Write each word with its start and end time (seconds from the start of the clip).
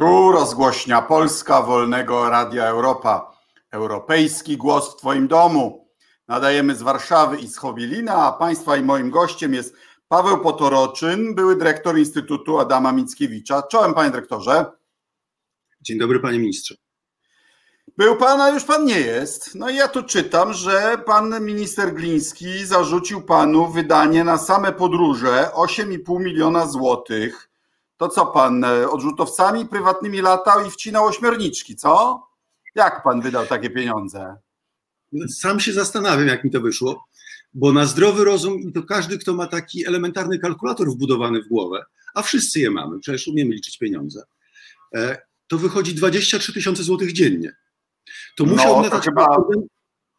Tu 0.00 0.32
rozgłośnia 0.32 1.02
Polska 1.02 1.62
Wolnego 1.62 2.30
Radia 2.30 2.66
Europa. 2.66 3.36
Europejski 3.70 4.56
głos 4.56 4.92
w 4.92 4.96
Twoim 4.96 5.28
domu. 5.28 5.88
Nadajemy 6.28 6.74
z 6.74 6.82
Warszawy 6.82 7.36
i 7.36 7.48
z 7.48 7.56
Chowilina, 7.56 8.14
a 8.14 8.32
Państwa 8.32 8.76
i 8.76 8.82
moim 8.82 9.10
gościem 9.10 9.54
jest 9.54 9.76
Paweł 10.08 10.38
Potoroczyn, 10.38 11.34
były 11.34 11.56
dyrektor 11.56 11.98
Instytutu 11.98 12.58
Adama 12.58 12.92
Mickiewicza. 12.92 13.62
Czołem, 13.62 13.94
panie 13.94 14.10
dyrektorze. 14.10 14.64
Dzień 15.80 15.98
dobry, 15.98 16.20
panie 16.20 16.38
ministrze. 16.38 16.74
Był 17.96 18.16
pan, 18.16 18.40
a 18.40 18.50
już 18.50 18.64
pan 18.64 18.84
nie 18.84 19.00
jest. 19.00 19.54
No 19.54 19.70
i 19.70 19.76
ja 19.76 19.88
tu 19.88 20.02
czytam, 20.02 20.52
że 20.52 21.02
pan 21.06 21.44
minister 21.44 21.94
Gliński 21.94 22.66
zarzucił 22.66 23.22
panu 23.22 23.68
wydanie 23.68 24.24
na 24.24 24.38
same 24.38 24.72
podróże 24.72 25.50
8,5 25.54 26.20
miliona 26.20 26.66
złotych 26.66 27.49
to 28.00 28.08
co 28.08 28.26
pan 28.26 28.64
e, 28.64 28.90
odrzutowcami 28.90 29.66
prywatnymi 29.66 30.20
latał 30.20 30.66
i 30.66 30.70
wcinał 30.70 31.06
ośmiorniczki, 31.06 31.76
co? 31.76 32.22
Jak 32.74 33.02
pan 33.02 33.20
wydał 33.20 33.46
takie 33.46 33.70
pieniądze? 33.70 34.36
Sam 35.28 35.60
się 35.60 35.72
zastanawiam, 35.72 36.26
jak 36.26 36.44
mi 36.44 36.50
to 36.50 36.60
wyszło, 36.60 37.04
bo 37.54 37.72
na 37.72 37.86
zdrowy 37.86 38.24
rozum 38.24 38.60
i 38.60 38.72
to 38.72 38.82
każdy, 38.82 39.18
kto 39.18 39.34
ma 39.34 39.46
taki 39.46 39.86
elementarny 39.86 40.38
kalkulator 40.38 40.88
wbudowany 40.88 41.42
w 41.42 41.48
głowę, 41.48 41.84
a 42.14 42.22
wszyscy 42.22 42.60
je 42.60 42.70
mamy, 42.70 43.00
przecież 43.00 43.28
umiemy 43.28 43.54
liczyć 43.54 43.78
pieniądze, 43.78 44.22
e, 44.94 45.22
to 45.46 45.58
wychodzi 45.58 45.94
23 45.94 46.52
tysiące 46.52 46.82
złotych 46.82 47.12
dziennie. 47.12 47.56
To 48.36 48.44
musiał 48.44 48.82
no, 48.82 48.90
to 48.90 49.00
chyba, 49.00 49.36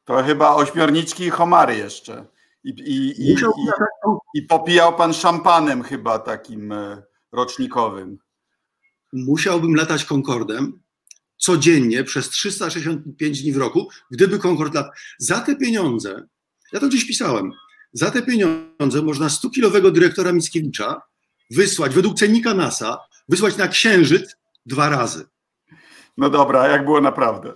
to 0.06 0.24
chyba 0.24 0.56
ośmiorniczki 0.56 1.24
i 1.24 1.30
homary 1.30 1.76
jeszcze. 1.76 2.26
I, 2.64 2.70
i, 2.70 3.22
i, 3.22 3.32
i, 3.32 3.38
i 4.34 4.42
popijał 4.42 4.96
pan 4.96 5.14
szampanem 5.14 5.84
chyba 5.84 6.20
takim 6.20 6.72
e, 6.72 7.11
rocznikowym. 7.32 8.18
Musiałbym 9.14 9.76
latać 9.76 10.06
Concordem 10.06 10.82
codziennie 11.38 12.04
przez 12.04 12.30
365 12.30 13.42
dni 13.42 13.54
w 13.54 13.58
roku, 13.58 13.90
gdyby 14.12 14.40
Concord 14.40 14.74
lat. 14.74 14.88
Za 15.18 15.40
te 15.40 15.56
pieniądze, 15.56 16.28
ja 16.74 16.80
to 16.80 16.88
gdzieś 16.88 17.08
pisałem, 17.08 17.52
za 17.94 18.12
te 18.12 18.22
pieniądze 18.22 19.02
można 19.04 19.28
100-kilowego 19.28 19.92
dyrektora 19.92 20.32
Mickiewicza 20.32 21.02
wysłać, 21.52 21.94
według 21.94 22.18
cennika 22.18 22.54
NASA, 22.54 22.98
wysłać 23.30 23.58
na 23.58 23.68
Księżyc 23.68 24.36
dwa 24.66 24.90
razy. 24.90 25.26
No 26.18 26.30
dobra, 26.30 26.68
jak 26.68 26.86
było 26.86 27.02
naprawdę? 27.02 27.54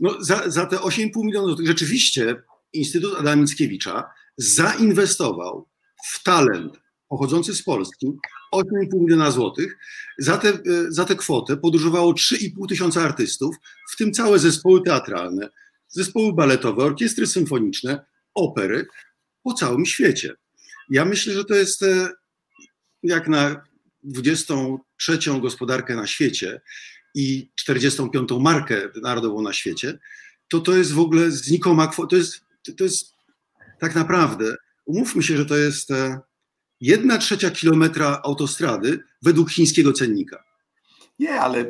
No, 0.00 0.24
za, 0.24 0.50
za 0.50 0.66
te 0.66 0.76
8,5 0.76 1.24
milionów 1.24 1.48
złotych 1.48 1.66
rzeczywiście 1.66 2.42
Instytut 2.72 3.18
Adama 3.18 3.42
Mickiewicza 3.42 4.04
zainwestował 4.36 5.68
w 6.12 6.22
talent 6.22 6.80
pochodzący 7.08 7.54
z 7.54 7.62
Polski 7.62 8.06
8,5 8.54 8.64
miliona 8.94 9.30
złotych. 9.30 9.78
Za 10.18 10.38
tę 10.38 10.58
za 10.88 11.04
te 11.04 11.16
kwotę 11.16 11.56
podróżowało 11.56 12.12
3,5 12.12 12.68
tysiąca 12.68 13.02
artystów, 13.02 13.56
w 13.92 13.96
tym 13.96 14.12
całe 14.12 14.38
zespoły 14.38 14.82
teatralne, 14.82 15.48
zespoły 15.88 16.32
baletowe, 16.34 16.84
orkiestry 16.84 17.26
symfoniczne, 17.26 18.04
opery 18.34 18.86
po 19.42 19.52
całym 19.52 19.86
świecie. 19.86 20.34
Ja 20.90 21.04
myślę, 21.04 21.34
że 21.34 21.44
to 21.44 21.54
jest 21.54 21.82
e, 21.82 22.08
jak 23.02 23.28
na 23.28 23.64
23 24.04 25.18
gospodarkę 25.40 25.96
na 25.96 26.06
świecie 26.06 26.60
i 27.14 27.50
45 27.54 28.28
markę 28.40 28.88
narodową 29.02 29.42
na 29.42 29.52
świecie, 29.52 29.98
to 30.48 30.60
to 30.60 30.76
jest 30.76 30.92
w 30.92 30.98
ogóle 30.98 31.30
znikoma 31.30 31.86
kwota. 31.86 32.08
To 32.08 32.16
jest, 32.16 32.40
to 32.76 32.84
jest 32.84 33.14
tak 33.78 33.94
naprawdę, 33.94 34.56
umówmy 34.84 35.22
się, 35.22 35.36
że 35.36 35.46
to 35.46 35.56
jest 35.56 35.90
e, 35.90 36.20
jedna 36.80 37.18
trzecia 37.18 37.50
kilometra 37.50 38.20
autostrady 38.24 39.00
według 39.22 39.50
chińskiego 39.50 39.92
cennika. 39.92 40.44
Nie, 41.18 41.40
ale 41.40 41.64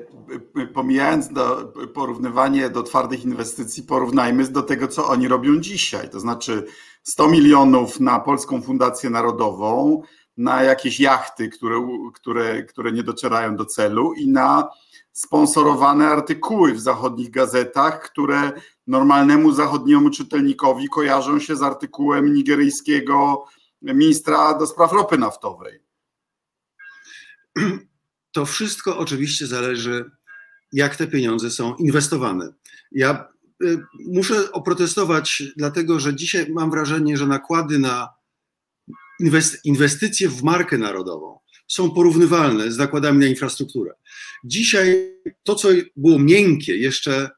pomijając 0.74 1.28
do, 1.28 1.72
porównywanie 1.94 2.70
do 2.70 2.82
twardych 2.82 3.24
inwestycji, 3.24 3.82
porównajmy 3.82 4.48
do 4.48 4.62
tego, 4.62 4.88
co 4.88 5.08
oni 5.08 5.28
robią 5.28 5.60
dzisiaj. 5.60 6.10
To 6.10 6.20
znaczy 6.20 6.66
100 7.02 7.28
milionów 7.28 8.00
na 8.00 8.20
Polską 8.20 8.62
Fundację 8.62 9.10
Narodową, 9.10 10.02
na 10.36 10.62
jakieś 10.62 11.00
jachty, 11.00 11.48
które, 11.48 11.88
które, 12.14 12.62
które 12.62 12.92
nie 12.92 13.02
docierają 13.02 13.56
do 13.56 13.64
celu 13.64 14.12
i 14.12 14.28
na 14.28 14.68
sponsorowane 15.12 16.08
artykuły 16.08 16.72
w 16.72 16.80
zachodnich 16.80 17.30
gazetach, 17.30 18.02
które 18.02 18.52
normalnemu 18.86 19.52
zachodniemu 19.52 20.10
czytelnikowi 20.10 20.88
kojarzą 20.88 21.38
się 21.40 21.56
z 21.56 21.62
artykułem 21.62 22.34
nigeryjskiego 22.34 23.44
ministra 23.94 24.58
do 24.58 24.66
spraw 24.66 24.92
ropy 24.92 25.18
naftowej. 25.18 25.80
To 28.32 28.46
wszystko 28.46 28.98
oczywiście 28.98 29.46
zależy, 29.46 30.10
jak 30.72 30.96
te 30.96 31.06
pieniądze 31.06 31.50
są 31.50 31.74
inwestowane. 31.74 32.52
Ja 32.92 33.28
y, 33.62 33.78
muszę 34.06 34.52
oprotestować, 34.52 35.42
dlatego 35.56 36.00
że 36.00 36.14
dzisiaj 36.14 36.52
mam 36.52 36.70
wrażenie, 36.70 37.16
że 37.16 37.26
nakłady 37.26 37.78
na 37.78 38.08
inwestycje 39.64 40.28
w 40.28 40.42
markę 40.42 40.78
narodową 40.78 41.38
są 41.68 41.90
porównywalne 41.90 42.72
z 42.72 42.78
nakładami 42.78 43.18
na 43.18 43.26
infrastrukturę. 43.26 43.92
Dzisiaj 44.44 45.16
to, 45.42 45.54
co 45.54 45.68
było 45.96 46.18
miękkie 46.18 46.76
jeszcze 46.76 47.30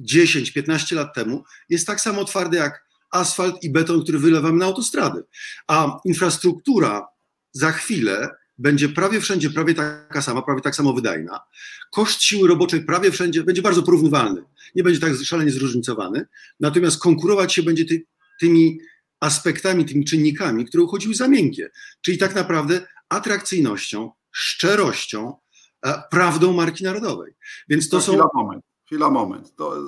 10-15 0.00 0.96
lat 0.96 1.14
temu, 1.14 1.44
jest 1.68 1.86
tak 1.86 2.00
samo 2.00 2.24
twarde 2.24 2.58
jak 2.58 2.84
asfalt 3.12 3.62
i 3.64 3.70
beton, 3.70 4.02
który 4.02 4.18
wylewamy 4.18 4.58
na 4.58 4.64
autostrady. 4.64 5.22
A 5.68 6.00
infrastruktura 6.04 7.08
za 7.52 7.72
chwilę 7.72 8.28
będzie 8.58 8.88
prawie 8.88 9.20
wszędzie 9.20 9.50
prawie 9.50 9.74
taka 9.74 10.22
sama, 10.22 10.42
prawie 10.42 10.60
tak 10.60 10.76
samo 10.76 10.92
wydajna. 10.92 11.40
Koszt 11.90 12.22
siły 12.22 12.48
roboczej 12.48 12.84
prawie 12.84 13.10
wszędzie 13.10 13.42
będzie 13.42 13.62
bardzo 13.62 13.82
porównywalny. 13.82 14.44
Nie 14.74 14.82
będzie 14.82 15.00
tak 15.00 15.12
szalenie 15.24 15.50
zróżnicowany. 15.50 16.26
Natomiast 16.60 17.02
konkurować 17.02 17.52
się 17.52 17.62
będzie 17.62 17.84
ty, 17.84 18.04
tymi 18.40 18.78
aspektami, 19.20 19.84
tymi 19.84 20.04
czynnikami, 20.04 20.64
które 20.64 20.82
uchodziły 20.84 21.14
za 21.14 21.28
miękkie. 21.28 21.70
Czyli 22.00 22.18
tak 22.18 22.34
naprawdę 22.34 22.86
atrakcyjnością, 23.08 24.10
szczerością, 24.30 25.34
e, 25.86 26.02
prawdą 26.10 26.52
marki 26.52 26.84
narodowej. 26.84 27.32
Więc 27.68 27.88
to, 27.88 27.96
to 27.96 28.02
są. 28.02 28.12
Chwila, 28.12 28.28
moment, 28.34 28.64
chwila, 28.86 29.10
moment. 29.10 29.56
To 29.56 29.82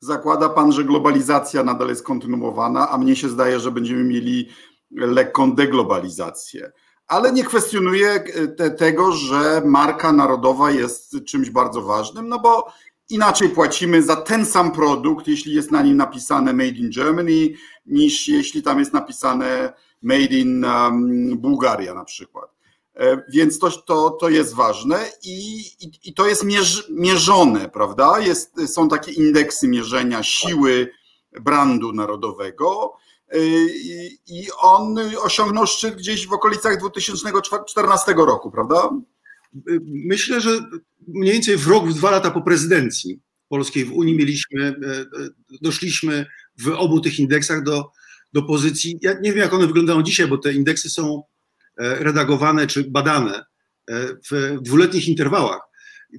zakłada 0.00 0.48
pan, 0.48 0.72
że 0.72 0.84
globalizacja 0.84 1.62
nadal 1.62 1.88
jest 1.88 2.02
kontynuowana, 2.02 2.90
a 2.90 2.98
mnie 2.98 3.16
się 3.16 3.28
zdaje, 3.28 3.60
że 3.60 3.70
będziemy 3.70 4.04
mieli 4.04 4.48
lekką 4.90 5.52
deglobalizację. 5.52 6.72
Ale 7.06 7.32
nie 7.32 7.44
kwestionuję 7.44 8.24
te, 8.56 8.70
tego, 8.70 9.12
że 9.12 9.62
marka 9.64 10.12
narodowa 10.12 10.70
jest 10.70 11.16
czymś 11.24 11.50
bardzo 11.50 11.82
ważnym, 11.82 12.28
no 12.28 12.38
bo 12.38 12.72
inaczej 13.10 13.48
płacimy 13.48 14.02
za 14.02 14.16
ten 14.16 14.46
sam 14.46 14.72
produkt, 14.72 15.28
jeśli 15.28 15.54
jest 15.54 15.70
na 15.70 15.82
nim 15.82 15.96
napisane 15.96 16.52
Made 16.52 16.68
in 16.68 16.90
Germany, 16.90 17.48
niż 17.86 18.28
jeśli 18.28 18.62
tam 18.62 18.78
jest 18.78 18.92
napisane 18.92 19.72
Made 20.02 20.34
in 20.34 20.64
um, 20.64 21.38
Bułgaria 21.38 21.94
na 21.94 22.04
przykład. 22.04 22.55
E, 22.96 23.22
więc 23.28 23.58
to, 23.58 23.70
to, 23.70 24.10
to 24.10 24.28
jest 24.28 24.54
ważne 24.54 25.10
i, 25.22 25.58
i, 25.80 25.90
i 26.04 26.14
to 26.14 26.28
jest 26.28 26.44
mierz, 26.44 26.88
mierzone, 26.90 27.68
prawda? 27.68 28.20
Jest, 28.20 28.60
są 28.66 28.88
takie 28.88 29.12
indeksy 29.12 29.68
mierzenia 29.68 30.22
siły 30.22 30.90
brandu 31.40 31.92
narodowego 31.92 32.92
e, 33.28 33.38
i, 33.66 34.18
i 34.26 34.46
on 34.62 34.98
osiągnął 35.22 35.66
szczyt 35.66 35.96
gdzieś 35.96 36.26
w 36.26 36.32
okolicach 36.32 36.80
2014 36.80 38.14
roku, 38.16 38.50
prawda? 38.50 38.90
Myślę, 39.84 40.40
że 40.40 40.50
mniej 41.08 41.32
więcej 41.32 41.56
w 41.56 41.66
rok, 41.66 41.88
w 41.88 41.94
dwa 41.94 42.10
lata 42.10 42.30
po 42.30 42.42
prezydencji 42.42 43.20
polskiej 43.48 43.84
w 43.84 43.92
Unii 43.92 44.16
mieliśmy, 44.16 44.68
e, 44.68 44.74
doszliśmy 45.62 46.26
w 46.58 46.68
obu 46.68 47.00
tych 47.00 47.18
indeksach 47.18 47.62
do, 47.62 47.90
do 48.32 48.42
pozycji, 48.42 48.98
ja 49.02 49.12
nie 49.12 49.32
wiem 49.32 49.38
jak 49.38 49.54
one 49.54 49.66
wyglądają 49.66 50.02
dzisiaj, 50.02 50.26
bo 50.26 50.38
te 50.38 50.52
indeksy 50.52 50.90
są 50.90 51.22
redagowane 51.78 52.66
czy 52.66 52.90
badane 52.90 53.44
e, 53.90 54.06
w 54.30 54.60
dwuletnich 54.62 55.08
interwałach. 55.08 55.60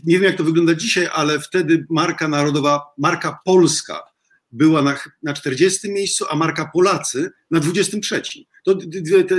Nie 0.03 0.15
wiem, 0.15 0.23
jak 0.23 0.37
to 0.37 0.43
wygląda 0.43 0.75
dzisiaj, 0.75 1.09
ale 1.13 1.39
wtedy 1.39 1.85
marka 1.89 2.27
narodowa, 2.27 2.81
marka 2.97 3.39
polska 3.45 4.03
była 4.51 4.81
na, 4.81 4.99
na 5.23 5.33
40 5.33 5.91
miejscu, 5.91 6.25
a 6.29 6.35
marka 6.35 6.69
Polacy 6.73 7.31
na 7.51 7.59
23. 7.59 8.21
To 8.65 8.77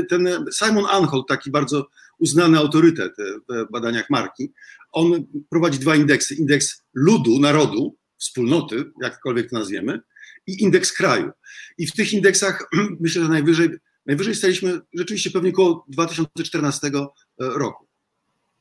ten 0.09 0.29
Simon 0.53 0.85
Anhold, 0.91 1.29
taki 1.29 1.51
bardzo 1.51 1.89
uznany 2.19 2.59
autorytet 2.59 3.13
w 3.49 3.73
badaniach 3.73 4.11
marki, 4.11 4.53
on 4.93 5.27
prowadzi 5.51 5.79
dwa 5.79 5.97
indeksy. 5.97 6.35
Indeks 6.35 6.83
ludu, 6.95 7.39
narodu, 7.41 7.97
wspólnoty, 8.19 8.85
jakkolwiek 9.03 9.51
to 9.51 9.59
nazwiemy, 9.59 10.01
i 10.47 10.63
indeks 10.63 10.93
kraju. 10.93 11.31
I 11.79 11.87
w 11.87 11.93
tych 11.93 12.13
indeksach 12.13 12.69
myślę, 13.01 13.23
że 13.23 13.29
najwyżej 13.29 13.69
Najwyżej 14.09 14.35
staliśmy 14.35 14.81
rzeczywiście 14.95 15.31
pewnie 15.31 15.51
około 15.51 15.85
2014 15.89 16.87
e, 16.87 16.91
roku. 17.39 17.87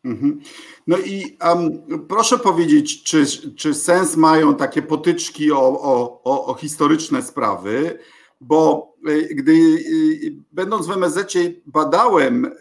Mhm. 0.03 0.39
No 0.87 0.97
i 0.97 1.37
um, 1.45 1.83
proszę 2.07 2.39
powiedzieć, 2.39 3.03
czy, 3.03 3.25
czy 3.55 3.73
sens 3.73 4.17
mają 4.17 4.55
takie 4.55 4.81
potyczki 4.81 5.51
o, 5.51 5.59
o, 5.59 6.21
o, 6.23 6.45
o 6.45 6.53
historyczne 6.53 7.23
sprawy? 7.23 7.99
bo 8.41 8.93
gdy 9.31 9.83
będąc 10.51 10.87
w 10.87 10.91
MSZ 10.91 11.33
badałem 11.65 12.51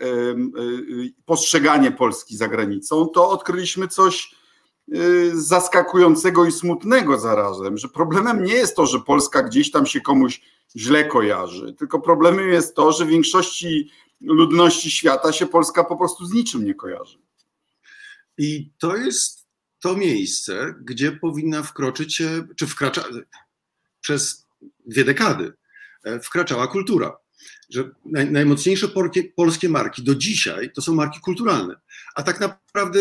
postrzeganie 1.24 1.90
Polski 1.92 2.36
za 2.36 2.48
granicą, 2.48 3.06
to 3.06 3.30
odkryliśmy 3.30 3.88
coś 3.88 4.34
zaskakującego 5.34 6.44
i 6.44 6.52
smutnego 6.52 7.18
zarazem, 7.18 7.78
że 7.78 7.88
problemem 7.88 8.44
nie 8.44 8.54
jest 8.54 8.76
to, 8.76 8.86
że 8.86 9.00
Polska 9.00 9.42
gdzieś 9.42 9.70
tam 9.70 9.86
się 9.86 10.00
komuś 10.00 10.40
źle 10.76 11.04
kojarzy, 11.04 11.74
tylko 11.78 12.00
problemem 12.00 12.48
jest 12.48 12.74
to, 12.74 12.92
że 12.92 13.04
w 13.04 13.08
większości 13.08 13.90
ludności 14.20 14.90
świata 14.90 15.32
się 15.32 15.46
Polska 15.46 15.84
po 15.84 15.96
prostu 15.96 16.26
z 16.26 16.32
niczym 16.32 16.64
nie 16.64 16.74
kojarzy. 16.74 17.18
I 18.38 18.70
to 18.78 18.96
jest 18.96 19.46
to 19.80 19.96
miejsce, 19.96 20.74
gdzie 20.80 21.12
powinna 21.12 21.62
wkroczyć, 21.62 22.22
czy 22.56 22.66
wkracza 22.66 23.04
przez 24.00 24.46
dwie 24.86 25.04
dekady, 25.04 25.52
e, 26.04 26.20
wkraczała 26.20 26.66
kultura. 26.66 27.16
Że 27.70 27.90
naj, 28.04 28.30
najmocniejsze 28.30 28.88
polskie 29.36 29.68
marki 29.68 30.02
do 30.02 30.14
dzisiaj 30.14 30.72
to 30.72 30.82
są 30.82 30.94
marki 30.94 31.20
kulturalne. 31.20 31.80
A 32.14 32.22
tak 32.22 32.40
naprawdę 32.40 33.00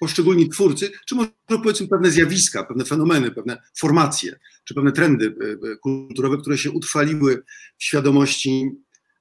poszczególni 0.00 0.48
twórcy, 0.48 0.92
czy 1.08 1.14
może 1.14 1.30
powiedzmy 1.46 1.88
pewne 1.88 2.10
zjawiska, 2.10 2.64
pewne 2.64 2.84
fenomeny, 2.84 3.30
pewne 3.30 3.62
formacje, 3.78 4.38
czy 4.64 4.74
pewne 4.74 4.92
trendy 4.92 5.36
e, 5.40 5.72
e, 5.72 5.76
kulturowe, 5.76 6.36
które 6.38 6.58
się 6.58 6.70
utrwaliły 6.70 7.42
w 7.78 7.84
świadomości 7.84 8.70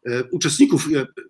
E, 0.06 0.24
uczestników, 0.24 0.88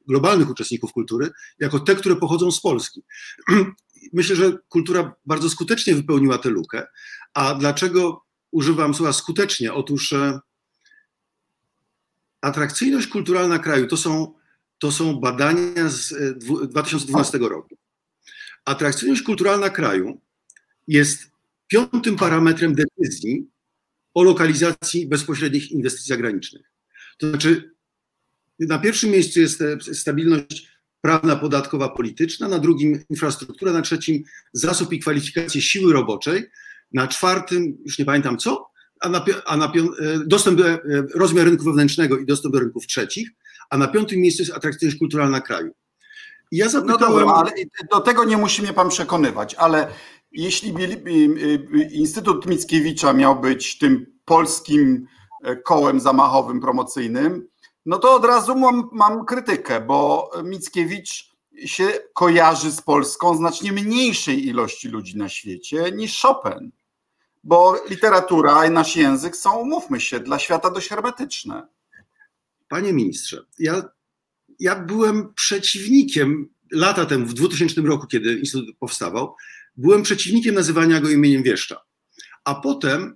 globalnych 0.07 0.50
uczestników 0.50 0.92
kultury, 0.92 1.31
jako 1.60 1.80
te, 1.80 1.96
które 1.96 2.16
pochodzą 2.16 2.51
z 2.51 2.62
Polski. 2.62 3.04
Myślę, 4.13 4.36
że 4.36 4.57
kultura 4.69 5.16
bardzo 5.25 5.50
skutecznie 5.50 5.96
wypełniła 5.96 6.38
tę 6.38 6.50
lukę. 6.50 6.88
A 7.34 7.56
dlaczego 7.56 8.25
używam 8.51 8.94
słowa 8.94 9.13
skutecznie? 9.13 9.74
Otóż 9.74 10.13
atrakcyjność 12.42 13.07
kulturalna 13.07 13.60
kraju 13.60 13.88
to 13.88 13.98
są, 13.98 14.34
to 14.78 14.92
są 14.92 15.19
badania 15.19 15.90
z 15.90 16.13
2012 16.69 17.38
roku. 17.38 17.79
Atrakcyjność 18.66 19.22
kulturalna 19.22 19.70
kraju 19.70 20.22
jest 20.88 21.32
piątym 21.68 22.16
parametrem 22.16 22.76
decyzji 22.76 23.48
o 24.14 24.24
lokalizacji 24.24 25.08
bezpośrednich 25.08 25.72
inwestycji 25.72 26.10
zagranicznych. 26.10 26.72
To 27.18 27.30
znaczy, 27.30 27.72
na 28.60 28.80
pierwszym 28.80 29.12
miejscu 29.12 29.40
jest 29.40 29.64
stabilność 29.94 30.70
prawna, 31.02 31.36
podatkowa, 31.36 31.90
polityczna, 31.90 32.48
na 32.48 32.60
drugim 32.60 33.04
infrastruktura, 33.10 33.74
na 33.74 33.82
trzecim 33.82 34.24
zasób 34.54 34.94
i 34.94 35.00
kwalifikacje 35.00 35.62
siły 35.62 35.94
roboczej, 35.94 36.50
na 36.94 37.08
czwartym, 37.08 37.78
już 37.86 38.00
nie 38.00 38.06
pamiętam 38.06 38.38
co, 38.38 38.70
a 39.00 39.10
na, 39.10 39.26
a 39.46 39.58
na 39.58 39.66
e, 39.66 39.72
dostęp 40.26 40.58
do, 40.58 40.70
e, 40.70 40.80
rozmiar 41.16 41.46
rynku 41.46 41.64
wewnętrznego 41.64 42.18
i 42.18 42.26
dostęp 42.26 42.54
do 42.54 42.60
rynków 42.60 42.88
trzecich, 42.88 43.30
a 43.70 43.78
na 43.78 43.88
piątym 43.88 44.20
miejscu 44.20 44.42
jest 44.42 44.54
atrakcyjność 44.54 45.00
kulturalna 45.00 45.42
kraju. 45.42 45.74
Ja 46.51 46.69
zapytałem... 46.69 47.01
No 47.01 47.07
dobra, 47.07 47.34
ale 47.34 47.51
do 47.92 48.00
tego 48.00 48.24
nie 48.24 48.38
musi 48.38 48.62
mnie 48.62 48.74
pan 48.74 48.90
przekonywać, 48.90 49.56
ale 49.56 49.88
jeśli 50.31 50.75
Instytut 51.92 52.46
Mickiewicza 52.46 53.13
miał 53.13 53.40
być 53.40 53.78
tym 53.78 54.19
polskim 54.25 55.07
e, 55.44 55.56
kołem 55.56 56.00
zamachowym 56.00 56.62
promocyjnym, 56.62 57.48
no 57.86 57.98
to 57.98 58.16
od 58.16 58.25
razu 58.25 58.56
mam, 58.56 58.90
mam 58.92 59.25
krytykę, 59.25 59.81
bo 59.81 60.31
Mickiewicz 60.44 61.30
się 61.66 61.88
kojarzy 62.13 62.72
z 62.72 62.81
Polską 62.81 63.36
znacznie 63.36 63.72
mniejszej 63.72 64.48
ilości 64.48 64.90
ludzi 64.90 65.18
na 65.18 65.30
świecie 65.30 65.92
niż 65.92 66.22
Chopin. 66.22 66.72
Bo 67.44 67.75
literatura 67.90 68.66
i 68.66 68.72
nasz 68.72 68.96
język 68.96 69.36
są, 69.36 69.57
umówmy 69.57 70.00
się, 70.00 70.19
dla 70.19 70.40
świata 70.40 70.69
dość 70.69 70.90
hermetyczne. 70.90 71.68
Panie 72.68 72.94
ministrze, 72.94 73.46
ja, 73.60 73.81
ja 74.60 74.76
byłem 74.76 75.34
przeciwnikiem 75.34 76.50
lata 76.72 77.06
temu, 77.06 77.26
w 77.26 77.34
2000 77.34 77.82
roku, 77.82 78.08
kiedy 78.08 78.34
Instytut 78.34 78.78
powstawał, 78.80 79.36
byłem 79.78 80.04
przeciwnikiem 80.04 80.56
nazywania 80.56 81.00
go 81.00 81.10
imieniem 81.10 81.44
wieszcza. 81.44 81.82
A 82.44 82.56
potem 82.56 83.16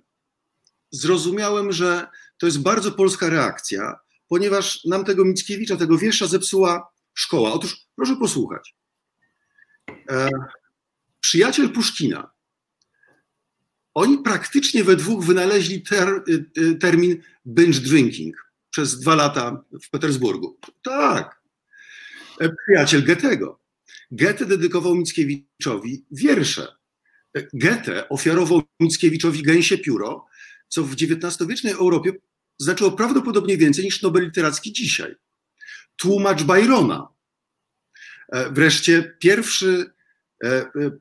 zrozumiałem, 0.90 1.72
że 1.72 2.06
to 2.38 2.46
jest 2.46 2.62
bardzo 2.62 2.92
polska 2.92 3.28
reakcja, 3.28 3.96
ponieważ 4.28 4.84
nam 4.84 5.04
tego 5.04 5.24
Mickiewicza, 5.24 5.76
tego 5.76 5.98
wiersza 5.98 6.26
zepsuła 6.26 6.88
szkoła. 7.14 7.52
Otóż 7.52 7.76
proszę 7.96 8.16
posłuchać. 8.16 8.74
E, 10.10 10.30
przyjaciel 11.20 11.70
Puszkina. 11.70 12.30
Oni 13.94 14.18
praktycznie 14.18 14.84
we 14.84 14.96
dwóch 14.96 15.24
wynaleźli 15.24 15.82
ter, 15.82 16.22
y, 16.58 16.74
termin 16.74 17.22
binge 17.46 17.80
drinking 17.80 18.44
przez 18.74 19.00
dwa 19.00 19.14
lata 19.14 19.64
w 19.82 19.90
Petersburgu. 19.90 20.58
Tak. 20.82 21.42
E, 22.40 22.48
przyjaciel 22.48 23.04
Goethego. 23.04 23.60
Goethe 24.10 24.46
dedykował 24.46 24.94
Mickiewiczowi 24.94 26.04
wiersze. 26.10 26.66
E, 27.36 27.46
Goethe 27.52 28.08
ofiarował 28.08 28.62
Mickiewiczowi 28.80 29.42
gęsie 29.42 29.78
pióro, 29.78 30.26
co 30.68 30.84
w 30.84 30.92
XIX-wiecznej 30.92 31.72
Europie 31.72 32.12
znaczyło 32.58 32.92
prawdopodobnie 32.92 33.56
więcej 33.56 33.84
niż 33.84 34.02
Nobel 34.02 34.24
Literacki 34.24 34.72
dzisiaj. 34.72 35.14
Tłumacz 35.96 36.42
Byrona. 36.42 37.08
E, 38.32 38.50
wreszcie 38.50 39.16
pierwszy, 39.18 39.94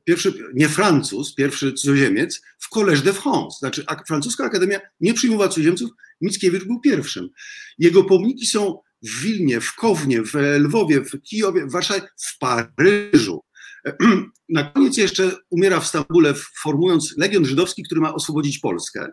pierwszy 0.04 0.34
nie 0.54 0.70
Francuz, 0.70 1.36
pierwszy 1.36 1.74
cudzoziemiec 1.74 2.42
w 2.60 2.76
Collège 2.76 3.02
de 3.02 3.14
France. 3.14 3.60
Znaczy 3.60 3.86
francuska 4.08 4.46
akademia 4.46 4.80
nie 5.00 5.14
przyjmowała 5.14 5.50
cudzoziemców, 5.50 5.90
Mickiewicz 6.24 6.64
był 6.64 6.80
pierwszym. 6.80 7.30
Jego 7.78 8.04
pomniki 8.04 8.46
są 8.46 8.80
w 9.04 9.22
Wilnie, 9.22 9.62
w 9.62 9.76
Kownie, 9.76 10.22
w 10.22 10.34
Lwowie, 10.60 11.02
w 11.02 11.22
Kijowie, 11.22 11.66
w 11.66 11.72
Warszawie, 11.72 12.02
w 12.18 12.38
Paryżu. 12.38 13.44
Na 14.50 14.64
koniec 14.64 14.98
jeszcze 14.98 15.32
umiera 15.50 15.80
w 15.80 15.88
Stambule, 15.88 16.34
formując 16.64 17.18
Legion 17.18 17.46
Żydowski, 17.46 17.84
który 17.84 18.02
ma 18.02 18.14
oswobodzić 18.14 18.60
Polskę. 18.60 19.12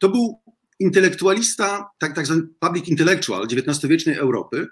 To 0.00 0.08
był 0.08 0.42
intelektualista, 0.80 1.90
tak, 1.98 2.14
tak 2.14 2.26
zwany 2.26 2.42
public 2.60 2.88
intellectual 2.88 3.46
XIX-wiecznej 3.46 4.16
Europy, 4.16 4.66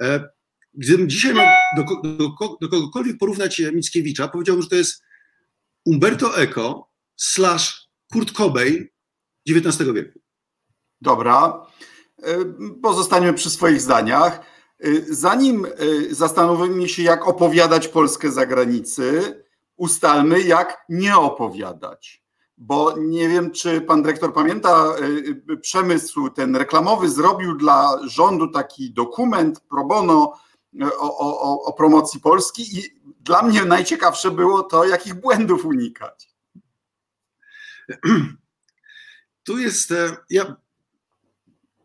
e, 0.00 0.28
gdybym 0.74 1.08
dzisiaj 1.08 1.34
miał 1.34 1.46
do, 1.76 1.84
do, 2.02 2.28
do 2.60 2.68
kogokolwiek 2.68 3.18
porównać 3.18 3.62
Mickiewicza, 3.74 4.28
powiedziałbym, 4.28 4.62
że 4.62 4.68
to 4.68 4.76
jest 4.76 5.02
Umberto 5.84 6.38
Eco 6.38 6.90
slash 7.16 7.88
Kurt 8.12 8.32
Cobain 8.32 8.86
XIX 9.48 9.92
wieku. 9.94 10.20
Dobra. 11.00 11.66
E, 12.22 12.36
Pozostaniemy 12.82 13.34
przy 13.34 13.50
swoich 13.50 13.80
zdaniach. 13.80 14.40
E, 14.80 14.88
zanim 15.08 15.66
zastanowimy 16.10 16.88
się, 16.88 17.02
jak 17.02 17.28
opowiadać 17.28 17.88
Polskę 17.88 18.30
za 18.30 18.46
granicy, 18.46 19.34
ustalmy, 19.76 20.40
jak 20.40 20.84
nie 20.88 21.16
opowiadać 21.16 22.20
bo 22.62 22.94
nie 22.98 23.28
wiem, 23.28 23.50
czy 23.50 23.80
pan 23.80 24.02
dyrektor 24.02 24.32
pamięta, 24.34 24.94
przemysł 25.60 26.30
ten 26.30 26.56
reklamowy 26.56 27.08
zrobił 27.08 27.56
dla 27.56 27.98
rządu 28.04 28.48
taki 28.48 28.92
dokument 28.92 29.60
pro 29.60 29.84
bono 29.84 30.40
o, 30.98 31.18
o, 31.18 31.62
o 31.62 31.72
promocji 31.72 32.20
Polski 32.20 32.78
i 32.78 33.00
dla 33.20 33.42
mnie 33.42 33.64
najciekawsze 33.64 34.30
było 34.30 34.62
to, 34.62 34.84
jakich 34.84 35.14
błędów 35.14 35.64
unikać. 35.64 36.34
Tu 39.44 39.58
jest, 39.58 39.90
e, 39.90 40.16
ja 40.30 40.56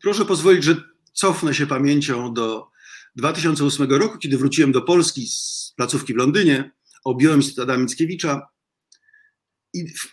proszę 0.06 0.24
pozwolić, 0.24 0.64
że 0.64 0.76
cofnę 1.12 1.54
się 1.54 1.66
pamięcią 1.66 2.34
do 2.34 2.70
2008 3.16 3.90
roku, 3.90 4.18
kiedy 4.18 4.38
wróciłem 4.38 4.72
do 4.72 4.82
Polski 4.82 5.26
z 5.28 5.72
placówki 5.76 6.14
w 6.14 6.16
Londynie, 6.16 6.70
objąłem 7.04 7.42
Stada 7.42 7.76
Mickiewicza 7.76 8.48
i 9.72 9.88
w, 9.88 10.12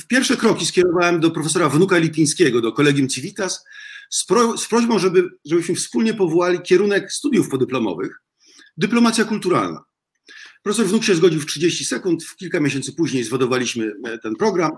w 0.00 0.06
pierwsze 0.06 0.36
kroki 0.36 0.66
skierowałem 0.66 1.20
do 1.20 1.30
profesora 1.30 1.68
Wnuka 1.68 1.98
Lipińskiego, 1.98 2.60
do 2.60 2.72
Kolegium 2.72 3.08
Civitas, 3.08 3.64
z, 4.10 4.26
pro, 4.26 4.58
z 4.58 4.68
prośbą, 4.68 4.98
żeby, 4.98 5.28
żebyśmy 5.44 5.74
wspólnie 5.74 6.14
powołali 6.14 6.60
kierunek 6.60 7.12
studiów 7.12 7.48
podyplomowych 7.48 8.20
dyplomacja 8.76 9.24
kulturalna. 9.24 9.84
Profesor 10.62 10.86
Wnuk 10.86 11.04
się 11.04 11.14
zgodził 11.14 11.40
w 11.40 11.46
30 11.46 11.84
sekund, 11.84 12.24
w 12.24 12.36
kilka 12.36 12.60
miesięcy 12.60 12.92
później 12.92 13.24
zwodowaliśmy 13.24 13.92
e, 14.04 14.18
ten 14.18 14.36
program. 14.36 14.70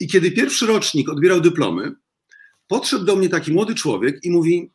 I 0.00 0.08
kiedy 0.08 0.30
pierwszy 0.30 0.66
rocznik 0.66 1.08
odbierał 1.08 1.40
dyplomy, 1.40 1.94
podszedł 2.68 3.04
do 3.04 3.16
mnie 3.16 3.28
taki 3.28 3.52
młody 3.52 3.74
człowiek 3.74 4.24
i 4.24 4.30
mówi: 4.30 4.70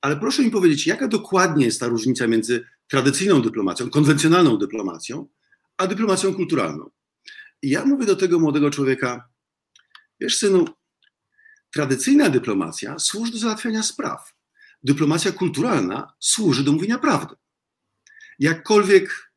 Ale 0.00 0.16
proszę 0.16 0.42
mi 0.42 0.50
powiedzieć, 0.50 0.86
jaka 0.86 1.08
dokładnie 1.08 1.64
jest 1.64 1.80
ta 1.80 1.86
różnica 1.86 2.26
między 2.26 2.64
tradycyjną 2.88 3.42
dyplomacją, 3.42 3.90
konwencjonalną 3.90 4.58
dyplomacją, 4.58 5.28
a 5.76 5.86
dyplomacją 5.86 6.34
kulturalną? 6.34 6.90
I 7.62 7.70
ja 7.70 7.84
mówię 7.84 8.06
do 8.06 8.16
tego 8.16 8.38
młodego 8.40 8.70
człowieka, 8.70 9.28
wiesz 10.20 10.38
synu, 10.38 10.64
tradycyjna 11.70 12.30
dyplomacja 12.30 12.98
służy 12.98 13.32
do 13.32 13.38
załatwiania 13.38 13.82
spraw. 13.82 14.34
Dyplomacja 14.82 15.32
kulturalna 15.32 16.14
służy 16.20 16.64
do 16.64 16.72
mówienia 16.72 16.98
prawdy. 16.98 17.34
Jakkolwiek 18.38 19.33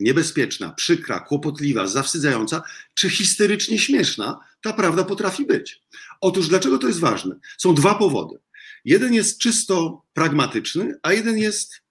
niebezpieczna, 0.00 0.72
przykra, 0.72 1.20
kłopotliwa, 1.20 1.86
zawstydzająca, 1.86 2.62
czy 2.94 3.10
histerycznie 3.10 3.78
śmieszna, 3.78 4.40
ta 4.60 4.72
prawda 4.72 5.04
potrafi 5.04 5.46
być. 5.46 5.82
Otóż 6.20 6.48
dlaczego 6.48 6.78
to 6.78 6.86
jest 6.86 7.00
ważne? 7.00 7.36
Są 7.58 7.74
dwa 7.74 7.94
powody. 7.94 8.38
Jeden 8.84 9.14
jest 9.14 9.38
czysto 9.38 10.02
pragmatyczny, 10.12 10.94
a 11.02 11.12
jeden 11.12 11.38
jest 11.38 11.82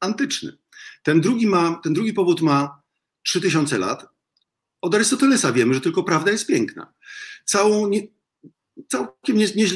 antyczny. 0.00 0.58
Ten 1.02 1.20
drugi, 1.20 1.46
ma, 1.46 1.80
ten 1.84 1.92
drugi 1.92 2.12
powód 2.12 2.40
ma 2.40 2.82
3000 3.22 3.78
lat. 3.78 4.06
Od 4.80 4.94
Arystotelesa 4.94 5.52
wiemy, 5.52 5.74
że 5.74 5.80
tylko 5.80 6.02
prawda 6.02 6.30
jest 6.30 6.46
piękna. 6.46 6.92
Całą, 7.44 7.88
nie, 7.88 8.02
całkiem, 8.88 9.36
nie, 9.36 9.46
nie, 9.56 9.66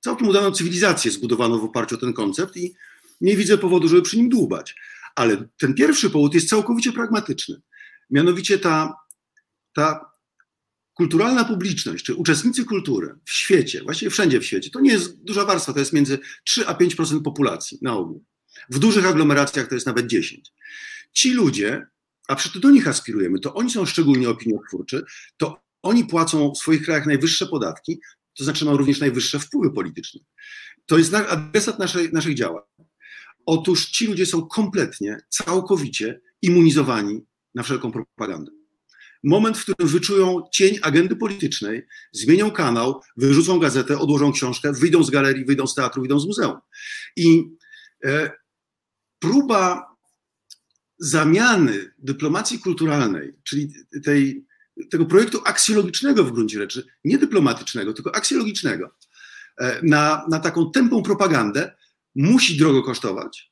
całkiem 0.00 0.28
udaną 0.28 0.52
cywilizację 0.52 1.10
zbudowano 1.10 1.58
w 1.58 1.64
oparciu 1.64 1.94
o 1.94 1.98
ten 1.98 2.12
koncept 2.12 2.56
i 2.56 2.74
nie 3.20 3.36
widzę 3.36 3.58
powodu, 3.58 3.88
żeby 3.88 4.02
przy 4.02 4.16
nim 4.16 4.28
dłubać. 4.28 4.76
Ale 5.20 5.48
ten 5.58 5.74
pierwszy 5.74 6.10
powód 6.10 6.34
jest 6.34 6.48
całkowicie 6.48 6.92
pragmatyczny. 6.92 7.60
Mianowicie 8.10 8.58
ta, 8.58 8.96
ta 9.74 10.10
kulturalna 10.94 11.44
publiczność, 11.44 12.04
czy 12.04 12.14
uczestnicy 12.14 12.64
kultury 12.64 13.14
w 13.24 13.32
świecie, 13.32 13.82
właściwie 13.82 14.10
wszędzie 14.10 14.40
w 14.40 14.46
świecie, 14.46 14.70
to 14.70 14.80
nie 14.80 14.92
jest 14.92 15.22
duża 15.22 15.44
warstwa, 15.44 15.72
to 15.72 15.78
jest 15.78 15.92
między 15.92 16.18
3 16.44 16.66
a 16.66 16.74
5% 16.74 17.22
populacji 17.22 17.78
na 17.82 17.96
ogół. 17.96 18.24
W 18.70 18.78
dużych 18.78 19.06
aglomeracjach 19.06 19.68
to 19.68 19.74
jest 19.74 19.86
nawet 19.86 20.06
10. 20.06 20.52
Ci 21.12 21.32
ludzie, 21.32 21.86
a 22.28 22.36
przecież 22.36 22.62
do 22.62 22.70
nich 22.70 22.88
aspirujemy, 22.88 23.40
to 23.40 23.54
oni 23.54 23.70
są 23.70 23.86
szczególnie 23.86 24.28
opiniotwórczy, 24.28 25.04
to 25.36 25.62
oni 25.82 26.04
płacą 26.04 26.52
w 26.52 26.58
swoich 26.58 26.84
krajach 26.84 27.06
najwyższe 27.06 27.46
podatki, 27.46 28.00
to 28.38 28.44
znaczy 28.44 28.64
mają 28.64 28.76
również 28.76 29.00
najwyższe 29.00 29.38
wpływy 29.38 29.74
polityczne. 29.74 30.20
To 30.86 30.98
jest 30.98 31.14
adresat 31.14 31.78
naszej, 31.78 32.12
naszych 32.12 32.34
działań. 32.34 32.69
Otóż 33.46 33.86
ci 33.86 34.06
ludzie 34.06 34.26
są 34.26 34.46
kompletnie, 34.46 35.16
całkowicie 35.28 36.20
immunizowani 36.42 37.26
na 37.54 37.62
wszelką 37.62 37.92
propagandę. 37.92 38.52
Moment, 39.22 39.58
w 39.58 39.62
którym 39.62 39.88
wyczują 39.88 40.42
cień 40.52 40.78
agendy 40.82 41.16
politycznej, 41.16 41.86
zmienią 42.12 42.50
kanał, 42.50 43.00
wyrzucą 43.16 43.58
gazetę, 43.58 43.98
odłożą 43.98 44.32
książkę, 44.32 44.72
wyjdą 44.72 45.04
z 45.04 45.10
galerii, 45.10 45.44
wyjdą 45.44 45.66
z 45.66 45.74
teatru, 45.74 46.02
wyjdą 46.02 46.20
z 46.20 46.26
muzeum. 46.26 46.58
I 47.16 47.50
e, 48.04 48.30
próba 49.18 49.90
zamiany 50.98 51.92
dyplomacji 51.98 52.58
kulturalnej, 52.58 53.34
czyli 53.44 53.72
tej, 54.04 54.46
tego 54.90 55.06
projektu 55.06 55.40
aksjologicznego 55.44 56.24
w 56.24 56.32
gruncie 56.32 56.58
rzeczy, 56.58 56.86
nie 57.04 57.18
dyplomatycznego, 57.18 57.92
tylko 57.92 58.14
aksjologicznego, 58.14 58.96
e, 59.60 59.80
na, 59.82 60.26
na 60.30 60.40
taką 60.40 60.70
tępą 60.70 61.02
propagandę, 61.02 61.72
musi 62.14 62.56
drogo 62.56 62.82
kosztować 62.82 63.50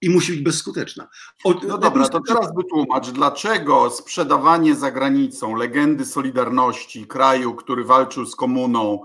i 0.00 0.10
musi 0.10 0.32
być 0.32 0.40
bezskuteczna. 0.40 1.08
O, 1.44 1.54
no 1.68 1.78
dobra, 1.78 2.08
to 2.08 2.20
teraz 2.20 2.54
wytłumacz, 2.56 3.10
dlaczego 3.10 3.90
sprzedawanie 3.90 4.74
za 4.74 4.90
granicą 4.90 5.56
legendy 5.56 6.04
Solidarności, 6.04 7.06
kraju, 7.06 7.54
który 7.54 7.84
walczył 7.84 8.26
z 8.26 8.36
komuną, 8.36 9.00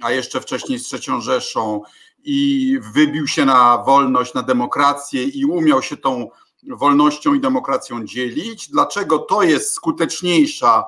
a 0.00 0.12
jeszcze 0.12 0.40
wcześniej 0.40 0.78
z 0.78 0.84
trzecią 0.84 1.20
Rzeszą 1.20 1.82
i 2.24 2.78
wybił 2.94 3.26
się 3.26 3.44
na 3.44 3.78
wolność, 3.78 4.34
na 4.34 4.42
demokrację 4.42 5.24
i 5.24 5.44
umiał 5.44 5.82
się 5.82 5.96
tą 5.96 6.30
wolnością 6.68 7.34
i 7.34 7.40
demokracją 7.40 8.04
dzielić, 8.04 8.68
dlaczego 8.70 9.18
to 9.18 9.42
jest 9.42 9.72
skuteczniejsza 9.72 10.84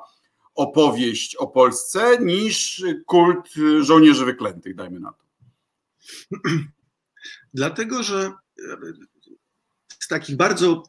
opowieść 0.55 1.35
o 1.35 1.47
Polsce 1.47 2.17
niż 2.19 2.83
kult 3.05 3.49
żołnierzy 3.79 4.25
wyklętych, 4.25 4.75
dajmy 4.75 4.99
na 4.99 5.11
to. 5.11 5.23
Dlatego, 7.53 8.03
że 8.03 8.33
e, 8.59 8.77
z 9.99 10.07
takich 10.07 10.35
bardzo 10.35 10.83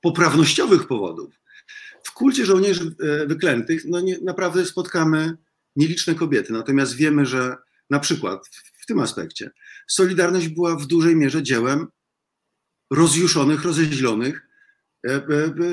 poprawnościowych 0.00 0.86
powodów 0.86 1.34
w 2.02 2.12
kulcie 2.12 2.46
żołnierzy 2.46 2.94
e, 3.00 3.26
wyklętych 3.26 3.84
no 3.84 4.00
nie, 4.00 4.18
naprawdę 4.18 4.66
spotkamy 4.66 5.36
nieliczne 5.76 6.14
kobiety. 6.14 6.52
Natomiast 6.52 6.96
wiemy, 6.96 7.26
że 7.26 7.56
na 7.90 8.00
przykład 8.00 8.48
w 8.82 8.86
tym 8.86 8.98
aspekcie 8.98 9.50
Solidarność 9.88 10.48
była 10.48 10.76
w 10.76 10.86
dużej 10.86 11.16
mierze 11.16 11.42
dziełem 11.42 11.86
rozjuszonych, 12.90 13.64
rozeźlonych, 13.64 14.48
e, 15.06 15.22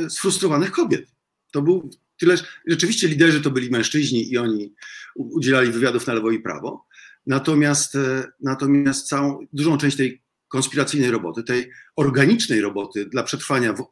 sfrustrowanych 0.10 0.72
kobiet. 0.72 1.06
To 1.51 1.62
był 1.62 1.89
tyle, 2.17 2.36
rzeczywiście 2.67 3.08
liderzy 3.08 3.41
to 3.41 3.51
byli 3.51 3.70
mężczyźni 3.70 4.32
i 4.32 4.38
oni 4.38 4.74
udzielali 5.15 5.72
wywiadów 5.72 6.08
na 6.08 6.13
lewo 6.13 6.32
i 6.32 6.39
prawo. 6.39 6.86
Natomiast, 7.27 7.98
natomiast 8.39 9.08
całą, 9.08 9.48
dużą 9.53 9.77
część 9.77 9.98
tej 9.98 10.22
konspiracyjnej 10.48 11.12
roboty, 11.12 11.44
tej 11.44 11.72
organicznej 11.96 12.62
roboty 12.62 13.06
dla 13.06 13.24
przetrwania 13.24 13.74
w 13.74 13.84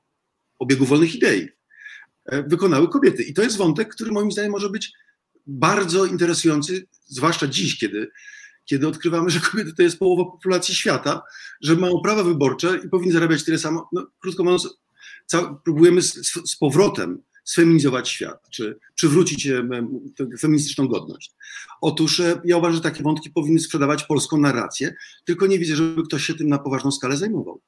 obiegu 0.60 0.86
wolnych 0.86 1.16
idei 1.16 1.50
e, 2.26 2.44
wykonały 2.44 2.90
kobiety. 2.90 3.24
I 3.24 3.34
to 3.34 3.42
jest 3.42 3.58
wątek, 3.58 3.96
który 3.96 4.12
moim 4.12 4.32
zdaniem 4.32 4.52
może 4.52 4.70
być 4.70 4.94
bardzo 5.48 6.06
interesujący, 6.06 6.88
zwłaszcza 7.06 7.48
dziś, 7.48 7.78
kiedy, 7.78 8.12
kiedy 8.66 8.88
odkrywamy, 8.88 9.30
że 9.30 9.40
kobiety 9.40 9.74
to 9.74 9.84
jest 9.84 10.00
połowa 10.00 10.32
populacji 10.32 10.76
świata, 10.76 11.22
że 11.62 11.76
mają 11.76 12.02
prawa 12.04 12.24
wyborcze 12.24 12.80
i 12.86 12.90
powinny 12.90 13.14
zarabiać 13.14 13.44
tyle 13.44 13.60
samo. 13.60 13.90
No, 13.92 14.08
krótko 14.20 14.44
mówiąc, 14.44 14.78
próbujemy 15.64 16.02
z, 16.02 16.14
z 16.52 16.58
powrotem 16.58 17.22
sfeminizować 17.46 18.10
świat, 18.10 18.50
czy 18.50 18.80
przywrócić 18.96 19.50
feministyczną 20.40 20.88
godność. 20.88 21.32
Otóż 21.82 22.20
e, 22.20 22.42
ja 22.46 22.58
uważam, 22.58 22.76
że 22.76 22.82
takie 22.82 23.04
wątki 23.04 23.30
powinny 23.30 23.60
sprzedawać 23.60 24.04
polską 24.04 24.38
narrację, 24.38 24.96
tylko 25.26 25.48
nie 25.48 25.60
widzę, 25.60 25.76
żeby 25.76 26.04
ktoś 26.04 26.26
się 26.26 26.34
tym 26.34 26.48
na 26.48 26.60
poważną 26.60 26.92
skalę 26.92 27.18
zajmował. 27.18 27.62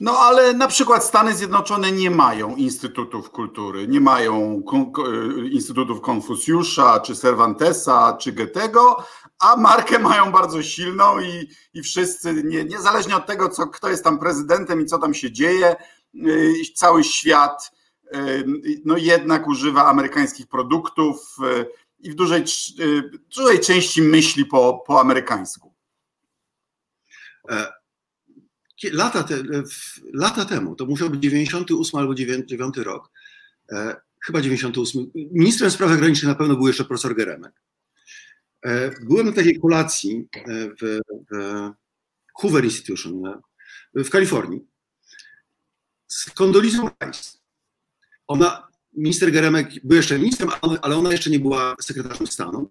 No 0.00 0.18
ale 0.18 0.54
na 0.54 0.68
przykład 0.68 1.04
Stany 1.04 1.34
Zjednoczone 1.34 1.92
nie 1.92 2.10
mają 2.10 2.56
instytutów 2.56 3.30
kultury, 3.30 3.88
nie 3.88 4.00
mają 4.00 4.62
e, 4.72 5.46
instytutów 5.48 6.00
Konfucjusza, 6.00 7.00
czy 7.00 7.16
Cervantesa, 7.16 8.16
czy 8.20 8.32
Goethego, 8.32 9.04
a 9.38 9.56
markę 9.56 9.98
mają 9.98 10.32
bardzo 10.32 10.62
silną 10.62 11.20
i, 11.20 11.48
i 11.74 11.82
wszyscy, 11.82 12.42
nie, 12.44 12.64
niezależnie 12.64 13.16
od 13.16 13.26
tego, 13.26 13.48
co, 13.48 13.66
kto 13.66 13.88
jest 13.88 14.04
tam 14.04 14.18
prezydentem 14.18 14.80
i 14.80 14.86
co 14.86 14.98
tam 14.98 15.14
się 15.14 15.32
dzieje, 15.32 15.66
e, 15.66 15.76
cały 16.74 17.04
świat 17.04 17.75
no 18.84 18.96
jednak 18.96 19.48
używa 19.48 19.86
amerykańskich 19.86 20.46
produktów 20.46 21.36
e, 21.44 21.66
i 21.98 22.10
w 22.10 22.14
dużej, 22.14 22.42
e, 22.42 22.44
dużej 23.36 23.60
części 23.60 24.02
myśli 24.02 24.44
po, 24.44 24.84
po 24.86 25.00
amerykańsku. 25.00 25.74
E, 27.50 27.72
lata, 28.92 29.22
te, 29.22 29.42
lata 30.12 30.44
temu, 30.44 30.74
to 30.74 30.86
musiał 30.86 31.10
być 31.10 31.20
98 31.20 32.00
albo 32.00 32.14
9 32.14 32.76
rok, 32.76 33.10
chyba 34.26 34.40
98, 34.40 35.10
ministrem 35.14 35.70
spraw 35.70 35.90
zagranicznych 35.90 36.28
na 36.28 36.34
pewno 36.34 36.56
był 36.56 36.66
jeszcze 36.66 36.84
profesor 36.84 37.16
Geremek. 37.16 37.52
Byłem 39.02 39.26
na 39.26 39.32
takiej 39.32 39.60
kolacji 39.60 40.28
w, 40.80 41.00
w 41.30 41.70
Hoover 42.34 42.64
Institution 42.64 43.22
w 43.94 44.10
Kalifornii 44.10 44.66
z 46.06 46.30
Condoleezą 46.30 46.90
Rice 47.04 47.38
ona, 48.26 48.68
minister 48.96 49.32
Geremek 49.32 49.68
był 49.84 49.96
jeszcze 49.96 50.18
ministrem, 50.18 50.50
ale 50.82 50.96
ona 50.96 51.12
jeszcze 51.12 51.30
nie 51.30 51.40
była 51.40 51.76
sekretarzem 51.80 52.26
stanu. 52.26 52.70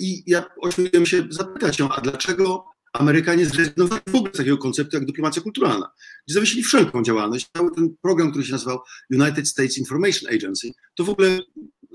I 0.00 0.22
ja 0.26 0.44
ośmieliłem 0.60 1.06
się 1.06 1.26
zapytać 1.30 1.78
ją, 1.78 1.88
a 1.88 2.00
dlaczego 2.00 2.64
Amerykanie 2.98 3.46
zrezygnowali 3.46 4.02
w 4.06 4.14
ogóle 4.14 4.32
z 4.34 4.36
takiego 4.36 4.58
konceptu 4.58 4.96
jak 4.96 5.06
dyplomacja 5.06 5.42
kulturalna, 5.42 5.90
gdzie 6.26 6.34
zawiesili 6.34 6.62
wszelką 6.62 7.02
działalność. 7.02 7.50
Cały 7.56 7.74
ten 7.74 7.96
program, 8.02 8.30
który 8.30 8.44
się 8.44 8.52
nazywał 8.52 8.78
United 9.10 9.48
States 9.48 9.78
Information 9.78 10.34
Agency, 10.34 10.72
to 10.94 11.04
w 11.04 11.10
ogóle 11.10 11.38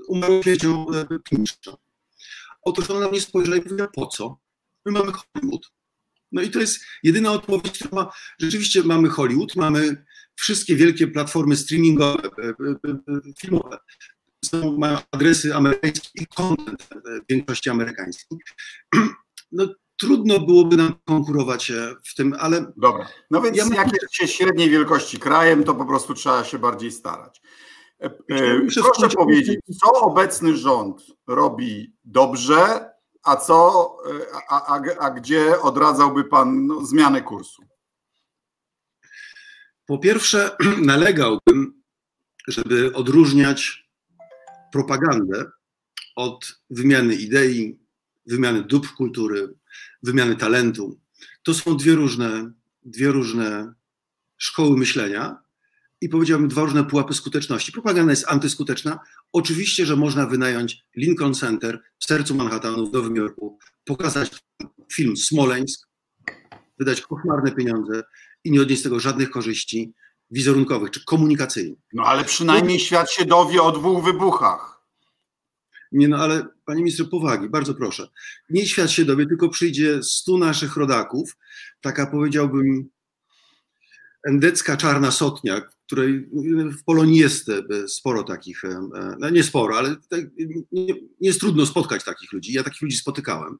umarło 0.08 0.42
śmiercią 0.42 0.86
e, 0.90 1.18
kliniczną. 1.24 1.76
Otóż 2.62 2.90
ona 2.90 3.00
na 3.00 3.08
mnie 3.08 3.20
spojrzała 3.20 3.56
i 3.56 3.62
powiedziała, 3.62 3.90
po 3.94 4.06
co? 4.06 4.38
My 4.84 4.92
mamy 4.92 5.12
Hollywood. 5.12 5.72
No 6.32 6.42
i 6.42 6.50
to 6.50 6.60
jest 6.60 6.80
jedyna 7.02 7.32
odpowiedź, 7.32 7.78
która 7.78 7.90
ma, 7.92 8.12
rzeczywiście 8.40 8.82
mamy 8.82 9.08
Hollywood, 9.08 9.56
mamy 9.56 10.04
wszystkie 10.36 10.76
wielkie 10.76 11.06
platformy 11.06 11.56
streamingowe, 11.56 12.22
e, 12.22 12.48
e, 12.48 12.90
e, 12.90 13.20
filmowe 13.38 13.78
są, 14.44 14.78
mają 14.78 14.98
adresy 15.10 15.54
amerykańskie 15.54 16.08
i 16.14 16.26
content 16.26 16.82
w 16.82 17.32
większości 17.32 17.70
amerykańskiej. 17.70 18.38
No, 19.54 19.66
trudno 20.00 20.40
byłoby 20.40 20.76
nam 20.76 20.94
konkurować 21.04 21.72
w 22.04 22.14
tym, 22.14 22.34
ale. 22.38 22.72
Dobra. 22.76 23.08
No 23.30 23.40
więc 23.40 23.56
ja 23.56 23.64
jak 23.74 23.92
jest 23.92 24.14
się 24.14 24.28
średniej 24.28 24.70
wielkości 24.70 25.18
krajem, 25.18 25.64
to 25.64 25.74
po 25.74 25.84
prostu 25.84 26.14
trzeba 26.14 26.44
się 26.44 26.58
bardziej 26.58 26.92
starać. 26.92 27.42
Proszę 28.74 29.16
powiedzieć, 29.16 29.60
co 29.80 29.92
obecny 29.92 30.56
rząd 30.56 31.02
robi 31.26 31.96
dobrze, 32.04 32.90
a 33.22 33.36
co, 33.36 33.96
a, 34.48 34.76
a, 34.76 34.80
a 34.98 35.10
gdzie 35.10 35.60
odradzałby 35.60 36.24
pan 36.24 36.66
no, 36.66 36.86
zmianę 36.86 37.22
kursu? 37.22 37.62
Po 39.86 39.98
pierwsze, 39.98 40.56
nalegałbym, 40.92 41.82
żeby 42.48 42.92
odróżniać 42.92 43.88
propagandę 44.72 45.50
od 46.16 46.60
wymiany 46.70 47.14
idei, 47.14 47.78
wymiany 48.26 48.62
dóbr 48.62 48.88
kultury, 48.88 49.54
wymiany 50.02 50.36
talentu. 50.36 51.00
To 51.42 51.54
są 51.54 51.76
dwie 51.76 51.94
różne, 51.94 52.52
dwie 52.82 53.12
różne 53.12 53.74
szkoły 54.36 54.78
myślenia 54.78 55.42
i 56.00 56.08
powiedziałbym 56.08 56.48
dwa 56.48 56.62
różne 56.62 56.84
pułapy 56.84 57.14
skuteczności. 57.14 57.72
Propaganda 57.72 58.12
jest 58.12 58.28
antyskuteczna. 58.28 58.98
Oczywiście, 59.32 59.86
że 59.86 59.96
można 59.96 60.26
wynająć 60.26 60.84
Lincoln 60.96 61.34
Center 61.34 61.82
w 61.98 62.04
sercu 62.04 62.34
Manhattanu, 62.34 62.90
w 62.90 62.92
Nowym 62.92 63.16
Jorku, 63.16 63.58
pokazać 63.84 64.30
film 64.92 65.16
Smoleńsk, 65.16 65.88
wydać 66.78 67.00
koszmarne 67.00 67.52
pieniądze 67.52 68.02
i 68.44 68.50
nie 68.50 68.62
odnieść 68.62 68.80
z 68.80 68.84
tego 68.84 69.00
żadnych 69.00 69.30
korzyści 69.30 69.92
wizerunkowych 70.30 70.90
czy 70.90 71.04
komunikacyjnych. 71.04 71.78
No 71.92 72.02
ale 72.04 72.24
przynajmniej 72.24 72.80
świat 72.80 73.10
się 73.10 73.24
dowie 73.24 73.62
o 73.62 73.72
dwóch 73.72 74.04
wybuchach. 74.04 74.82
Nie 75.92 76.08
no, 76.08 76.16
ale 76.16 76.46
panie 76.64 76.78
ministrze, 76.80 77.04
powagi, 77.04 77.48
bardzo 77.48 77.74
proszę. 77.74 78.08
Nie 78.50 78.66
świat 78.66 78.90
się 78.90 79.04
dowie, 79.04 79.26
tylko 79.26 79.48
przyjdzie 79.48 80.02
stu 80.02 80.38
naszych 80.38 80.76
rodaków, 80.76 81.36
taka 81.80 82.06
powiedziałbym 82.06 82.88
endecka 84.28 84.76
czarna 84.76 85.10
sotnia, 85.10 85.60
której 85.86 86.28
w 86.78 86.84
Polonii 86.84 87.18
jest 87.18 87.48
e, 87.48 87.88
sporo 87.88 88.22
takich, 88.22 88.64
e, 88.64 88.88
no 89.18 89.30
nie 89.30 89.42
sporo, 89.42 89.78
ale 89.78 89.96
tak, 90.08 90.20
nie, 90.72 90.94
nie 90.94 90.94
jest 91.20 91.40
trudno 91.40 91.66
spotkać 91.66 92.04
takich 92.04 92.32
ludzi. 92.32 92.52
Ja 92.52 92.62
takich 92.62 92.82
ludzi 92.82 92.96
spotykałem. 92.96 93.58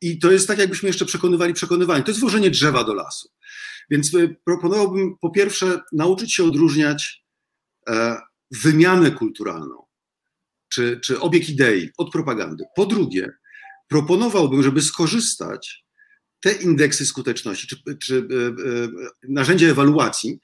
I 0.00 0.18
to 0.18 0.32
jest 0.32 0.48
tak, 0.48 0.58
jakbyśmy 0.58 0.88
jeszcze 0.88 1.06
przekonywali 1.06 1.54
przekonywani. 1.54 2.04
To 2.04 2.10
jest 2.10 2.20
włożenie 2.20 2.50
drzewa 2.50 2.84
do 2.84 2.94
lasu. 2.94 3.28
Więc 3.90 4.14
e, 4.14 4.28
proponowałbym 4.44 5.16
po 5.20 5.30
pierwsze 5.30 5.80
nauczyć 5.92 6.34
się 6.34 6.44
odróżniać 6.44 7.26
wymianę 8.50 9.10
kulturalną 9.10 9.86
czy, 10.68 11.00
czy 11.00 11.20
obieg 11.20 11.48
idei 11.48 11.90
od 11.98 12.12
propagandy. 12.12 12.64
Po 12.76 12.86
drugie, 12.86 13.32
proponowałbym, 13.88 14.62
żeby 14.62 14.82
skorzystać 14.82 15.84
te 16.40 16.52
indeksy 16.52 17.06
skuteczności, 17.06 17.66
czy, 17.66 17.96
czy 17.96 18.16
e, 18.16 18.20
e, 18.20 18.88
narzędzia 19.28 19.68
ewaluacji, 19.68 20.38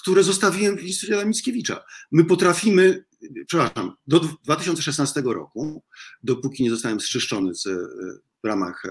które 0.00 0.22
zostawiłem 0.22 0.76
w 0.76 0.82
Instytucie 0.82 1.26
Mickiewicza. 1.26 1.84
My 2.12 2.24
potrafimy, 2.24 3.04
przepraszam, 3.46 3.92
do 4.06 4.20
2016 4.20 5.22
roku, 5.24 5.82
dopóki 6.22 6.62
nie 6.62 6.70
zostałem 6.70 7.00
zczyszczony 7.00 7.54
z, 7.54 7.66
e, 7.66 7.76
w 8.44 8.46
ramach 8.46 8.82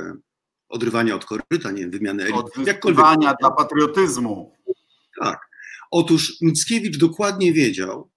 odrywania 0.69 1.15
od 1.15 1.25
koryta, 1.25 1.71
nie 1.71 1.81
wiem, 1.81 1.91
wymiany 1.91 2.23
elit. 2.23 2.35
Odrywania 2.83 3.33
dla 3.39 3.51
patriotyzmu. 3.51 4.55
Tak. 5.21 5.39
Otóż 5.91 6.37
Mickiewicz 6.41 6.97
dokładnie 6.97 7.53
wiedział, 7.53 8.09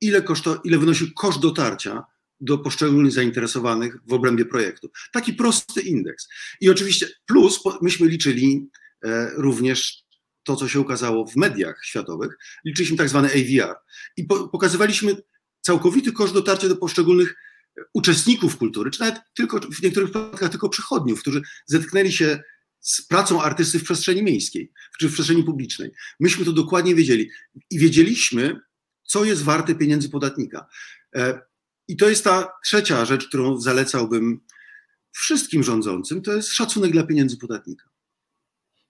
ile, 0.00 0.22
koszto, 0.22 0.60
ile 0.64 0.78
wynosił 0.78 1.06
koszt 1.16 1.40
dotarcia 1.40 2.04
do 2.40 2.58
poszczególnych 2.58 3.12
zainteresowanych 3.12 3.96
w 4.06 4.12
obrębie 4.12 4.44
projektu. 4.44 4.90
Taki 5.12 5.32
prosty 5.32 5.80
indeks. 5.80 6.28
I 6.60 6.70
oczywiście 6.70 7.08
plus 7.26 7.60
myśmy 7.82 8.08
liczyli 8.08 8.68
e, 9.04 9.30
również 9.34 10.05
to, 10.46 10.56
co 10.56 10.68
się 10.68 10.80
ukazało 10.80 11.26
w 11.26 11.36
mediach 11.36 11.84
światowych, 11.84 12.38
liczyliśmy 12.64 12.96
tak 12.96 13.08
zwany 13.08 13.28
AVR 13.28 13.74
i 14.16 14.26
pokazywaliśmy 14.52 15.16
całkowity 15.60 16.12
koszt 16.12 16.34
dotarcia 16.34 16.68
do 16.68 16.76
poszczególnych 16.76 17.36
e, 17.78 17.82
uczestników 17.94 18.56
kultury, 18.56 18.90
czy 18.90 19.00
nawet 19.00 19.20
tylko 19.34 19.60
w 19.60 19.82
niektórych 19.82 20.10
przypadkach 20.10 20.50
tylko 20.50 20.68
przychodniów, 20.68 21.20
którzy 21.20 21.42
zetknęli 21.66 22.12
się 22.12 22.42
z 22.80 23.06
pracą 23.06 23.42
artysty 23.42 23.78
w 23.78 23.84
przestrzeni 23.84 24.22
miejskiej, 24.22 24.72
czy 24.98 25.08
w 25.08 25.12
przestrzeni 25.12 25.44
publicznej. 25.44 25.90
Myśmy 26.20 26.44
to 26.44 26.52
dokładnie 26.52 26.94
wiedzieli 26.94 27.30
i 27.70 27.78
wiedzieliśmy, 27.78 28.60
co 29.04 29.24
jest 29.24 29.42
warte 29.42 29.74
pieniędzy 29.74 30.08
podatnika. 30.08 30.66
E, 31.16 31.40
I 31.88 31.96
to 31.96 32.08
jest 32.08 32.24
ta 32.24 32.52
trzecia 32.64 33.04
rzecz, 33.04 33.28
którą 33.28 33.60
zalecałbym 33.60 34.40
wszystkim 35.12 35.62
rządzącym, 35.62 36.22
to 36.22 36.32
jest 36.32 36.48
szacunek 36.48 36.92
dla 36.92 37.06
pieniędzy 37.06 37.36
podatnika. 37.36 37.95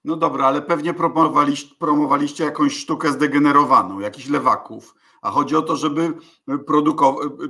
No 0.07 0.17
dobra, 0.17 0.47
ale 0.47 0.63
pewnie 0.63 0.95
promowaliście, 0.95 1.75
promowaliście 1.79 2.45
jakąś 2.45 2.77
sztukę 2.77 3.13
zdegenerowaną, 3.13 4.01
jakichś 4.01 4.29
lewaków, 4.29 4.95
a 5.23 5.31
chodzi 5.31 5.57
o 5.57 5.63
to, 5.63 5.77
żeby 5.77 6.13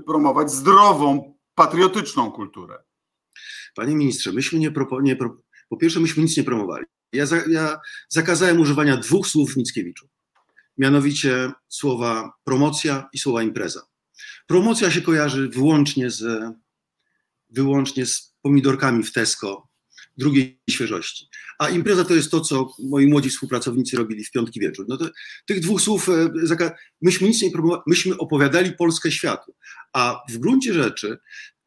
promować 0.06 0.50
zdrową, 0.50 1.34
patriotyczną 1.54 2.32
kulturę. 2.32 2.84
Panie 3.74 3.96
ministrze, 3.96 4.32
myśmy 4.32 4.58
nie, 4.58 4.70
propo, 4.70 5.00
nie 5.00 5.16
pro, 5.16 5.36
po 5.68 5.76
pierwsze 5.76 6.00
myśmy 6.00 6.22
nic 6.22 6.36
nie 6.36 6.44
promowali. 6.44 6.84
Ja, 7.12 7.26
za, 7.26 7.36
ja 7.36 7.78
zakazałem 8.08 8.60
używania 8.60 8.96
dwóch 8.96 9.26
słów 9.26 9.52
w 9.52 9.56
Mickiewiczu 9.56 10.08
mianowicie 10.78 11.52
słowa 11.68 12.32
promocja 12.44 13.08
i 13.12 13.18
słowa 13.18 13.42
impreza. 13.42 13.82
Promocja 14.46 14.90
się 14.90 15.02
kojarzy 15.02 15.48
wyłącznie 15.48 16.10
z, 16.10 16.54
wyłącznie 17.50 18.06
z 18.06 18.34
pomidorkami 18.42 19.02
w 19.02 19.12
Tesco 19.12 19.68
drugiej 20.16 20.60
świeżości. 20.70 21.28
A 21.58 21.68
impreza 21.68 22.04
to 22.04 22.14
jest 22.14 22.30
to, 22.30 22.40
co 22.40 22.70
moi 22.78 23.06
młodzi 23.06 23.30
współpracownicy 23.30 23.96
robili 23.96 24.24
w 24.24 24.30
piątki 24.30 24.60
wieczór. 24.60 24.86
No 24.88 24.96
to, 24.96 25.10
tych 25.46 25.60
dwóch 25.60 25.80
słów, 25.80 26.08
e, 26.08 26.30
myśmy 27.02 27.28
nic 27.28 27.42
nie 27.42 27.50
myśmy 27.86 28.18
opowiadali 28.18 28.72
Polskę 28.72 29.10
światu. 29.12 29.54
A 29.92 30.22
w 30.30 30.38
gruncie 30.38 30.74
rzeczy 30.74 31.18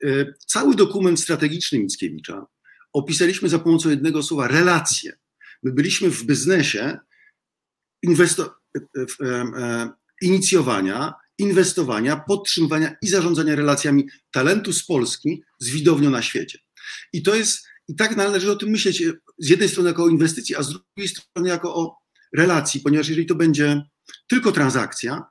e, 0.03 0.07
cały 0.47 0.75
dokument 0.75 1.19
strategiczny 1.19 1.79
Mickiewicza 1.79 2.45
opisaliśmy 2.93 3.49
za 3.49 3.59
pomocą 3.59 3.89
jednego 3.89 4.23
słowa 4.23 4.47
relacje. 4.47 5.17
My 5.63 5.71
byliśmy 5.71 6.09
w 6.09 6.23
biznesie 6.23 6.97
inwesto- 8.07 8.49
E, 9.23 9.89
inicjowania, 10.21 11.13
inwestowania, 11.38 12.17
podtrzymywania 12.17 12.95
i 13.01 13.07
zarządzania 13.07 13.55
relacjami 13.55 14.07
talentu 14.31 14.73
z 14.73 14.85
Polski 14.85 15.43
z 15.59 15.69
widownią 15.69 16.09
na 16.09 16.21
świecie. 16.21 16.59
I 17.13 17.23
to 17.23 17.35
jest, 17.35 17.67
i 17.89 17.95
tak 17.95 18.15
należy 18.15 18.52
o 18.52 18.56
tym 18.56 18.69
myśleć 18.69 19.04
z 19.38 19.49
jednej 19.49 19.69
strony 19.69 19.89
jako 19.89 20.04
o 20.04 20.08
inwestycji, 20.08 20.56
a 20.56 20.63
z 20.63 20.69
drugiej 20.69 21.08
strony 21.08 21.49
jako 21.49 21.75
o 21.75 21.97
relacji, 22.38 22.82
ponieważ 22.82 23.10
jeżeli 23.10 23.28
to 23.28 23.36
będzie 23.36 23.82
tylko 24.28 24.52
transakcja, 24.52 25.23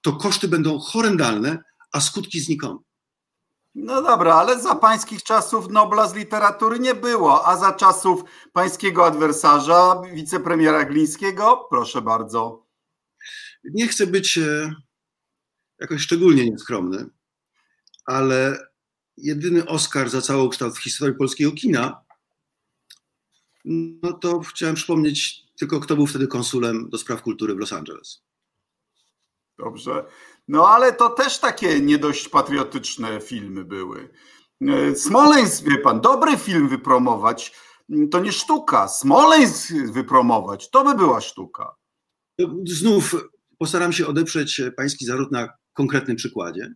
to 0.00 0.12
koszty 0.12 0.48
będą 0.48 0.78
horrendalne, 0.78 1.62
a 1.92 2.00
skutki 2.00 2.40
znikome. 2.40 2.78
No 3.74 4.02
dobra, 4.02 4.34
ale 4.34 4.60
za 4.60 4.74
pańskich 4.74 5.22
czasów 5.22 5.70
Nobla 5.70 6.08
z 6.08 6.14
literatury 6.14 6.78
nie 6.78 6.94
było, 6.94 7.48
a 7.48 7.56
za 7.56 7.72
czasów 7.72 8.22
pańskiego 8.52 9.06
adwersarza, 9.06 10.02
wicepremiera 10.14 10.84
Glińskiego, 10.84 11.66
proszę 11.70 12.02
bardzo. 12.02 12.66
Nie 13.64 13.88
chcę 13.88 14.06
być 14.06 14.38
e, 14.38 14.74
jakoś 15.80 16.02
szczególnie 16.02 16.50
nieskromny, 16.50 17.06
ale 18.04 18.67
jedyny 19.22 19.66
Oscar 19.66 20.10
za 20.10 20.22
cały 20.22 20.48
kształt 20.48 20.78
w 20.78 20.82
historii 20.82 21.16
polskiego 21.16 21.52
kina, 21.52 22.04
no 24.02 24.12
to 24.12 24.40
chciałem 24.40 24.74
przypomnieć 24.74 25.42
tylko, 25.58 25.80
kto 25.80 25.96
był 25.96 26.06
wtedy 26.06 26.26
konsulem 26.26 26.90
do 26.90 26.98
spraw 26.98 27.22
kultury 27.22 27.54
w 27.54 27.58
Los 27.58 27.72
Angeles. 27.72 28.22
Dobrze. 29.58 30.04
No 30.48 30.68
ale 30.68 30.92
to 30.92 31.10
też 31.10 31.38
takie 31.38 31.80
nie 31.80 31.98
dość 31.98 32.28
patriotyczne 32.28 33.20
filmy 33.20 33.64
były. 33.64 34.08
E, 34.60 34.94
Smoleńsk, 34.94 35.64
wie 35.64 35.78
pan, 35.78 36.00
dobry 36.00 36.36
film 36.36 36.68
wypromować, 36.68 37.52
to 38.10 38.20
nie 38.20 38.32
sztuka. 38.32 38.88
Smoleńsk 38.88 39.72
wypromować, 39.92 40.70
to 40.70 40.84
by 40.84 40.94
była 40.94 41.20
sztuka. 41.20 41.74
Znów 42.64 43.16
postaram 43.58 43.92
się 43.92 44.06
odeprzeć 44.06 44.60
pański 44.76 45.06
zarzut 45.06 45.32
na 45.32 45.48
konkretnym 45.72 46.16
przykładzie. 46.16 46.72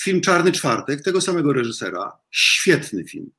Film 0.00 0.20
Czarny 0.20 0.52
Czwartek, 0.52 1.02
tego 1.02 1.20
samego 1.20 1.52
reżysera, 1.52 2.12
świetny 2.30 3.04
film 3.04 3.30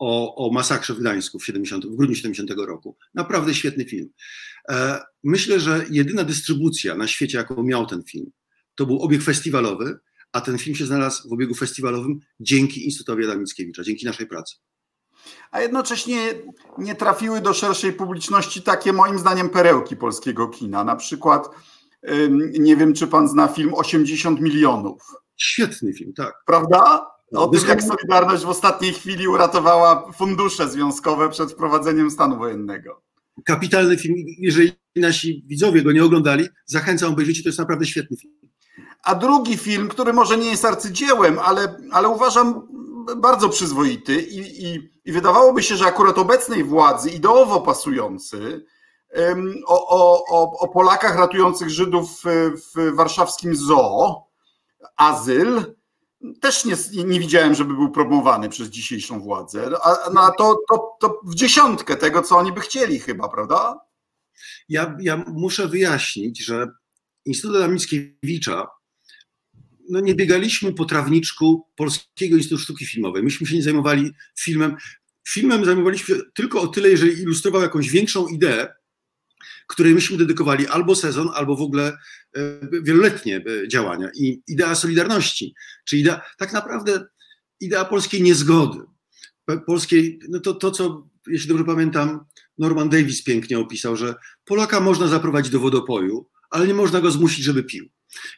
o, 0.00 0.34
o 0.46 0.52
masakrze 0.52 0.94
w 0.94 0.98
Gdańsku 1.00 1.38
w, 1.38 1.44
70, 1.44 1.86
w 1.86 1.96
grudniu 1.96 2.14
70 2.14 2.50
roku. 2.66 2.96
Naprawdę 3.14 3.54
świetny 3.54 3.84
film. 3.84 4.08
E, 4.68 5.00
myślę, 5.24 5.60
że 5.60 5.84
jedyna 5.90 6.24
dystrybucja 6.24 6.94
na 6.94 7.08
świecie, 7.08 7.38
jaką 7.38 7.62
miał 7.62 7.86
ten 7.86 8.02
film, 8.02 8.30
to 8.74 8.86
był 8.86 9.02
obieg 9.02 9.22
festiwalowy, 9.22 9.98
a 10.32 10.40
ten 10.40 10.58
film 10.58 10.76
się 10.76 10.86
znalazł 10.86 11.28
w 11.28 11.32
obiegu 11.32 11.54
festiwalowym 11.54 12.20
dzięki 12.40 12.84
Instytutowi 12.84 13.24
Adama 13.24 13.40
Mickiewicza, 13.40 13.82
dzięki 13.82 14.06
naszej 14.06 14.26
pracy. 14.26 14.56
A 15.50 15.60
jednocześnie 15.60 16.34
nie 16.78 16.94
trafiły 16.94 17.40
do 17.40 17.54
szerszej 17.54 17.92
publiczności 17.92 18.62
takie, 18.62 18.92
moim 18.92 19.18
zdaniem, 19.18 19.50
perełki 19.50 19.96
polskiego 19.96 20.48
kina. 20.48 20.84
Na 20.84 20.96
przykład, 20.96 21.48
nie 22.58 22.76
wiem, 22.76 22.94
czy 22.94 23.06
pan 23.06 23.28
zna 23.28 23.48
film 23.48 23.74
80 23.74 24.40
milionów. 24.40 25.02
Świetny 25.40 25.92
film, 25.92 26.12
tak. 26.12 26.34
Prawda? 26.46 27.06
O 27.34 27.48
tym, 27.48 27.68
jak 27.68 27.82
Solidarność 27.82 28.44
w 28.44 28.48
ostatniej 28.48 28.92
chwili 28.92 29.28
uratowała 29.28 30.12
fundusze 30.12 30.68
związkowe 30.68 31.28
przed 31.28 31.52
wprowadzeniem 31.52 32.10
stanu 32.10 32.38
wojennego. 32.38 33.02
Kapitalny 33.44 33.96
film. 33.96 34.14
Jeżeli 34.38 34.72
nasi 34.96 35.44
widzowie 35.46 35.82
go 35.82 35.92
nie 35.92 36.04
oglądali, 36.04 36.48
zachęcam 36.66 37.12
obejrzyjcie, 37.12 37.42
to 37.42 37.48
jest 37.48 37.58
naprawdę 37.58 37.86
świetny 37.86 38.16
film. 38.16 38.34
A 39.04 39.14
drugi 39.14 39.56
film, 39.56 39.88
który 39.88 40.12
może 40.12 40.36
nie 40.36 40.50
jest 40.50 40.64
arcydziełem, 40.64 41.38
ale, 41.38 41.76
ale 41.92 42.08
uważam 42.08 42.68
bardzo 43.16 43.48
przyzwoity 43.48 44.22
i, 44.22 44.64
i, 44.66 44.90
i 45.04 45.12
wydawałoby 45.12 45.62
się, 45.62 45.76
że 45.76 45.86
akurat 45.86 46.18
obecnej 46.18 46.64
władzy 46.64 47.10
ideowo 47.10 47.60
pasujący, 47.60 48.66
o, 49.66 49.88
o, 49.88 50.24
o, 50.30 50.58
o 50.58 50.68
Polakach 50.68 51.16
ratujących 51.16 51.70
Żydów 51.70 52.22
w, 52.24 52.52
w 52.74 52.96
warszawskim 52.96 53.56
zoo, 53.56 54.29
Azyl, 54.96 55.74
też 56.40 56.64
nie, 56.64 56.76
nie 57.04 57.20
widziałem, 57.20 57.54
żeby 57.54 57.74
był 57.74 57.90
promowany 57.90 58.48
przez 58.48 58.68
dzisiejszą 58.68 59.20
władzę. 59.20 59.70
A, 59.84 60.10
no, 60.14 60.20
a 60.20 60.30
to, 60.30 60.56
to, 60.68 60.96
to 61.00 61.20
w 61.24 61.34
dziesiątkę 61.34 61.96
tego, 61.96 62.22
co 62.22 62.36
oni 62.36 62.52
by 62.52 62.60
chcieli 62.60 63.00
chyba, 63.00 63.28
prawda? 63.28 63.80
Ja, 64.68 64.96
ja 65.00 65.24
muszę 65.26 65.68
wyjaśnić, 65.68 66.44
że 66.44 66.68
Instytut 67.24 67.56
Adama 67.56 67.72
Mickiewicza 67.72 68.66
no 69.90 70.00
nie 70.00 70.14
biegaliśmy 70.14 70.72
po 70.72 70.84
trawniczku 70.84 71.66
Polskiego 71.76 72.36
Instytutu 72.36 72.62
Sztuki 72.62 72.86
Filmowej. 72.86 73.22
Myśmy 73.22 73.46
się 73.46 73.54
nie 73.54 73.62
zajmowali 73.62 74.10
filmem. 74.38 74.76
Filmem 75.28 75.64
zajmowaliśmy 75.64 76.16
się 76.16 76.22
tylko 76.34 76.60
o 76.60 76.68
tyle, 76.68 76.88
jeżeli 76.88 77.22
ilustrował 77.22 77.62
jakąś 77.62 77.90
większą 77.90 78.28
ideę, 78.28 78.74
której 79.66 79.94
myśmy 79.94 80.16
dedykowali 80.16 80.66
albo 80.66 80.94
sezon, 80.94 81.28
albo 81.34 81.56
w 81.56 81.62
ogóle 81.62 81.98
e, 82.36 82.60
wieloletnie 82.82 83.36
e, 83.36 83.68
działania. 83.68 84.10
I 84.14 84.42
idea 84.48 84.74
Solidarności, 84.74 85.54
czyli 85.84 86.02
idea, 86.02 86.20
tak 86.38 86.52
naprawdę 86.52 87.04
idea 87.60 87.84
polskiej 87.84 88.22
niezgody, 88.22 88.78
polskiej, 89.66 90.18
no 90.28 90.40
to, 90.40 90.54
to 90.54 90.70
co, 90.70 91.08
jeśli 91.26 91.48
dobrze 91.48 91.64
pamiętam, 91.64 92.24
Norman 92.58 92.88
Davis 92.88 93.22
pięknie 93.22 93.58
opisał, 93.58 93.96
że 93.96 94.14
Polaka 94.44 94.80
można 94.80 95.08
zaprowadzić 95.08 95.52
do 95.52 95.60
wodopoju, 95.60 96.26
ale 96.50 96.66
nie 96.66 96.74
można 96.74 97.00
go 97.00 97.10
zmusić, 97.10 97.44
żeby 97.44 97.62
pił. 97.62 97.88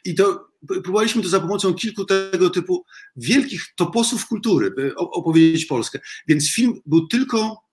I 0.05 0.15
to 0.15 0.47
próbowaliśmy 0.67 1.21
to 1.21 1.29
za 1.29 1.39
pomocą 1.39 1.73
kilku 1.73 2.05
tego 2.05 2.49
typu 2.49 2.85
wielkich 3.15 3.73
toposów 3.75 4.27
kultury, 4.27 4.73
opowiedzieć 4.95 5.65
Polskę. 5.65 5.99
Więc 6.27 6.51
film 6.51 6.81
był 6.85 7.07
tylko 7.07 7.63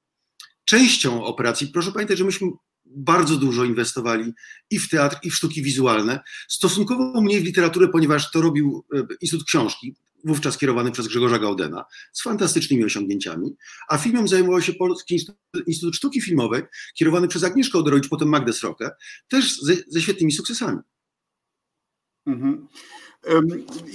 częścią 0.64 1.24
operacji. 1.24 1.68
Proszę 1.68 1.92
pamiętać, 1.92 2.18
że 2.18 2.24
myśmy 2.24 2.48
bardzo 2.96 3.36
dużo 3.36 3.64
inwestowali 3.64 4.32
i 4.70 4.78
w 4.78 4.88
teatr, 4.88 5.16
i 5.22 5.30
w 5.30 5.34
sztuki 5.34 5.62
wizualne. 5.62 6.20
Stosunkowo 6.48 7.20
mniej 7.20 7.40
w 7.40 7.44
literaturę, 7.44 7.88
ponieważ 7.88 8.30
to 8.30 8.40
robił 8.40 8.84
e, 8.94 9.06
Instytut 9.20 9.46
Książki, 9.46 9.96
wówczas 10.24 10.58
kierowany 10.58 10.90
przez 10.90 11.08
Grzegorza 11.08 11.38
Gaudena, 11.38 11.84
z 12.12 12.22
fantastycznymi 12.22 12.84
osiągnięciami, 12.84 13.56
a 13.88 13.98
filmem 13.98 14.28
zajmował 14.28 14.62
się 14.62 14.72
Polski 14.72 15.20
Instytut 15.66 15.96
Sztuki 15.96 16.20
Filmowej, 16.20 16.62
kierowany 16.94 17.28
przez 17.28 17.44
Agnieszkę 17.44 17.78
Odorowicz, 17.78 18.08
potem 18.08 18.28
Magdę 18.28 18.52
Srokę, 18.52 18.90
też 19.28 19.60
ze, 19.60 19.74
ze 19.88 20.00
świetnymi 20.00 20.32
sukcesami. 20.32 20.78
Mhm. 22.26 22.68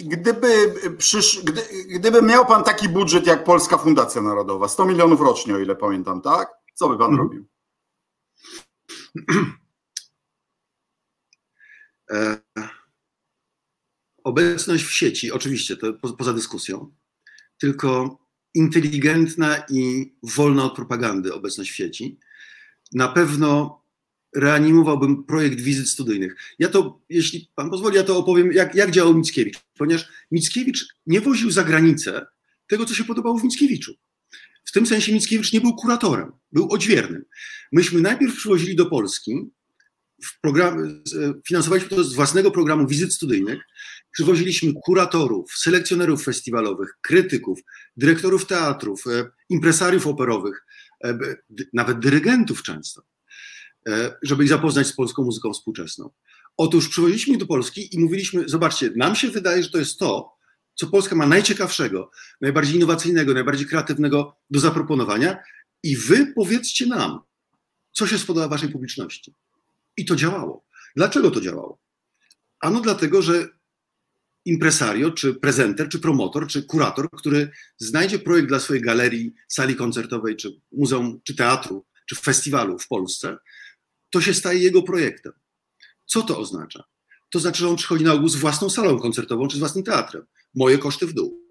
Gdyby, 0.03 0.73
przysz, 0.97 1.41
gdy, 1.43 1.61
gdyby 1.89 2.21
miał 2.21 2.45
pan 2.45 2.63
taki 2.63 2.89
budżet 2.89 3.27
jak 3.27 3.43
Polska 3.43 3.77
Fundacja 3.77 4.21
Narodowa, 4.21 4.67
100 4.67 4.85
milionów 4.85 5.21
rocznie, 5.21 5.55
o 5.55 5.59
ile 5.59 5.75
pamiętam, 5.75 6.21
tak? 6.21 6.49
Co 6.73 6.89
by 6.89 6.97
pan 6.97 7.09
mhm. 7.11 7.27
robił? 7.27 7.45
E, 12.11 12.37
obecność 14.23 14.83
w 14.83 14.91
sieci, 14.91 15.31
oczywiście, 15.31 15.77
to 15.77 15.93
po, 15.93 16.13
poza 16.13 16.33
dyskusją, 16.33 16.95
tylko 17.57 18.19
inteligentna 18.53 19.63
i 19.69 20.13
wolna 20.23 20.63
od 20.63 20.75
propagandy 20.75 21.33
obecność 21.33 21.71
w 21.71 21.75
sieci 21.75 22.19
na 22.93 23.07
pewno 23.07 23.81
reanimowałbym 24.35 25.23
projekt 25.23 25.61
wizyt 25.61 25.89
studyjnych. 25.89 26.35
Ja 26.59 26.69
to, 26.69 27.01
jeśli 27.09 27.51
pan 27.55 27.69
pozwoli, 27.69 27.95
ja 27.95 28.03
to 28.03 28.17
opowiem, 28.17 28.51
jak, 28.51 28.75
jak 28.75 28.91
działał 28.91 29.13
Mickiewicz, 29.13 29.59
ponieważ 29.77 30.07
Mickiewicz 30.31 30.87
nie 31.05 31.21
woził 31.21 31.51
za 31.51 31.63
granicę 31.63 32.25
tego, 32.67 32.85
co 32.85 32.93
się 32.93 33.03
podobało 33.03 33.37
w 33.37 33.43
Mickiewiczu. 33.43 33.93
W 34.65 34.71
tym 34.71 34.85
sensie 34.85 35.13
Mickiewicz 35.13 35.53
nie 35.53 35.61
był 35.61 35.75
kuratorem, 35.75 36.31
był 36.51 36.71
odźwiernym. 36.71 37.25
Myśmy 37.71 38.01
najpierw 38.01 38.35
przywozili 38.35 38.75
do 38.75 38.85
Polski, 38.85 39.49
w 40.23 40.41
program, 40.41 41.03
finansowaliśmy 41.47 41.89
to 41.89 42.03
z 42.03 42.13
własnego 42.13 42.51
programu 42.51 42.87
wizyt 42.87 43.13
studyjnych, 43.13 43.59
przywoziliśmy 44.11 44.73
kuratorów, 44.83 45.51
selekcjonerów 45.51 46.23
festiwalowych, 46.23 46.97
krytyków, 47.01 47.59
dyrektorów 47.97 48.47
teatrów, 48.47 49.07
e, 49.07 49.25
impresariów 49.49 50.07
operowych, 50.07 50.65
e, 51.03 51.17
nawet 51.73 51.99
dyrygentów 51.99 52.63
często 52.63 53.01
E, 53.89 54.17
żeby 54.23 54.43
ich 54.43 54.49
zapoznać 54.49 54.87
z 54.87 54.93
polską 54.93 55.23
muzyką 55.23 55.53
współczesną. 55.53 56.09
Otóż 56.57 56.89
przywoziliśmy 56.89 57.37
do 57.37 57.45
Polski 57.45 57.95
i 57.95 57.99
mówiliśmy, 57.99 58.43
zobaczcie, 58.49 58.91
nam 58.95 59.15
się 59.15 59.29
wydaje, 59.29 59.63
że 59.63 59.69
to 59.69 59.77
jest 59.77 59.99
to, 59.99 60.34
co 60.75 60.87
Polska 60.87 61.15
ma 61.15 61.27
najciekawszego, 61.27 62.11
najbardziej 62.41 62.75
innowacyjnego, 62.75 63.33
najbardziej 63.33 63.67
kreatywnego 63.67 64.37
do 64.49 64.59
zaproponowania 64.59 65.37
i 65.83 65.97
wy 65.97 66.33
powiedzcie 66.35 66.85
nam, 66.85 67.19
co 67.91 68.07
się 68.07 68.17
spodoba 68.17 68.47
waszej 68.47 68.69
publiczności. 68.69 69.35
I 69.97 70.05
to 70.05 70.15
działało. 70.15 70.65
Dlaczego 70.95 71.31
to 71.31 71.41
działało? 71.41 71.79
Ano 72.59 72.81
dlatego, 72.81 73.21
że 73.21 73.47
impresario, 74.45 75.11
czy 75.11 75.33
prezenter, 75.33 75.89
czy 75.89 75.99
promotor, 75.99 76.47
czy 76.47 76.63
kurator, 76.63 77.09
który 77.11 77.51
znajdzie 77.77 78.19
projekt 78.19 78.47
dla 78.47 78.59
swojej 78.59 78.83
galerii, 78.83 79.33
sali 79.47 79.75
koncertowej, 79.75 80.35
czy 80.35 80.61
muzeum, 80.71 81.21
czy 81.23 81.35
teatru, 81.35 81.85
czy 82.05 82.15
festiwalu 82.15 82.79
w 82.79 82.87
Polsce, 82.87 83.37
to 84.09 84.21
się 84.21 84.33
staje 84.33 84.59
jego 84.59 84.83
projektem. 84.83 85.33
Co 86.05 86.21
to 86.21 86.39
oznacza? 86.39 86.83
To 87.29 87.39
znaczy, 87.39 87.59
że 87.59 87.69
on 87.69 87.75
przychodzi 87.75 88.03
na 88.03 88.13
ogół 88.13 88.29
z 88.29 88.35
własną 88.35 88.69
salą 88.69 88.99
koncertową 88.99 89.47
czy 89.47 89.57
z 89.57 89.59
własnym 89.59 89.83
teatrem. 89.83 90.25
Moje 90.55 90.77
koszty 90.77 91.07
w 91.07 91.13
dół. 91.13 91.45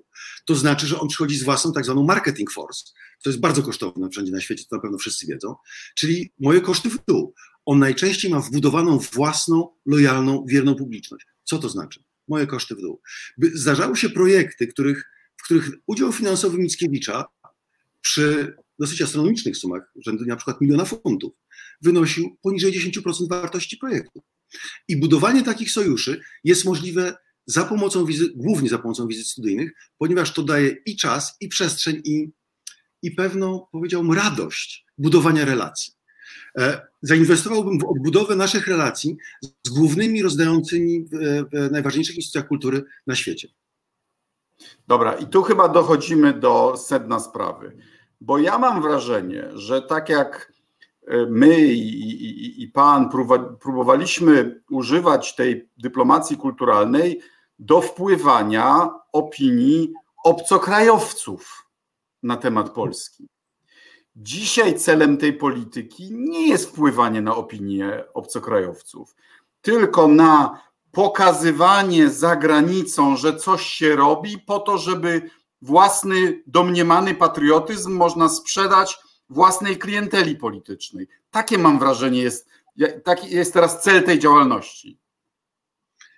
To 0.46 0.54
znaczy, 0.54 0.86
że 0.86 1.00
on 1.00 1.08
przychodzi 1.08 1.36
z 1.36 1.42
własną 1.42 1.72
tak 1.72 1.84
zwaną 1.84 2.04
marketing 2.04 2.52
force. 2.52 2.84
To 3.22 3.30
jest 3.30 3.40
bardzo 3.40 3.62
kosztowne 3.62 4.10
wszędzie 4.10 4.32
na 4.32 4.40
świecie, 4.40 4.64
to 4.70 4.76
na 4.76 4.82
pewno 4.82 4.98
wszyscy 4.98 5.26
wiedzą. 5.26 5.54
Czyli 5.94 6.32
moje 6.40 6.60
koszty 6.60 6.90
w 6.90 6.98
dół. 7.08 7.34
On 7.66 7.78
najczęściej 7.78 8.30
ma 8.30 8.40
wbudowaną 8.40 8.98
własną, 8.98 9.68
lojalną, 9.86 10.44
wierną 10.48 10.74
publiczność. 10.74 11.26
Co 11.44 11.58
to 11.58 11.68
znaczy? 11.68 12.02
Moje 12.28 12.46
koszty 12.46 12.74
w 12.74 12.80
dół. 12.80 13.00
Zdarzały 13.54 13.96
się 13.96 14.10
projekty, 14.10 14.66
których, 14.66 15.04
w 15.36 15.42
których 15.42 15.70
udział 15.86 16.12
finansowy 16.12 16.58
Mickiewicza 16.58 17.24
przy 18.00 18.56
dosyć 18.78 19.02
astronomicznych 19.02 19.56
sumach, 19.56 19.92
rzędu 20.06 20.24
na 20.24 20.36
przykład 20.36 20.60
miliona 20.60 20.84
funtów, 20.84 21.32
wynosił 21.82 22.36
poniżej 22.42 22.72
10% 22.72 23.28
wartości 23.28 23.76
projektu. 23.76 24.22
I 24.88 24.96
budowanie 24.96 25.42
takich 25.42 25.70
sojuszy 25.70 26.20
jest 26.44 26.64
możliwe 26.64 27.16
za 27.46 27.64
pomocą 27.64 28.04
wizyt, 28.04 28.32
głównie 28.36 28.68
za 28.68 28.78
pomocą 28.78 29.06
wizyt 29.06 29.26
studyjnych, 29.26 29.72
ponieważ 29.98 30.32
to 30.32 30.42
daje 30.42 30.76
i 30.86 30.96
czas, 30.96 31.36
i 31.40 31.48
przestrzeń, 31.48 32.00
i, 32.04 32.30
i 33.02 33.10
pewną, 33.10 33.66
powiedziałbym, 33.72 34.12
radość 34.12 34.86
budowania 34.98 35.44
relacji. 35.44 35.92
E, 36.58 36.86
zainwestowałbym 37.02 37.78
w 37.78 37.84
odbudowę 37.84 38.36
naszych 38.36 38.66
relacji 38.66 39.16
z 39.62 39.70
głównymi 39.70 40.22
rozdającymi 40.22 41.04
w, 41.04 41.46
najważniejszych 41.70 42.16
instytucjach 42.16 42.48
kultury 42.48 42.84
na 43.06 43.14
świecie. 43.14 43.48
Dobra, 44.88 45.12
i 45.12 45.26
tu 45.26 45.42
chyba 45.42 45.68
dochodzimy 45.68 46.32
do 46.32 46.76
sedna 46.76 47.20
sprawy, 47.20 47.76
bo 48.20 48.38
ja 48.38 48.58
mam 48.58 48.82
wrażenie, 48.82 49.48
że 49.54 49.82
tak 49.82 50.08
jak 50.08 50.52
my 51.28 51.62
i, 51.62 52.00
i, 52.00 52.62
i 52.62 52.68
pan 52.68 53.10
próbowaliśmy 53.60 54.60
używać 54.70 55.34
tej 55.34 55.68
dyplomacji 55.76 56.36
kulturalnej 56.36 57.20
do 57.58 57.80
wpływania 57.80 58.90
opinii 59.12 59.92
obcokrajowców 60.24 61.66
na 62.22 62.36
temat 62.36 62.70
Polski. 62.70 63.28
Dzisiaj 64.16 64.78
celem 64.78 65.16
tej 65.16 65.32
polityki 65.32 66.08
nie 66.12 66.48
jest 66.48 66.68
wpływanie 66.68 67.20
na 67.20 67.36
opinię 67.36 68.04
obcokrajowców, 68.14 69.16
tylko 69.60 70.08
na 70.08 70.60
pokazywanie 70.92 72.10
za 72.10 72.36
granicą, 72.36 73.16
że 73.16 73.36
coś 73.36 73.66
się 73.66 73.96
robi, 73.96 74.38
po 74.38 74.58
to, 74.58 74.78
żeby 74.78 75.30
własny 75.62 76.42
domniemany 76.46 77.14
patriotyzm 77.14 77.92
można 77.92 78.28
sprzedać 78.28 78.98
własnej 79.28 79.78
klienteli 79.78 80.36
politycznej. 80.36 81.08
Takie 81.30 81.58
mam 81.58 81.78
wrażenie 81.78 82.22
jest, 82.22 82.48
taki 83.04 83.30
jest 83.30 83.52
teraz 83.52 83.82
cel 83.82 84.02
tej 84.02 84.18
działalności. 84.18 84.98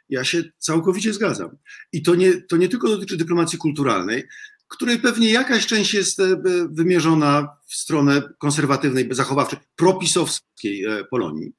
Ja 0.09 0.25
się 0.25 0.43
całkowicie 0.59 1.13
zgadzam. 1.13 1.57
I 1.93 2.03
to 2.03 2.15
nie, 2.15 2.43
to 2.43 2.57
nie 2.57 2.69
tylko 2.69 2.89
dotyczy 2.89 3.17
dyplomacji 3.17 3.59
kulturalnej, 3.59 4.25
której 4.69 4.99
pewnie 4.99 5.31
jakaś 5.31 5.67
część 5.67 5.95
jest 5.95 6.21
e, 6.21 6.37
wymierzona 6.71 7.49
w 7.67 7.75
stronę 7.75 8.23
konserwatywnej, 8.39 9.09
zachowawczej, 9.11 9.59
propisowskiej 9.77 10.85
e, 10.85 11.05
Polonii, 11.05 11.53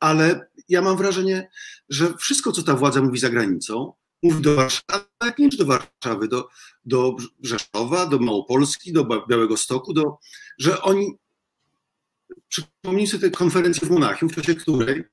ale 0.00 0.48
ja 0.68 0.82
mam 0.82 0.96
wrażenie, 0.96 1.50
że 1.88 2.14
wszystko, 2.16 2.52
co 2.52 2.62
ta 2.62 2.74
władza 2.74 3.02
mówi 3.02 3.18
za 3.18 3.30
granicą, 3.30 3.92
mówi 4.22 4.42
do 4.42 4.54
Warszawy, 4.54 5.06
nie 5.38 5.48
do 5.48 5.66
Warszawy, 5.66 6.28
do, 6.28 6.48
do 6.84 7.16
Rzeszowa, 7.42 8.06
do 8.06 8.18
Małopolski, 8.18 8.92
do 8.92 9.24
Białego 9.28 9.56
Stoku, 9.56 9.92
do, 9.92 10.18
że 10.58 10.82
oni, 10.82 11.18
przypomnij 12.48 13.06
sobie 13.06 13.30
tę 13.30 13.30
konferencję 13.30 13.88
w 13.88 13.90
Monachium, 13.90 14.28
w 14.28 14.34
czasie 14.34 14.54
której 14.54 14.98
e, 14.98 15.04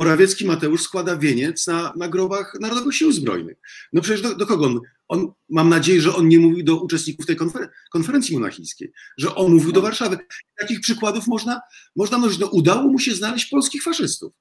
Morawiecki 0.00 0.46
Mateusz 0.46 0.82
składa 0.82 1.16
wieniec 1.16 1.66
na, 1.66 1.92
na 1.96 2.08
grobach 2.08 2.56
Narodowych 2.60 2.94
Sił 2.94 3.12
Zbrojnych. 3.12 3.56
No 3.92 4.02
przecież 4.02 4.22
do, 4.22 4.34
do 4.34 4.46
kogo 4.46 4.66
on, 4.66 4.80
on, 5.08 5.32
Mam 5.48 5.68
nadzieję, 5.68 6.00
że 6.00 6.14
on 6.14 6.28
nie 6.28 6.38
mówił 6.38 6.64
do 6.64 6.80
uczestników 6.80 7.26
tej 7.26 7.36
konfer 7.36 7.70
konferencji 7.92 8.34
monachijskiej, 8.38 8.92
że 9.18 9.34
on 9.34 9.52
mówił 9.52 9.72
do 9.72 9.80
Warszawy. 9.80 10.18
Takich 10.58 10.80
przykładów 10.80 11.26
można, 11.26 11.60
można 11.96 12.18
mnożyć. 12.18 12.38
No, 12.38 12.46
udało 12.46 12.82
mu 12.82 12.98
się 12.98 13.14
znaleźć 13.14 13.46
polskich 13.46 13.82
faszystów. 13.82 14.32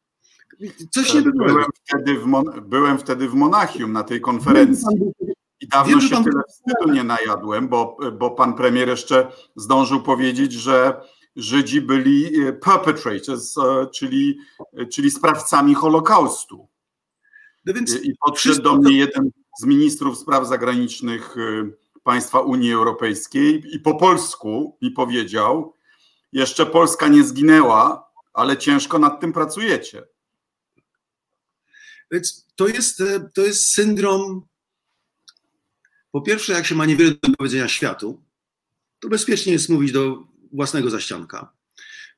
Coś 0.91 1.13
nie 1.13 1.21
byłem 1.21 1.65
wtedy, 1.83 2.19
w 2.19 2.25
byłem 2.61 2.97
wtedy 2.97 3.29
w 3.29 3.33
Monachium 3.33 3.93
na 3.93 4.03
tej 4.03 4.21
konferencji. 4.21 4.97
I 5.61 5.67
dawno 5.67 6.01
się 6.01 6.23
tyle 6.23 6.41
wstydu 6.49 6.93
nie 6.93 7.03
najadłem, 7.03 7.67
bo, 7.67 7.97
bo 8.19 8.31
pan 8.31 8.53
premier 8.53 8.87
jeszcze 8.87 9.31
zdążył 9.55 10.03
powiedzieć, 10.03 10.53
że 10.53 11.01
Żydzi 11.35 11.81
byli 11.81 12.31
perpetrators, 12.61 13.55
czyli, 13.93 14.37
czyli 14.91 15.11
sprawcami 15.11 15.75
Holokaustu. 15.75 16.67
No 17.65 17.73
więc 17.73 18.03
I 18.03 18.15
podszedł 18.25 18.61
do 18.61 18.75
mnie 18.75 18.97
jeden 18.97 19.29
z 19.59 19.65
ministrów 19.65 20.17
spraw 20.17 20.47
zagranicznych 20.47 21.35
państwa 22.03 22.39
Unii 22.39 22.73
Europejskiej 22.73 23.63
i 23.75 23.79
po 23.79 23.95
polsku 23.95 24.77
mi 24.81 24.91
powiedział: 24.91 25.73
Jeszcze 26.31 26.65
Polska 26.65 27.07
nie 27.07 27.23
zginęła, 27.23 28.11
ale 28.33 28.57
ciężko 28.57 28.99
nad 28.99 29.21
tym 29.21 29.33
pracujecie. 29.33 30.03
Więc 32.11 32.47
to 32.55 32.67
jest, 32.67 33.03
to 33.33 33.41
jest 33.41 33.73
syndrom. 33.73 34.45
Po 36.11 36.21
pierwsze, 36.21 36.53
jak 36.53 36.65
się 36.65 36.75
ma 36.75 36.85
niewiele 36.85 37.11
do 37.11 37.35
powiedzenia 37.37 37.67
światu, 37.67 38.23
to 38.99 39.09
bezpiecznie 39.09 39.53
jest 39.53 39.69
mówić 39.69 39.91
do 39.91 40.27
własnego 40.55 40.89
zaścianka. 40.89 41.53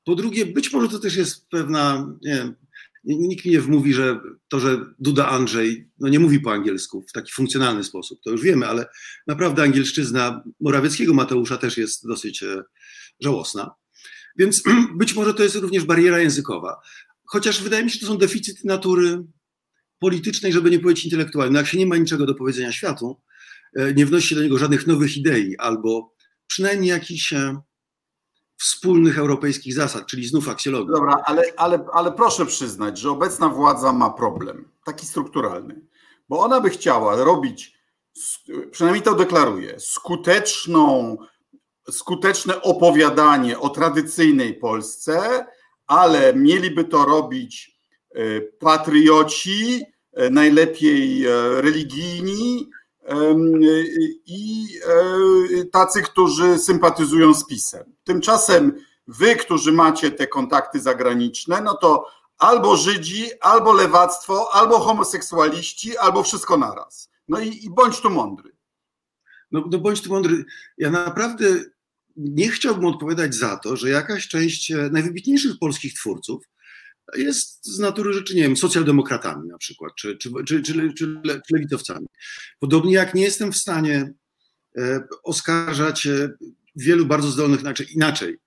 Po 0.04 0.16
drugie, 0.16 0.46
być 0.46 0.74
może 0.74 0.90
to 0.90 1.00
też 1.00 1.16
jest 1.16 1.50
pewna, 1.50 2.08
nie 2.22 2.36
wiem, 2.36 2.56
nikt 3.04 3.46
mi 3.46 3.52
nie 3.52 3.62
wmówi, 3.62 3.94
że 3.94 4.20
to, 4.48 4.60
że 4.60 4.86
Duda 5.00 5.28
Andrzej 5.28 5.90
no 6.00 6.10
nie 6.10 6.20
mówi 6.20 6.40
po 6.40 6.52
angielsku 6.52 7.06
w 7.10 7.12
taki 7.12 7.32
funkcjonalny 7.32 7.84
sposób, 7.84 8.20
to 8.24 8.32
już 8.32 8.42
wiemy, 8.42 8.68
ale 8.68 8.86
naprawdę 9.28 9.64
angielszczyzna 9.64 10.44
Morawieckiego 10.60 11.14
Mateusza 11.14 11.58
też 11.58 11.78
jest 11.78 12.08
dosyć 12.08 12.44
e, 12.44 12.64
żałosna. 13.20 13.72
Więc 14.38 14.64
być 15.00 15.16
może 15.16 15.34
to 15.34 15.44
jest 15.44 15.56
również 15.56 15.84
bariera 15.84 16.20
językowa. 16.20 16.82
Chociaż 17.26 17.64
wydaje 17.64 17.84
mi 17.84 17.90
się, 17.90 17.94
że 17.94 18.00
to 18.00 18.08
są 18.08 18.18
deficyty 18.18 18.62
natury 18.66 19.24
politycznej, 20.00 20.54
żeby 20.54 20.72
nie 20.72 20.80
powiedzieć 20.80 21.06
intelektualnej. 21.06 21.54
No 21.54 21.60
jak 21.60 21.68
się 21.68 21.78
nie 21.78 21.86
ma 21.86 21.98
niczego 21.98 22.26
do 22.26 22.36
powiedzenia 22.36 22.72
światu, 22.72 23.22
e, 23.76 23.94
nie 23.94 24.06
wnosi 24.06 24.28
się 24.28 24.36
do 24.36 24.44
niego 24.44 24.58
żadnych 24.58 24.88
nowych 24.88 25.18
idei 25.18 25.58
albo 25.58 26.16
przynajmniej 26.48 26.90
jakichś 26.90 27.34
e, 27.34 27.58
wspólnych 28.58 29.20
europejskich 29.20 29.74
zasad, 29.74 30.06
czyli 30.06 30.28
znów 30.28 30.50
aksjologii. 30.50 30.94
Dobra, 30.94 31.22
ale, 31.26 31.44
ale, 31.58 31.86
ale 31.94 32.12
proszę 32.12 32.46
przyznać, 32.46 32.98
że 32.98 33.12
obecna 33.12 33.50
władza 33.50 33.94
ma 33.94 34.10
problem, 34.10 34.70
taki 34.86 35.06
strukturalny, 35.06 35.82
bo 36.30 36.40
ona 36.40 36.62
by 36.62 36.70
chciała 36.70 37.16
robić, 37.16 37.78
przynajmniej 38.72 39.04
to 39.04 39.16
deklaruje, 39.16 39.80
skuteczną, 39.80 41.18
skuteczne 41.92 42.62
opowiadanie 42.62 43.60
o 43.60 43.70
tradycyjnej 43.70 44.54
Polsce, 44.54 45.46
ale 45.88 46.34
mieliby 46.34 46.84
to 46.84 47.06
robić 47.06 47.80
e, 48.16 48.42
patrioci, 48.42 49.84
e, 50.14 50.30
najlepiej 50.30 51.26
e, 51.26 51.62
religijni, 51.62 52.70
i 54.26 54.68
e, 55.60 55.66
tacy, 55.66 56.02
którzy 56.02 56.60
sympatyzują 56.60 57.34
z 57.34 57.46
PiSem. 57.46 57.96
Tymczasem 58.04 58.74
wy, 59.08 59.36
którzy 59.36 59.72
macie 59.72 60.12
te 60.12 60.28
kontakty 60.28 60.80
zagraniczne, 60.80 61.62
no 61.62 61.78
to 61.78 62.06
albo 62.38 62.78
Żydzi, 62.78 63.26
albo 63.42 63.74
lewactwo, 63.74 64.56
albo 64.56 64.80
homoseksualiści, 64.80 65.98
albo 65.98 66.24
wszystko 66.24 66.58
naraz. 66.58 67.10
No 67.28 67.40
i, 67.40 67.66
i 67.66 67.70
bądź 67.70 68.02
tu 68.02 68.10
mądry. 68.10 68.52
No, 69.52 69.64
no 69.72 69.78
bądź 69.78 70.02
tu 70.02 70.10
mądry. 70.10 70.46
Ja 70.78 70.92
naprawdę 70.92 71.46
nie 72.18 72.50
chciałbym 72.50 72.86
odpowiadać 72.86 73.36
za 73.36 73.58
to, 73.58 73.76
że 73.76 73.90
jakaś 73.90 74.28
część 74.28 74.72
e, 74.72 74.90
najwybitniejszych 74.92 75.60
polskich 75.60 75.94
twórców 75.94 76.44
jest 77.16 77.66
z 77.66 77.80
natury 77.80 78.14
rzeczy, 78.14 78.36
nie 78.36 78.42
wiem, 78.42 78.58
socjaldemokratami 78.58 79.50
na 79.50 79.58
przykład, 79.58 79.94
czy, 79.96 80.18
czy, 80.18 80.32
czy, 80.46 80.62
czy, 80.94 81.22
lewicowcami. 81.54 82.08
Podobnie 82.60 82.94
jak 82.94 83.14
nie 83.14 83.24
jestem 83.24 83.52
w 83.52 83.58
stanie 83.58 84.14
e, 84.78 85.08
oskarżać 85.24 86.08
e, 86.08 86.30
wielu 86.76 87.06
bardzo 87.06 87.32
zdolnych, 87.32 87.62
inaczej, 87.96 88.38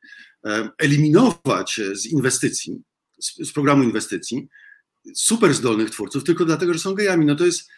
e, 0.46 0.68
eliminować 0.78 1.80
z 1.92 2.06
inwestycji, 2.06 2.82
z, 3.20 3.48
z 3.48 3.52
programu 3.52 3.82
inwestycji, 3.82 4.48
super 5.14 5.54
zdolnych 5.54 5.90
twórców, 5.90 6.24
tylko 6.24 6.44
dlatego, 6.44 6.74
że 6.74 6.80
są 6.80 6.94
gejami. 6.94 7.26
No 7.26 7.36
to 7.36 7.46
jest, 7.46 7.68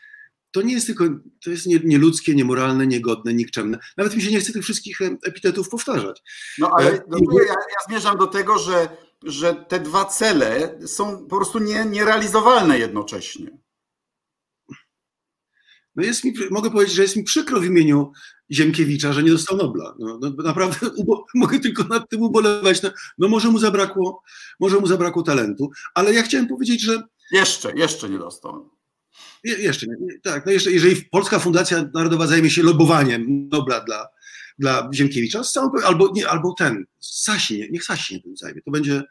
to 0.50 0.62
nie 0.62 0.74
jest 0.74 0.86
tylko, 0.86 1.04
to 1.44 1.50
jest 1.50 1.66
nieludzkie, 1.66 2.34
niemoralne, 2.34 2.86
niegodne, 2.86 3.34
nikczemne. 3.34 3.78
Nawet 3.96 4.16
mi 4.16 4.22
się 4.22 4.30
nie 4.30 4.40
chce 4.40 4.52
tych 4.52 4.62
wszystkich 4.62 4.98
epitetów 5.26 5.68
powtarzać. 5.68 6.22
No 6.58 6.70
ale 6.78 7.02
no, 7.08 7.18
ja, 7.46 7.52
ja 7.52 7.86
zmierzam 7.88 8.18
do 8.18 8.26
tego, 8.26 8.58
że 8.58 8.88
że 9.24 9.54
te 9.54 9.80
dwa 9.80 10.04
cele 10.04 10.78
są 10.86 11.26
po 11.26 11.36
prostu 11.36 11.58
nie, 11.58 11.84
nierealizowalne 11.84 12.78
jednocześnie. 12.78 13.58
No 15.96 16.02
jest 16.02 16.24
mi, 16.24 16.32
mogę 16.50 16.70
powiedzieć, 16.70 16.94
że 16.94 17.02
jest 17.02 17.16
mi 17.16 17.24
przykro 17.24 17.60
w 17.60 17.64
imieniu 17.64 18.12
Ziemkiewicza, 18.50 19.12
że 19.12 19.22
nie 19.22 19.30
dostał 19.30 19.56
Nobla. 19.56 19.94
No, 19.98 20.18
no 20.22 20.30
naprawdę 20.42 20.90
ubo, 20.96 21.26
mogę 21.34 21.60
tylko 21.60 21.84
nad 21.84 22.08
tym 22.08 22.22
ubolewać. 22.22 22.82
No, 22.82 22.90
no, 23.18 23.28
może 23.28 23.48
mu 23.48 23.58
zabrakło, 23.58 24.22
może 24.60 24.78
mu 24.78 24.86
zabrakło 24.86 25.22
talentu, 25.22 25.70
ale 25.94 26.14
ja 26.14 26.22
chciałem 26.22 26.48
powiedzieć, 26.48 26.82
że. 26.82 27.02
Jeszcze, 27.32 27.72
jeszcze 27.76 28.10
nie 28.10 28.18
dostał. 28.18 28.70
Je, 29.44 29.54
jeszcze 29.54 29.86
nie, 29.86 30.18
tak. 30.22 30.46
No 30.46 30.52
jeszcze, 30.52 30.72
jeżeli 30.72 31.04
Polska 31.10 31.38
Fundacja 31.38 31.90
Narodowa 31.94 32.26
zajmie 32.26 32.50
się 32.50 32.62
lobowaniem 32.62 33.48
Nobla 33.52 33.80
dla, 33.80 34.08
dla 34.62 34.88
Ziemkiewicza, 34.94 35.44
z 35.44 35.52
całą, 35.52 35.70
albo, 35.84 36.12
nie, 36.14 36.28
albo 36.28 36.54
ten, 36.58 36.84
Sasi, 37.00 37.68
niech 37.70 37.84
Sasi 37.84 38.14
nie 38.14 38.22
tym 38.22 38.36
zajmie. 38.36 38.62
To 38.62 38.70
będzie, 38.70 39.02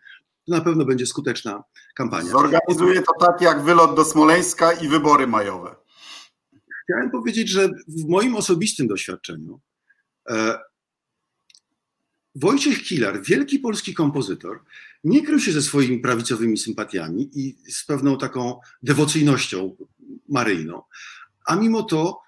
to 0.45 0.55
na 0.55 0.61
pewno 0.61 0.85
będzie 0.85 1.05
skuteczna 1.05 1.63
kampania. 1.95 2.31
Zorganizuje 2.31 3.01
to 3.01 3.13
tak 3.19 3.41
jak 3.41 3.63
wylot 3.63 3.95
do 3.95 4.05
Smoleńska 4.05 4.71
i 4.71 4.87
wybory 4.87 5.27
majowe. 5.27 5.75
Chciałem 6.83 7.11
powiedzieć, 7.11 7.49
że 7.49 7.69
w 7.87 8.07
moim 8.07 8.35
osobistym 8.35 8.87
doświadczeniu 8.87 9.59
e, 10.29 10.59
Wojciech 12.35 12.83
Kilar, 12.83 13.21
wielki 13.23 13.59
polski 13.59 13.93
kompozytor, 13.93 14.63
nie 15.03 15.25
krył 15.25 15.39
się 15.39 15.51
ze 15.51 15.61
swoimi 15.61 15.99
prawicowymi 15.99 16.57
sympatiami 16.57 17.29
i 17.33 17.57
z 17.71 17.85
pewną 17.85 18.17
taką 18.17 18.59
dewocyjnością 18.83 19.75
maryjną, 20.29 20.81
a 21.45 21.55
mimo 21.55 21.83
to 21.83 22.21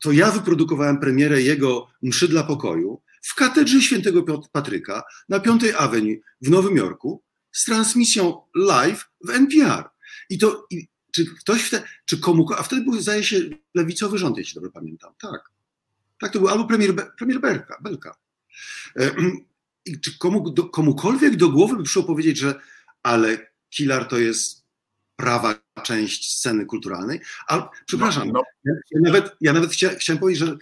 to 0.00 0.12
ja 0.12 0.30
wyprodukowałem 0.30 1.00
premierę 1.00 1.42
jego 1.42 1.88
Mszy 2.02 2.28
dla 2.28 2.42
Pokoju 2.42 3.02
w 3.22 3.34
katedrze 3.34 3.80
świętego 3.80 4.42
Patryka 4.52 5.02
na 5.28 5.40
Piątej 5.40 5.72
Avenue 5.72 6.20
w 6.40 6.50
Nowym 6.50 6.76
Jorku 6.76 7.22
z 7.52 7.64
transmisją 7.64 8.42
live 8.54 9.08
w 9.24 9.30
NPR. 9.30 9.84
I 10.30 10.38
to, 10.38 10.66
i, 10.70 10.88
czy 11.12 11.34
ktoś 11.34 11.62
wtedy, 11.62 11.86
czy 12.04 12.18
komu, 12.18 12.46
a 12.58 12.62
wtedy 12.62 12.82
był, 12.82 13.00
zdaje 13.00 13.24
się, 13.24 13.40
lewicowy 13.74 14.18
rząd, 14.18 14.38
jeśli 14.38 14.54
dobrze 14.54 14.70
pamiętam. 14.70 15.12
Tak. 15.20 15.50
Tak, 16.20 16.32
to 16.32 16.38
był 16.38 16.48
albo 16.48 16.64
premier, 16.64 16.94
premier 17.18 17.40
Belka. 17.40 17.78
Belka. 17.82 18.16
E, 18.96 19.10
I 19.84 20.00
czy 20.00 20.18
komu, 20.18 20.50
do, 20.50 20.64
komukolwiek 20.64 21.36
do 21.36 21.48
głowy 21.48 21.76
by 21.76 21.82
przyszło 21.82 22.02
powiedzieć, 22.02 22.38
że 22.38 22.60
ale 23.02 23.50
Kilar 23.70 24.04
to 24.08 24.18
jest 24.18 24.59
prawa 25.20 25.54
część 25.82 26.36
sceny 26.36 26.66
kulturalnej. 26.66 27.20
Ale 27.46 27.62
przepraszam, 27.86 28.28
no, 28.28 28.42
no. 28.64 28.72
Ja, 28.90 29.00
nawet, 29.00 29.36
ja 29.40 29.52
nawet 29.52 29.72
chcia, 29.72 29.88
chciałem 29.88 30.20
powiedzieć, 30.20 30.48
że 30.48 30.56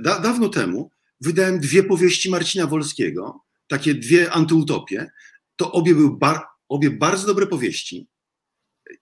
da, 0.00 0.20
dawno 0.20 0.48
temu 0.48 0.90
wydałem 1.20 1.60
dwie 1.60 1.82
powieści 1.82 2.30
Marcina 2.30 2.66
Wolskiego, 2.66 3.44
takie 3.66 3.94
dwie 3.94 4.32
antyutopie. 4.32 5.10
To 5.56 5.72
obie 5.72 5.94
były 5.94 6.18
bar, 6.18 6.40
obie 6.68 6.90
bardzo 6.90 7.26
dobre 7.26 7.46
powieści. 7.46 8.08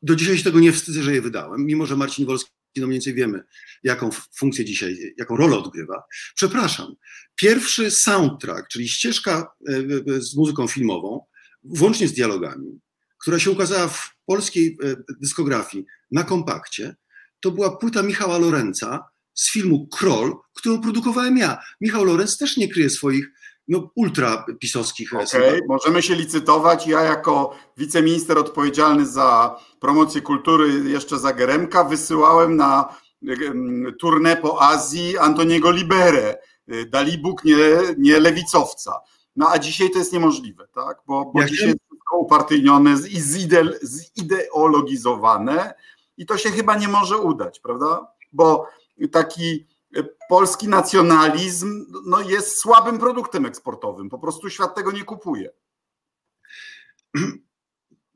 Do 0.02 0.16
dzisiaj 0.16 0.38
się 0.38 0.44
tego 0.44 0.60
nie 0.60 0.72
wstydzę, 0.72 1.02
że 1.02 1.14
je 1.14 1.22
wydałem, 1.22 1.66
mimo 1.66 1.86
że 1.86 1.96
Marcin 1.96 2.26
Wolski, 2.26 2.50
no 2.76 2.86
mniej 2.86 2.96
więcej 2.96 3.14
wiemy, 3.14 3.44
jaką 3.82 4.10
funkcję 4.36 4.64
dzisiaj, 4.64 5.14
jaką 5.16 5.36
rolę 5.36 5.56
odgrywa. 5.56 6.02
Przepraszam. 6.34 6.94
Pierwszy 7.34 7.90
soundtrack, 7.90 8.68
czyli 8.68 8.88
ścieżka 8.88 9.52
e, 9.68 9.72
e, 10.16 10.20
z 10.20 10.36
muzyką 10.36 10.68
filmową, 10.68 11.24
włącznie 11.62 12.08
z 12.08 12.12
dialogami, 12.12 12.80
która 13.20 13.38
się 13.38 13.50
ukazała 13.50 13.88
w 13.88 14.16
polskiej 14.26 14.78
e, 14.82 14.96
dyskografii 15.20 15.86
na 16.10 16.24
kompakcie, 16.24 16.96
to 17.40 17.50
była 17.50 17.76
płyta 17.76 18.02
Michała 18.02 18.38
Lorenza 18.38 19.08
z 19.34 19.52
filmu 19.52 19.86
Kroll, 19.86 20.36
którą 20.54 20.80
produkowałem 20.80 21.38
ja. 21.38 21.58
Michał 21.80 22.04
Lorenz 22.04 22.38
też 22.38 22.56
nie 22.56 22.68
kryje 22.68 22.90
swoich 22.90 23.30
no, 23.68 23.90
ultra 23.94 24.46
pisowskich 24.60 25.12
e, 25.14 25.18
okay, 25.18 25.60
możemy 25.68 26.02
się 26.02 26.14
licytować. 26.14 26.86
Ja 26.86 27.00
jako 27.02 27.56
wiceminister 27.76 28.38
odpowiedzialny 28.38 29.06
za 29.06 29.56
promocję 29.80 30.20
kultury 30.20 30.90
jeszcze 30.90 31.18
za 31.18 31.32
Geremka 31.32 31.84
wysyłałem 31.84 32.56
na 32.56 32.94
turnę 34.00 34.36
po 34.36 34.62
Azji 34.62 35.18
Antoniego 35.18 35.70
Liberę. 35.70 36.36
E, 36.68 36.84
Dalibóg 36.84 37.44
nie, 37.44 37.56
nie 37.98 38.20
lewicowca. 38.20 38.92
No 39.36 39.48
a 39.50 39.58
dzisiaj 39.58 39.90
to 39.90 39.98
jest 39.98 40.12
niemożliwe, 40.12 40.66
tak? 40.74 40.98
Bo, 41.06 41.32
bo 41.34 41.44
dzisiaj 41.44 41.74
upartyjnione 42.18 42.94
i 43.10 43.20
zideologizowane 44.16 45.74
i 46.16 46.26
to 46.26 46.38
się 46.38 46.50
chyba 46.50 46.76
nie 46.76 46.88
może 46.88 47.18
udać, 47.18 47.60
prawda? 47.60 48.06
Bo 48.32 48.68
taki 49.12 49.66
polski 50.28 50.68
nacjonalizm 50.68 51.86
no, 52.06 52.20
jest 52.20 52.58
słabym 52.58 52.98
produktem 52.98 53.46
eksportowym, 53.46 54.08
po 54.08 54.18
prostu 54.18 54.50
świat 54.50 54.74
tego 54.74 54.92
nie 54.92 55.04
kupuje. 55.04 55.50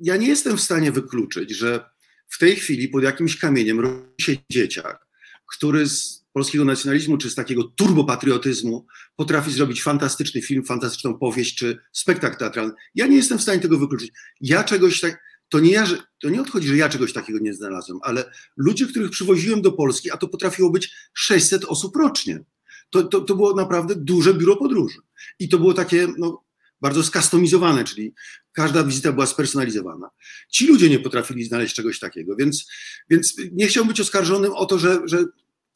Ja 0.01 0.17
nie 0.17 0.29
jestem 0.29 0.57
w 0.57 0.61
stanie 0.61 0.93
wykluczyć, 0.93 1.57
że 1.57 1.91
w 2.29 2.39
tej 2.39 2.57
chwili 2.57 2.89
pod 2.89 3.03
jakimś 3.03 3.39
kamieniem 3.39 3.81
rodzi 3.81 4.05
się 4.21 4.33
dzieciak, 4.51 5.07
który 5.47 5.89
z 5.89 6.24
polskiego 6.35 6.65
nacjonalizmu, 6.65 7.19
czy 7.19 7.31
z 7.31 7.35
takiego 7.35 7.65
turbopatriotyzmu 7.65 8.87
potrafi 9.17 9.53
zrobić 9.53 9.83
fantastyczny 9.83 10.43
film, 10.43 10.65
fantastyczną 10.65 11.19
powieść, 11.19 11.55
czy 11.55 11.79
spektakl 11.93 12.37
teatralny. 12.37 12.73
Ja 12.95 13.07
nie 13.07 13.17
jestem 13.17 13.39
w 13.39 13.43
stanie 13.43 13.61
tego 13.61 13.79
wykluczyć. 13.79 14.13
Ja 14.41 14.65
czegoś 14.65 15.01
tak, 15.01 15.23
to 15.49 15.61
nie, 15.61 15.73
ja, 15.73 15.87
to 16.23 16.29
nie 16.29 16.41
odchodzi, 16.41 16.69
że 16.69 16.77
ja 16.77 16.89
czegoś 16.89 17.13
takiego 17.13 17.39
nie 17.39 17.55
znalazłem, 17.55 17.99
ale 18.03 18.33
ludzie, 18.57 18.87
których 18.87 19.11
przywoziłem 19.11 19.63
do 19.63 19.73
Polski, 19.73 20.11
a 20.11 20.17
to 20.17 20.29
potrafiło 20.29 20.71
być 20.71 20.95
600 21.15 21.65
osób 21.65 21.97
rocznie. 21.97 22.45
To, 22.91 23.03
to, 23.03 23.21
to 23.21 23.35
było 23.35 23.55
naprawdę 23.55 23.95
duże 23.97 24.35
biuro 24.35 24.57
podróży. 24.57 24.99
I 25.39 25.49
to 25.49 25.59
było 25.59 25.75
takie 25.75 26.09
no, 26.19 26.45
bardzo 26.81 27.03
skustomizowane, 27.03 27.85
czyli 27.85 28.15
każda 28.53 28.85
wizyta 28.85 29.13
była 29.13 29.27
spersonalizowana. 29.27 30.11
Ci 30.49 30.67
ludzie 30.67 30.91
nie 30.91 30.99
potrafili 30.99 31.45
znaleźć 31.45 31.75
czegoś 31.75 31.99
takiego, 31.99 32.37
więc, 32.37 32.67
więc 33.11 33.37
nie 33.53 33.67
chciałbym 33.67 33.89
być 33.89 34.01
oskarżonym 34.01 34.53
o 34.53 34.67
to, 34.67 34.79
że, 34.79 35.01
że 35.05 35.25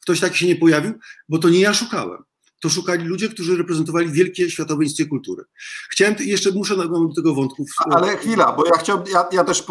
ktoś 0.09 0.19
taki 0.19 0.37
się 0.37 0.47
nie 0.47 0.55
pojawił, 0.55 0.93
bo 1.29 1.37
to 1.37 1.49
nie 1.49 1.59
ja 1.59 1.73
szukałem. 1.73 2.23
To 2.61 2.69
szukali 2.69 3.03
ludzie, 3.03 3.29
którzy 3.29 3.57
reprezentowali 3.57 4.11
wielkie 4.11 4.49
światowe 4.49 4.83
instytucje 4.83 5.09
kultury. 5.09 5.43
Chciałem, 5.89 6.15
jeszcze 6.19 6.51
muszę 6.51 6.75
do 6.77 7.13
tego 7.15 7.35
wątku. 7.35 7.65
Ale 7.91 8.17
chwila, 8.17 8.51
bo 8.51 8.65
ja 8.65 8.71
chciałbym, 8.71 9.13
ja, 9.13 9.25
ja 9.31 9.43
też 9.43 9.63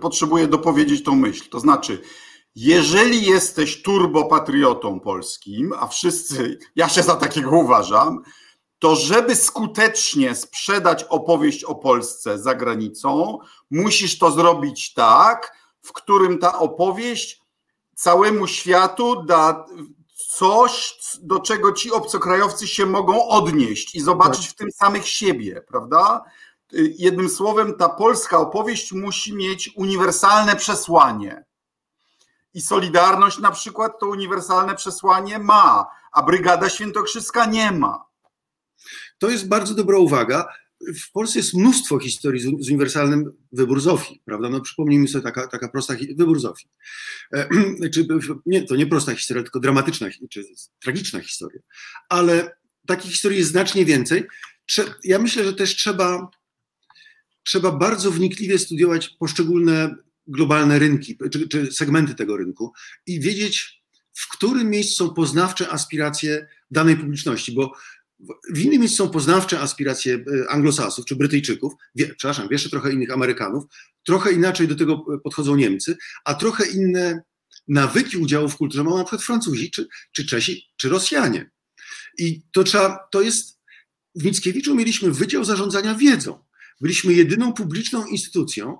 potrzebuję 0.00 0.46
dopowiedzieć 0.46 1.02
tą 1.02 1.14
myśl. 1.14 1.48
To 1.50 1.60
znaczy, 1.60 2.00
jeżeli 2.54 3.26
jesteś 3.26 3.82
turbopatriotą 3.82 5.00
polskim, 5.00 5.72
a 5.78 5.86
wszyscy, 5.86 6.58
ja 6.76 6.88
się 6.88 7.02
za 7.02 7.14
takiego 7.14 7.50
uważam, 7.50 8.22
to 8.78 8.96
żeby 8.96 9.36
skutecznie 9.36 10.34
sprzedać 10.34 11.04
opowieść 11.04 11.64
o 11.64 11.74
Polsce 11.74 12.38
za 12.38 12.54
granicą, 12.54 13.38
musisz 13.70 14.18
to 14.18 14.30
zrobić 14.30 14.94
tak, 14.94 15.52
w 15.82 15.92
którym 15.92 16.38
ta 16.38 16.58
opowieść 16.58 17.43
całemu 17.94 18.46
światu 18.46 19.24
da 19.24 19.66
coś, 20.28 20.98
do 21.22 21.40
czego 21.40 21.72
ci 21.72 21.92
obcokrajowcy 21.92 22.68
się 22.68 22.86
mogą 22.86 23.28
odnieść 23.28 23.94
i 23.94 24.00
zobaczyć 24.00 24.48
w 24.48 24.54
tym 24.54 24.72
samych 24.72 25.08
siebie, 25.08 25.62
prawda? 25.68 26.24
Jednym 26.98 27.28
słowem, 27.28 27.74
ta 27.74 27.88
polska 27.88 28.38
opowieść 28.38 28.92
musi 28.92 29.36
mieć 29.36 29.70
uniwersalne 29.76 30.56
przesłanie. 30.56 31.44
I 32.54 32.60
Solidarność 32.60 33.38
na 33.38 33.50
przykład 33.50 33.98
to 34.00 34.06
uniwersalne 34.06 34.74
przesłanie 34.74 35.38
ma, 35.38 35.86
a 36.12 36.22
Brygada 36.22 36.68
Świętokrzyska 36.68 37.46
nie 37.46 37.72
ma. 37.72 38.04
To 39.18 39.28
jest 39.28 39.48
bardzo 39.48 39.74
dobra 39.74 39.98
uwaga. 39.98 40.48
W 40.94 41.12
Polsce 41.12 41.38
jest 41.38 41.54
mnóstwo 41.54 41.98
historii 41.98 42.40
z, 42.40 42.44
z 42.44 42.68
uniwersalnym 42.68 43.32
wybór 43.52 43.80
Zofii, 43.80 44.22
prawda? 44.24 44.48
No 44.48 44.60
przypomnijmy 44.60 45.08
sobie 45.08 45.22
taka, 45.22 45.46
taka 45.46 45.68
prosta 45.68 45.94
wybór 46.16 46.40
Zofii. 46.40 46.68
E, 47.34 47.48
czy, 47.94 48.06
nie, 48.46 48.62
to 48.62 48.76
nie 48.76 48.86
prosta 48.86 49.14
historia, 49.14 49.42
tylko 49.42 49.60
dramatyczna, 49.60 50.08
czy 50.30 50.44
tragiczna 50.82 51.20
historia. 51.20 51.60
Ale 52.08 52.56
takich 52.86 53.12
historii 53.12 53.38
jest 53.38 53.50
znacznie 53.50 53.84
więcej. 53.84 54.24
Trze, 54.66 54.84
ja 55.04 55.18
myślę, 55.18 55.44
że 55.44 55.52
też 55.52 55.76
trzeba, 55.76 56.28
trzeba 57.44 57.72
bardzo 57.72 58.10
wnikliwie 58.10 58.58
studiować 58.58 59.08
poszczególne 59.08 59.94
globalne 60.26 60.78
rynki, 60.78 61.18
czy, 61.32 61.48
czy 61.48 61.72
segmenty 61.72 62.14
tego 62.14 62.36
rynku 62.36 62.72
i 63.06 63.20
wiedzieć, 63.20 63.82
w 64.12 64.28
którym 64.28 64.70
miejscu 64.70 64.94
są 64.94 65.14
poznawcze 65.14 65.70
aspiracje 65.70 66.48
danej 66.70 66.96
publiczności, 66.96 67.52
bo 67.52 67.72
w 68.52 68.58
innym 68.58 68.80
miejscu 68.80 68.96
są 68.96 69.10
poznawcze 69.10 69.60
aspiracje 69.60 70.14
e, 70.14 70.50
anglosasów 70.50 71.04
czy 71.04 71.16
Brytyjczyków, 71.16 71.72
wie, 71.94 72.14
przepraszam, 72.14 72.48
jeszcze 72.50 72.70
trochę 72.70 72.92
innych 72.92 73.10
Amerykanów, 73.10 73.64
trochę 74.04 74.32
inaczej 74.32 74.68
do 74.68 74.74
tego 74.74 74.98
podchodzą 75.24 75.56
Niemcy, 75.56 75.96
a 76.24 76.34
trochę 76.34 76.66
inne 76.66 77.22
nawyki 77.68 78.16
udziału 78.16 78.48
w 78.48 78.56
kulturze 78.56 78.84
mają 78.84 78.96
na 78.96 79.04
przykład 79.04 79.22
Francuzi, 79.22 79.70
czy, 79.70 79.88
czy 80.12 80.26
Czesi, 80.26 80.62
czy 80.76 80.88
Rosjanie. 80.88 81.50
I 82.18 82.42
to 82.52 82.64
trzeba, 82.64 83.08
to 83.12 83.22
jest, 83.22 83.60
w 84.14 84.24
Mickiewiczu 84.24 84.74
mieliśmy 84.74 85.10
Wydział 85.10 85.44
Zarządzania 85.44 85.94
Wiedzą. 85.94 86.44
Byliśmy 86.80 87.12
jedyną 87.12 87.52
publiczną 87.52 88.06
instytucją, 88.06 88.78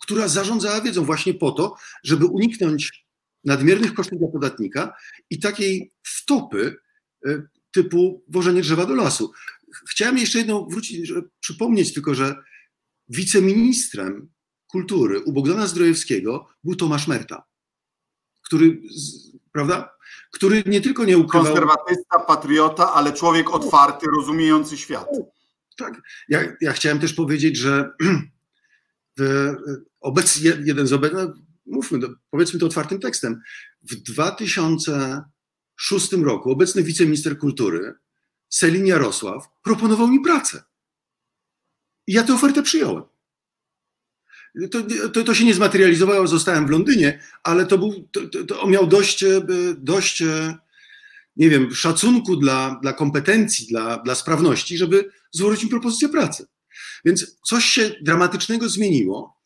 która 0.00 0.28
zarządzała 0.28 0.80
wiedzą 0.80 1.04
właśnie 1.04 1.34
po 1.34 1.52
to, 1.52 1.74
żeby 2.04 2.26
uniknąć 2.26 3.06
nadmiernych 3.44 3.94
kosztów 3.94 4.18
dla 4.18 4.28
podatnika 4.28 4.94
i 5.30 5.40
takiej 5.40 5.92
wtopy 6.02 6.76
e, 7.26 7.42
typu 7.74 8.24
wożenie 8.28 8.62
drzewa 8.62 8.86
do 8.86 8.94
lasu. 8.94 9.32
Chciałem 9.90 10.18
jeszcze 10.18 10.38
jedną 10.38 10.66
wrócić, 10.68 11.12
przypomnieć 11.40 11.94
tylko, 11.94 12.14
że 12.14 12.34
wiceministrem 13.08 14.28
kultury 14.66 15.20
u 15.20 15.32
Bogdana 15.32 15.66
Zdrojewskiego 15.66 16.48
był 16.64 16.76
Tomasz 16.76 17.08
Merta, 17.08 17.44
który, 18.42 18.80
prawda? 19.52 19.94
Który 20.32 20.62
nie 20.66 20.80
tylko 20.80 21.04
nie 21.04 21.18
ukrywał... 21.18 21.46
Konserwatysta, 21.46 22.18
patriota, 22.18 22.92
ale 22.92 23.12
człowiek 23.12 23.50
otwarty, 23.50 24.06
rozumiejący 24.16 24.76
świat. 24.76 25.08
Tak. 25.76 26.02
Ja, 26.28 26.40
ja 26.60 26.72
chciałem 26.72 26.98
też 26.98 27.12
powiedzieć, 27.12 27.56
że 27.56 27.90
obecnie 30.00 30.52
jeden 30.64 30.86
z 30.86 30.92
obecnych, 30.92 31.26
no, 31.26 31.34
mówmy, 31.66 31.98
powiedzmy 32.30 32.60
to 32.60 32.66
otwartym 32.66 33.00
tekstem, 33.00 33.40
w 33.82 33.94
2000 33.94 35.24
2006 35.78 36.12
roku 36.12 36.50
obecny 36.50 36.82
wiceminister 36.82 37.38
kultury, 37.38 37.94
Selin 38.48 38.86
Jarosław, 38.86 39.48
proponował 39.62 40.08
mi 40.08 40.20
pracę. 40.20 40.62
I 42.06 42.12
ja 42.12 42.22
tę 42.22 42.34
ofertę 42.34 42.62
przyjąłem. 42.62 43.04
To, 44.70 44.82
to, 45.12 45.24
to, 45.24 45.34
się 45.34 45.44
nie 45.44 45.54
zmaterializowało, 45.54 46.26
zostałem 46.26 46.66
w 46.66 46.70
Londynie, 46.70 47.22
ale 47.42 47.66
to, 47.66 47.78
był, 47.78 48.08
to, 48.12 48.44
to, 48.44 48.60
on 48.60 48.70
miał 48.70 48.86
dość, 48.86 49.22
e, 49.22 49.40
dość, 49.78 50.22
e, 50.22 50.56
nie 51.36 51.50
wiem, 51.50 51.74
szacunku 51.74 52.36
dla, 52.36 52.78
dla 52.82 52.92
kompetencji, 52.92 53.66
dla, 53.66 53.98
dla 53.98 54.14
sprawności, 54.14 54.78
żeby 54.78 55.10
złożyć 55.30 55.64
mi 55.64 55.70
propozycję 55.70 56.08
pracy. 56.08 56.46
Więc 57.04 57.38
coś 57.42 57.64
się 57.64 57.90
dramatycznego 58.02 58.68
zmieniło, 58.68 59.36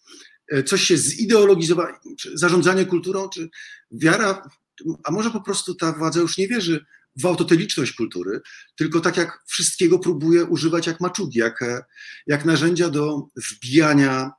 e, 0.52 0.62
coś 0.62 0.82
się 0.82 0.96
zideologizowało, 0.96 1.88
zarządzanie 2.34 2.84
kulturą, 2.84 3.28
czy 3.28 3.48
wiara 3.90 4.50
a 5.04 5.10
może 5.10 5.30
po 5.30 5.40
prostu 5.40 5.74
ta 5.74 5.92
władza 5.92 6.20
już 6.20 6.38
nie 6.38 6.48
wierzy 6.48 6.84
w 7.16 7.26
autoteliczność 7.26 7.92
kultury, 7.92 8.40
tylko 8.76 9.00
tak 9.00 9.16
jak 9.16 9.42
wszystkiego 9.46 9.98
próbuje 9.98 10.44
używać 10.44 10.86
jak 10.86 11.00
maczugi, 11.00 11.38
jak, 11.38 11.64
jak 12.26 12.44
narzędzia 12.44 12.88
do 12.88 13.26
wbijania, 13.36 14.30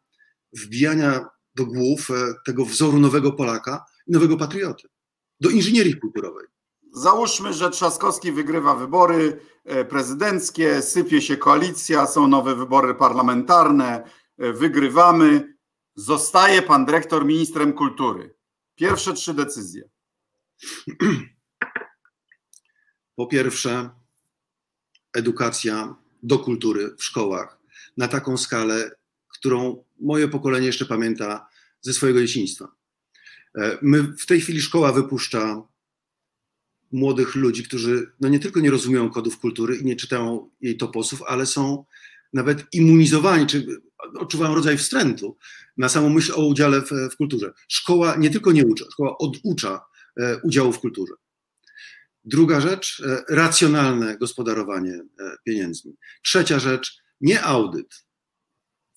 wbijania 0.53 1.25
do 1.55 1.65
głów 1.65 2.11
e, 2.11 2.33
tego 2.45 2.65
wzoru 2.65 2.99
nowego 2.99 3.31
Polaka 3.31 3.85
i 4.07 4.11
nowego 4.11 4.37
patrioty, 4.37 4.87
do 5.39 5.49
inżynierii 5.49 5.99
kulturowej. 5.99 6.47
Załóżmy, 6.93 7.53
że 7.53 7.69
Trzaskowski 7.69 8.31
wygrywa 8.31 8.75
wybory 8.75 9.39
e, 9.65 9.85
prezydenckie, 9.85 10.81
sypie 10.81 11.21
się 11.21 11.37
koalicja, 11.37 12.07
są 12.07 12.27
nowe 12.27 12.55
wybory 12.55 12.95
parlamentarne, 12.95 14.03
e, 14.37 14.53
wygrywamy. 14.53 15.55
Zostaje 15.95 16.61
pan 16.61 16.85
dyrektor 16.85 17.25
ministrem 17.25 17.73
kultury. 17.73 18.35
Pierwsze 18.75 19.13
trzy 19.13 19.33
decyzje. 19.33 19.89
Po 23.15 23.27
pierwsze, 23.27 23.89
edukacja 25.13 25.95
do 26.23 26.39
kultury 26.39 26.95
w 26.97 27.03
szkołach 27.03 27.57
na 27.97 28.07
taką 28.07 28.37
skalę, 28.37 28.91
którą 29.27 29.83
moje 29.99 30.27
pokolenie 30.27 30.67
jeszcze 30.67 30.85
pamięta 30.85 31.47
ze 31.81 31.93
swojego 31.93 32.21
dzieciństwa. 32.21 32.71
E, 33.55 33.77
my, 33.81 34.03
w 34.03 34.25
tej 34.25 34.41
chwili 34.41 34.61
szkoła 34.61 34.93
wypuszcza 34.93 35.63
młodych 36.91 37.35
ludzi, 37.35 37.63
którzy 37.63 38.11
no 38.19 38.29
nie 38.29 38.39
tylko 38.39 38.59
nie 38.59 38.71
rozumieją 38.71 39.09
kodów 39.09 39.39
kultury 39.39 39.75
i 39.75 39.85
nie 39.85 39.95
czytają 39.95 40.49
jej 40.61 40.77
toposów, 40.77 41.21
ale 41.27 41.45
są 41.45 41.85
nawet 42.33 42.65
immunizowani, 42.73 43.47
czy 43.47 43.81
odczuwają 44.19 44.55
rodzaj 44.55 44.77
wstrętu 44.77 45.37
na 45.77 45.89
samą 45.89 46.09
myśl 46.09 46.33
o 46.35 46.47
udziale 46.47 46.81
w, 46.81 46.91
w 47.11 47.15
kulturze. 47.15 47.53
Szkoła 47.67 48.15
nie 48.15 48.29
tylko 48.29 48.51
nie 48.51 48.65
uczy, 48.65 48.85
szkoła 48.91 49.17
oducza 49.17 49.81
udziału 50.43 50.71
w 50.71 50.79
kulturze. 50.79 51.13
Druga 52.23 52.61
rzecz, 52.61 53.03
e, 53.05 53.35
racjonalne 53.35 54.17
gospodarowanie 54.17 54.93
e, 54.93 55.35
pieniędzmi. 55.43 55.97
Trzecia 56.23 56.59
rzecz, 56.59 57.01
nie 57.21 57.43
audyt 57.43 58.05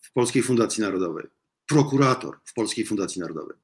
w 0.02 0.12
Polskiej 0.12 0.42
Fundacji 0.42 0.82
Narodowej, 0.82 1.26
prokurator 1.66 2.40
w 2.44 2.54
Polskiej 2.54 2.86
Fundacji 2.86 3.20
Narodowej. 3.20 3.56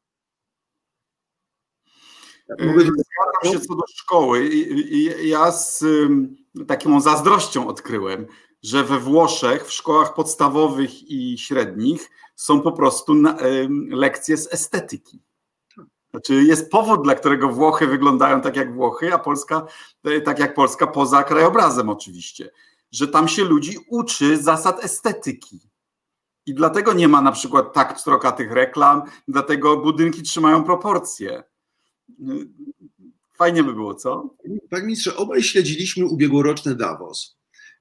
Zgadzam 2.58 3.52
się 3.52 3.60
co 3.60 3.74
do 3.74 3.82
szkoły. 3.96 4.50
Ja 5.22 5.52
z 5.52 5.84
taką 6.68 7.00
zazdrością 7.00 7.68
odkryłem, 7.68 8.26
że 8.62 8.84
we 8.84 8.98
Włoszech 8.98 9.66
w 9.66 9.72
szkołach 9.72 10.14
podstawowych 10.14 11.10
i 11.10 11.38
średnich 11.38 12.10
są 12.36 12.60
po 12.60 12.72
prostu 12.72 13.14
lekcje 13.90 14.36
z 14.36 14.52
estetyki. 14.52 15.22
Znaczy 16.18 16.44
jest 16.44 16.70
powód, 16.70 17.02
dla 17.02 17.14
którego 17.14 17.48
Włochy 17.48 17.86
wyglądają 17.86 18.40
tak 18.40 18.56
jak 18.56 18.74
Włochy, 18.74 19.14
a 19.14 19.18
Polska 19.18 19.66
e, 20.04 20.20
tak 20.20 20.38
jak 20.38 20.54
Polska 20.54 20.86
poza 20.86 21.22
krajobrazem 21.22 21.88
oczywiście, 21.88 22.50
że 22.90 23.08
tam 23.08 23.28
się 23.28 23.44
ludzi 23.44 23.76
uczy 23.88 24.42
zasad 24.42 24.84
estetyki. 24.84 25.60
I 26.46 26.54
dlatego 26.54 26.92
nie 26.92 27.08
ma 27.08 27.22
na 27.22 27.32
przykład 27.32 27.72
tak 27.72 27.94
pstrokatych 27.94 28.52
reklam, 28.52 29.02
dlatego 29.28 29.76
budynki 29.76 30.22
trzymają 30.22 30.64
proporcje. 30.64 31.42
Fajnie 33.36 33.64
by 33.64 33.74
było, 33.74 33.94
co? 33.94 34.34
Panie 34.70 34.82
ministrze, 34.82 35.16
obaj 35.16 35.42
śledziliśmy 35.42 36.06
ubiegłoroczny 36.06 36.74
Davos, 36.74 37.36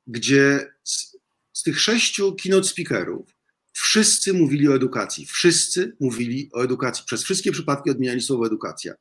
gdzie 0.08 0.74
z, 0.84 1.18
z 1.54 1.64
tych 1.64 1.80
sześciu 1.80 2.36
keynote 2.44 2.68
speakerów 2.68 3.37
wszyscy 3.80 4.34
mówili 4.34 4.68
o 4.68 4.76
edukacji. 4.76 5.26
Wszyscy 5.26 5.96
mówili 6.00 6.50
o 6.54 6.64
edukacji. 6.64 7.04
Przez 7.06 7.24
wszystkie 7.24 7.52
przypadki 7.52 7.90
odmieniali 7.90 8.22
słowo 8.22 8.46
edukacja. 8.46 8.94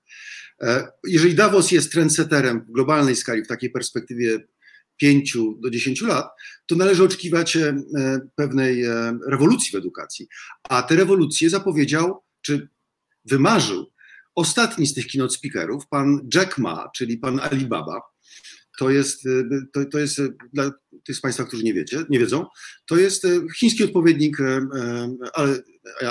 E, 0.63 0.89
jeżeli 1.05 1.35
Davos 1.35 1.71
jest 1.71 1.93
trendseterem 1.93 2.61
w 2.69 2.73
globalnej 2.73 3.17
skali, 3.17 3.45
w 3.45 3.49
takiej 3.49 3.71
perspektywie 3.71 4.39
5 4.97 5.37
do 5.59 5.71
10 5.71 6.01
lat, 6.01 6.27
to 6.67 6.77
należy 6.77 7.05
oczekiwać 7.05 7.57
e, 7.57 7.75
pewnej 8.35 8.85
e, 8.85 9.19
rewolucji 9.29 9.73
w 9.73 9.75
edukacji. 9.75 10.29
A 10.69 10.83
tę 10.83 10.97
rewolucję 10.97 11.51
zapowiedział, 11.51 12.23
czy 12.43 12.69
wymarzył 13.25 13.93
ostatni 14.35 14.87
z 14.87 14.95
tych 14.95 15.07
keynote 15.07 15.35
speakerów, 15.35 15.89
pan 15.89 16.29
Jack 16.35 16.59
Ma, 16.59 16.91
czyli 16.97 17.19
pan 17.19 17.41
Alibaba. 17.41 18.01
To 18.79 18.91
jest, 18.91 19.23
to, 19.73 19.85
to 19.85 19.99
jest 19.99 20.21
dla 20.53 20.71
tych 21.05 21.17
z 21.17 21.21
Państwa, 21.21 21.45
którzy 21.45 21.65
nie 21.65 21.75
wiecie, 21.75 22.05
nie 22.11 22.19
wiedzą, 22.19 22.47
to 22.87 22.97
jest 22.97 23.27
chiński 23.57 23.85
odpowiednik 23.85 24.37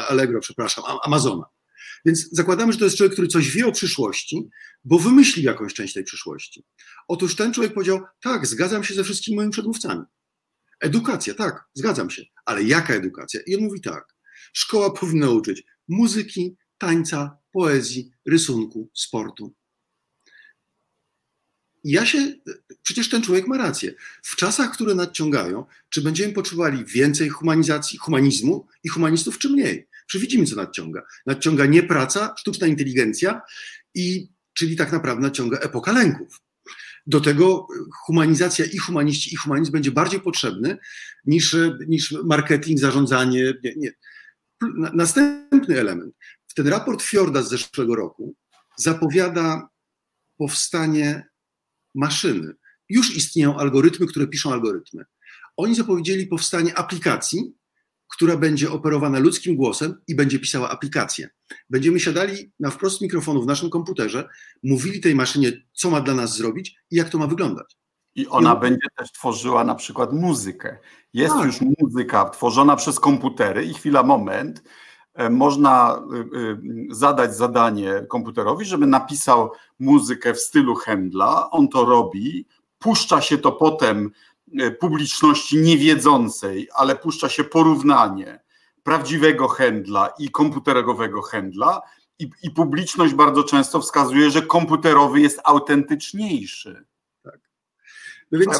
Allegro, 0.08 0.40
przepraszam, 0.40 0.84
Amazona. 1.04 1.44
Więc 2.06 2.30
zakładamy, 2.32 2.74
że 2.74 2.80
to 2.80 2.86
jest 2.86 2.98
człowiek, 2.98 3.14
który 3.14 3.28
coś 3.28 3.52
wie 3.52 3.68
o 3.68 3.72
przyszłości, 3.72 4.50
bo 4.84 5.00
wymyśli 5.00 5.44
jakąś 5.44 5.74
część 5.74 5.94
tej 5.94 6.04
przyszłości. 6.04 6.66
Otóż 7.08 7.36
ten 7.36 7.54
człowiek 7.54 7.74
powiedział: 7.74 8.02
Tak, 8.22 8.48
zgadzam 8.48 8.84
się 8.84 8.94
ze 8.94 9.04
wszystkimi 9.04 9.36
moimi 9.36 9.52
przedmówcami. 9.52 10.02
Edukacja, 10.80 11.34
tak, 11.34 11.64
zgadzam 11.74 12.10
się, 12.10 12.24
ale 12.46 12.64
jaka 12.64 12.94
edukacja? 12.94 13.40
I 13.48 13.56
on 13.56 13.64
mówi 13.64 13.82
tak: 13.82 14.16
szkoła 14.54 14.94
powinna 14.94 15.30
uczyć 15.30 15.64
muzyki, 15.88 16.56
tańca, 16.78 17.38
poezji, 17.52 18.12
rysunku, 18.26 18.90
sportu. 18.94 19.56
I 21.86 21.92
ja 21.92 22.06
się, 22.06 22.34
przecież 22.84 23.10
ten 23.10 23.22
człowiek 23.22 23.48
ma 23.48 23.58
rację. 23.58 23.94
W 24.24 24.36
czasach, 24.36 24.74
które 24.74 24.96
nadciągają, 24.96 25.66
czy 25.90 26.02
będziemy 26.02 26.34
potrzebowali 26.34 26.86
więcej 26.86 27.30
humanizacji, 27.30 28.00
humanizmu 28.00 28.68
i 28.84 28.90
humanistów, 28.90 29.38
czy 29.38 29.50
mniej? 29.50 29.88
Czy 30.08 30.20
widzimy, 30.20 30.46
co 30.46 30.56
nadciąga? 30.56 31.04
Nadciąga 31.26 31.66
nie 31.66 31.84
praca, 31.84 32.36
sztuczna 32.38 32.68
inteligencja, 32.68 33.42
i, 33.94 34.30
czyli 34.54 34.76
tak 34.76 34.92
naprawdę 34.92 35.22
nadciąga 35.22 35.58
epoka 35.58 35.92
lęków. 35.92 36.42
Do 37.08 37.22
tego 37.22 37.68
humanizacja 38.06 38.66
i 38.66 38.78
humaniści, 38.78 39.34
i 39.34 39.38
humanizm 39.38 39.72
będzie 39.72 39.92
bardziej 39.92 40.22
potrzebny 40.22 40.78
niż, 41.26 41.56
niż 41.88 42.16
marketing, 42.24 42.80
zarządzanie. 42.80 43.54
Nie, 43.64 43.74
nie. 43.78 43.92
Następny 44.94 45.80
element. 45.80 46.16
Ten 46.56 46.68
raport 46.68 47.04
Fjorda 47.04 47.44
z 47.44 47.50
zeszłego 47.50 47.96
roku 47.96 48.36
zapowiada 48.78 49.70
powstanie 50.38 51.35
maszyny. 51.96 52.54
Już 52.90 53.16
istnieją 53.16 53.58
algorytmy, 53.58 54.08
które 54.08 54.28
piszą 54.28 54.54
algorytmy. 54.54 55.06
Oni 55.58 55.76
zapowiedzieli 55.76 56.28
powstanie 56.28 56.78
aplikacji, 56.78 57.54
która 58.08 58.38
będzie 58.38 58.72
operowana 58.72 59.20
ludzkim 59.20 59.56
głosem 59.56 59.96
i 60.08 60.16
będzie 60.16 60.40
pisała 60.40 60.70
aplikację. 60.70 61.30
Będziemy 61.70 62.00
siadali 62.00 62.52
na 62.60 62.70
wprost 62.70 63.02
mikrofonu 63.02 63.42
w 63.42 63.48
naszym 63.48 63.70
komputerze, 63.70 64.30
mówili 64.64 65.00
tej 65.00 65.16
maszynie, 65.16 65.52
co 65.74 65.90
ma 65.90 66.02
dla 66.02 66.14
nas 66.14 66.38
zrobić 66.38 66.76
i 66.92 66.96
jak 66.96 67.10
to 67.10 67.18
ma 67.18 67.28
wyglądać. 67.28 67.78
I 68.16 68.28
ona 68.28 68.54
I... 68.54 68.60
będzie 68.60 68.88
też 68.98 69.12
tworzyła 69.12 69.64
na 69.64 69.76
przykład 69.76 70.14
muzykę. 70.14 70.78
Jest 71.14 71.34
tak. 71.34 71.46
już 71.46 71.56
muzyka 71.80 72.30
tworzona 72.30 72.76
przez 72.76 73.00
komputery 73.00 73.66
i 73.66 73.74
chwila, 73.74 74.04
moment. 74.04 74.64
E, 75.16 75.30
można 75.30 76.02
y, 76.14 76.38
y, 76.38 76.58
zadać 76.90 77.36
zadanie 77.36 78.06
komputerowi, 78.10 78.66
żeby 78.66 78.88
napisał 78.88 79.52
muzykę 79.80 80.34
w 80.34 80.40
stylu 80.40 80.76
Händla. 80.76 81.48
On 81.52 81.68
to 81.68 81.86
robi, 81.86 82.46
puszcza 82.80 83.22
się 83.22 83.38
to 83.38 83.52
potem 83.52 84.12
E, 84.60 84.72
publiczności 84.72 85.58
niewiedzącej, 85.58 86.70
ale 86.74 86.96
puszcza 86.96 87.30
się 87.30 87.44
porównanie 87.44 88.40
prawdziwego 88.84 89.48
handla 89.48 90.14
i 90.20 90.30
komputerowego 90.30 91.22
handla, 91.22 91.82
i, 92.20 92.30
i 92.44 92.52
publiczność 92.52 93.14
bardzo 93.14 93.44
często 93.44 93.82
wskazuje, 93.82 94.32
że 94.32 94.42
komputerowy 94.42 95.22
jest 95.22 95.40
autentyczniejszy. 95.44 96.86
Tak. 97.24 97.40
No 98.32 98.40
więc 98.40 98.58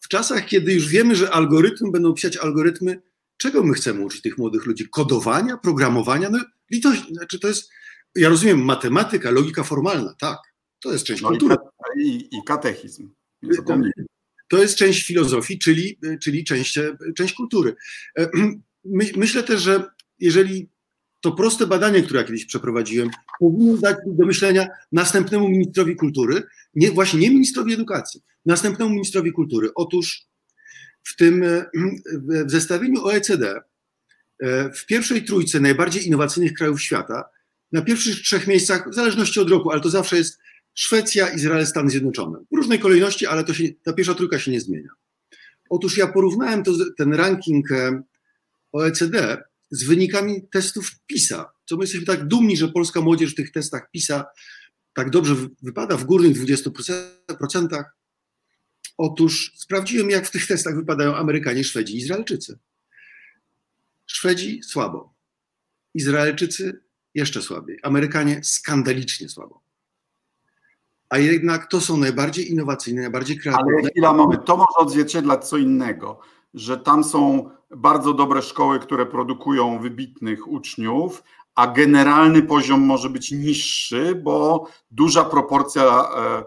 w 0.00 0.08
czasach, 0.08 0.46
kiedy 0.46 0.72
już 0.72 0.88
wiemy, 0.88 1.16
że 1.16 1.30
algorytmy 1.30 1.90
będą 1.90 2.14
pisać 2.14 2.36
algorytmy, 2.36 3.02
czego 3.36 3.62
my 3.62 3.74
chcemy 3.74 4.04
uczyć 4.04 4.22
tych 4.22 4.38
młodych 4.38 4.66
ludzi? 4.66 4.88
Kodowania, 4.88 5.56
programowania? 5.56 6.30
No 6.30 6.38
litość, 6.70 7.08
znaczy 7.12 7.38
to 7.38 7.48
jest, 7.48 7.70
ja 8.16 8.28
rozumiem, 8.28 8.64
matematyka, 8.64 9.30
logika 9.30 9.64
formalna, 9.64 10.14
tak, 10.20 10.38
to 10.80 10.92
jest 10.92 11.04
część 11.04 11.22
no 11.22 11.28
kultury. 11.28 11.56
I, 12.00 12.28
i 12.32 12.44
katechizm. 12.46 13.10
To 14.48 14.58
jest 14.58 14.76
część 14.76 15.06
filozofii, 15.06 15.58
czyli, 15.58 15.98
czyli 16.22 16.44
część, 16.44 16.78
część 17.16 17.34
kultury. 17.34 17.74
E, 18.18 18.30
myślę 19.16 19.42
też, 19.42 19.62
że 19.62 19.84
jeżeli 20.18 20.68
to 21.20 21.32
proste 21.32 21.66
badanie, 21.66 22.02
które 22.02 22.20
ja 22.20 22.26
kiedyś 22.26 22.44
przeprowadziłem, 22.44 23.10
powinno 23.40 23.76
dać 23.76 23.96
do 24.06 24.26
myślenia 24.26 24.68
następnemu 24.92 25.48
ministrowi 25.48 25.96
kultury, 25.96 26.42
nie, 26.74 26.90
właśnie 26.90 27.20
nie 27.20 27.30
ministrowi 27.30 27.72
edukacji, 27.72 28.22
następnemu 28.46 28.90
ministrowi 28.90 29.32
kultury. 29.32 29.70
Otóż 29.74 30.26
w 31.04 31.16
tym 31.16 31.42
e, 31.42 31.66
w 32.44 32.50
zestawieniu 32.50 33.04
OECD 33.04 33.60
e, 34.40 34.70
w 34.72 34.86
pierwszej 34.86 35.24
trójce 35.24 35.60
najbardziej 35.60 36.06
innowacyjnych 36.06 36.54
krajów 36.54 36.82
świata, 36.82 37.24
na 37.72 37.82
pierwszych 37.82 38.22
trzech 38.22 38.46
miejscach, 38.46 38.90
w 38.90 38.94
zależności 38.94 39.40
od 39.40 39.50
roku, 39.50 39.70
ale 39.70 39.80
to 39.80 39.90
zawsze 39.90 40.16
jest 40.16 40.38
Szwecja, 40.74 41.28
Izrael, 41.28 41.66
Stany 41.66 41.90
Zjednoczone. 41.90 42.38
W 42.52 42.56
różnej 42.56 42.78
kolejności, 42.78 43.26
ale 43.26 43.44
to 43.44 43.54
się, 43.54 43.64
ta 43.82 43.92
pierwsza 43.92 44.14
trójka 44.14 44.38
się 44.38 44.50
nie 44.50 44.60
zmienia. 44.60 44.88
Otóż 45.70 45.96
ja 45.96 46.06
porównałem 46.06 46.62
to, 46.62 46.72
ten 46.96 47.14
ranking 47.14 47.72
e, 47.72 48.02
OECD 48.72 49.42
z 49.70 49.84
wynikami 49.84 50.42
testów 50.50 50.90
PISA, 51.06 51.50
co 51.64 51.76
my 51.76 51.82
jesteśmy 51.82 52.06
tak 52.06 52.26
dumni, 52.26 52.56
że 52.56 52.68
polska 52.68 53.00
młodzież 53.00 53.32
w 53.32 53.34
tych 53.34 53.52
testach 53.52 53.90
PISA 53.90 54.24
tak 54.94 55.10
dobrze 55.10 55.34
wypada, 55.62 55.96
w 55.96 56.04
górnych 56.04 56.36
20%. 56.36 57.84
Otóż 58.96 59.52
sprawdziłem, 59.56 60.10
jak 60.10 60.26
w 60.26 60.30
tych 60.30 60.46
testach 60.46 60.76
wypadają 60.76 61.16
Amerykanie, 61.16 61.64
Szwedzi 61.64 61.94
i 61.94 61.98
Izraelczycy. 61.98 62.58
Szwedzi 64.06 64.62
słabo, 64.62 65.14
Izraelczycy 65.94 66.80
jeszcze 67.14 67.42
słabiej, 67.42 67.78
Amerykanie 67.82 68.44
skandalicznie 68.44 69.28
słabo 69.28 69.64
a 71.14 71.18
jednak 71.18 71.66
to 71.66 71.80
są 71.80 71.96
najbardziej 71.96 72.52
innowacyjne, 72.52 73.00
najbardziej 73.00 73.38
kreatywne. 73.38 73.72
Ale 73.78 73.90
chwila, 73.90 74.12
moment, 74.12 74.44
to 74.44 74.56
może 74.56 74.76
odzwierciedlać 74.76 75.48
co 75.48 75.56
innego, 75.56 76.18
że 76.54 76.78
tam 76.78 77.04
są 77.04 77.50
bardzo 77.76 78.12
dobre 78.12 78.42
szkoły, 78.42 78.78
które 78.78 79.06
produkują 79.06 79.78
wybitnych 79.78 80.48
uczniów, 80.48 81.22
a 81.54 81.66
generalny 81.66 82.42
poziom 82.42 82.80
może 82.80 83.10
być 83.10 83.32
niższy, 83.32 84.14
bo 84.14 84.66
duża 84.90 85.24
proporcja 85.24 85.82
e, 85.82 86.44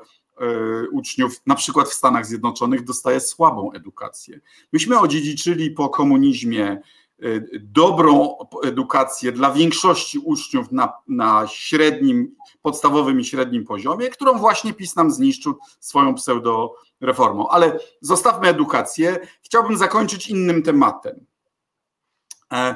uczniów, 0.91 1.41
na 1.45 1.55
przykład 1.55 1.87
w 1.87 1.93
Stanach 1.93 2.25
Zjednoczonych, 2.25 2.83
dostaje 2.83 3.19
słabą 3.19 3.71
edukację. 3.71 4.39
Myśmy 4.73 4.99
odziedziczyli 4.99 5.71
po 5.71 5.89
komunizmie 5.89 6.81
Y, 7.23 7.61
dobrą 7.63 8.37
edukację 8.63 9.31
dla 9.31 9.51
większości 9.51 10.19
uczniów 10.19 10.71
na, 10.71 10.93
na 11.07 11.47
średnim, 11.47 12.35
podstawowym 12.61 13.19
i 13.19 13.25
średnim 13.25 13.65
poziomie, 13.65 14.09
którą 14.09 14.37
właśnie 14.37 14.73
PiS 14.73 14.95
nam 14.95 15.11
zniszczył 15.11 15.57
swoją 15.79 16.15
pseudo-reformą. 16.15 17.47
Ale 17.49 17.79
zostawmy 18.01 18.47
edukację. 18.47 19.19
Chciałbym 19.41 19.77
zakończyć 19.77 20.27
innym 20.27 20.63
tematem. 20.63 21.25
E, 22.51 22.75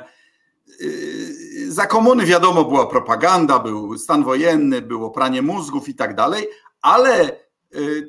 za 1.67 1.87
komuny 1.87 2.25
wiadomo 2.25 2.65
była 2.65 2.87
propaganda, 2.87 3.59
był 3.59 3.97
stan 3.97 4.23
wojenny, 4.23 4.81
było 4.81 5.11
pranie 5.11 5.41
mózgów 5.41 5.89
i 5.89 5.95
tak 5.95 6.15
dalej, 6.15 6.47
ale 6.81 7.39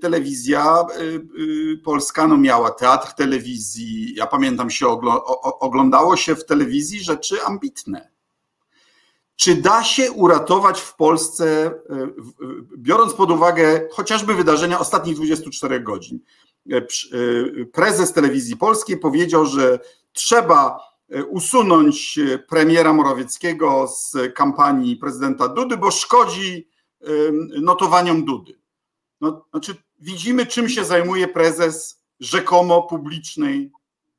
telewizja 0.01 0.85
y, 1.01 1.03
y, 1.41 1.79
polska 1.85 2.27
no 2.27 2.37
miała 2.37 2.71
teatr 2.71 3.13
telewizji. 3.13 4.15
Ja 4.15 4.27
pamiętam 4.27 4.71
się 4.71 4.87
oglądało 5.61 6.17
się 6.17 6.37
w 6.37 6.45
telewizji 6.45 7.01
rzeczy 7.01 7.43
ambitne. 7.43 8.13
Czy 9.37 9.55
da 9.55 9.85
się 9.85 10.13
uratować 10.13 10.81
w 10.81 10.97
Polsce, 10.97 11.75
biorąc 12.79 13.15
pod 13.15 13.31
uwagę 13.31 13.89
chociażby 13.93 14.35
wydarzenia 14.35 14.79
ostatnich 14.79 15.17
24 15.17 15.81
godzin? 15.81 16.21
Prezes 17.73 18.13
telewizji 18.13 18.57
polskiej 18.57 18.99
powiedział, 18.99 19.47
że 19.47 19.79
trzeba 20.13 20.79
usunąć 21.29 22.19
premiera 22.49 22.93
Morawieckiego 22.93 23.89
z 23.89 24.17
kampanii 24.35 24.97
prezydenta 24.97 25.49
Dudy, 25.49 25.77
bo 25.77 25.91
szkodzi 25.91 26.69
notowaniom 27.63 28.25
Dudy. 28.25 28.62
No, 29.23 29.47
znaczy, 29.51 29.75
widzimy, 30.01 30.47
czym 30.47 30.69
się 30.69 30.85
zajmuje 30.85 31.29
prezes 31.29 32.03
rzekomo 32.21 32.83
publicznej 32.83 33.73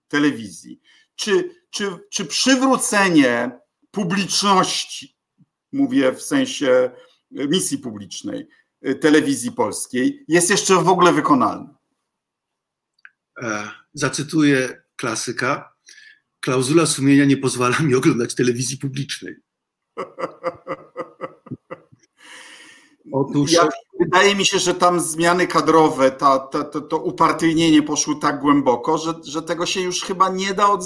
telewizji. 0.07 0.81
Czy, 1.15 1.55
czy, 1.69 1.99
czy 2.09 2.25
przywrócenie 2.25 3.59
publiczności, 3.91 5.17
mówię 5.71 6.11
w 6.11 6.21
sensie 6.21 6.91
misji 7.31 7.77
publicznej, 7.77 8.47
telewizji 9.01 9.51
polskiej 9.51 10.25
jest 10.27 10.49
jeszcze 10.49 10.75
w 10.75 10.89
ogóle 10.89 11.13
wykonalny? 11.13 11.69
E, 13.41 13.71
zacytuję 13.93 14.83
klasyka. 14.95 15.73
Klauzula 16.39 16.85
sumienia 16.85 17.25
nie 17.25 17.37
pozwala 17.37 17.79
mi 17.79 17.95
oglądać 17.95 18.35
telewizji 18.35 18.77
publicznej. 18.77 19.35
Otóż... 23.13 23.51
Ja, 23.51 23.69
wydaje 23.99 24.35
mi 24.35 24.45
się, 24.45 24.59
że 24.59 24.73
tam 24.73 24.99
zmiany 24.99 25.47
kadrowe, 25.47 26.11
ta, 26.11 26.39
ta, 26.39 26.63
to, 26.63 26.81
to 26.81 26.97
upartyjnienie 26.97 27.83
poszło 27.83 28.15
tak 28.15 28.39
głęboko, 28.39 28.97
że, 28.97 29.13
że 29.23 29.41
tego 29.41 29.65
się 29.65 29.81
już 29.81 30.01
chyba 30.01 30.29
nie 30.29 30.53
da, 30.53 30.69
od, 30.69 30.81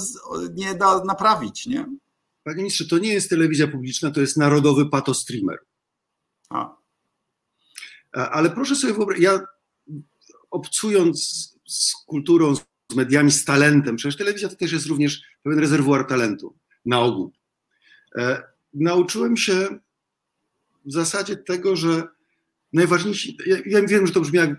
nie 0.53 0.75
da 0.75 1.03
naprawić, 1.03 1.65
nie? 1.65 1.85
Panie 2.43 2.57
ministrze, 2.57 2.85
to 2.85 2.97
nie 2.97 3.13
jest 3.13 3.29
telewizja 3.29 3.67
publiczna, 3.67 4.11
to 4.11 4.21
jest 4.21 4.37
narodowy 4.37 4.89
patostreamer. 4.89 5.59
A. 6.49 6.75
Ale 8.11 8.49
proszę 8.49 8.75
sobie 8.75 8.93
wyobrazić, 8.93 9.23
ja 9.23 9.39
obcując 10.51 11.23
z 11.67 11.93
kulturą, 12.05 12.55
z 12.55 12.95
mediami, 12.95 13.31
z 13.31 13.45
talentem, 13.45 13.95
przecież 13.95 14.17
telewizja 14.17 14.49
to 14.49 14.55
też 14.55 14.71
jest 14.71 14.85
również 14.85 15.21
pewien 15.43 15.59
rezerwuar 15.59 16.07
talentu, 16.07 16.55
na 16.85 16.99
ogół. 16.99 17.31
E, 18.17 18.43
nauczyłem 18.73 19.37
się 19.37 19.67
w 20.85 20.91
zasadzie 20.91 21.35
tego, 21.35 21.75
że 21.75 22.16
najważniejsi, 22.77 23.37
ja, 23.45 23.57
ja 23.65 23.87
wiem, 23.87 24.07
że 24.07 24.13
to 24.13 24.21
brzmi 24.21 24.39
jak 24.39 24.49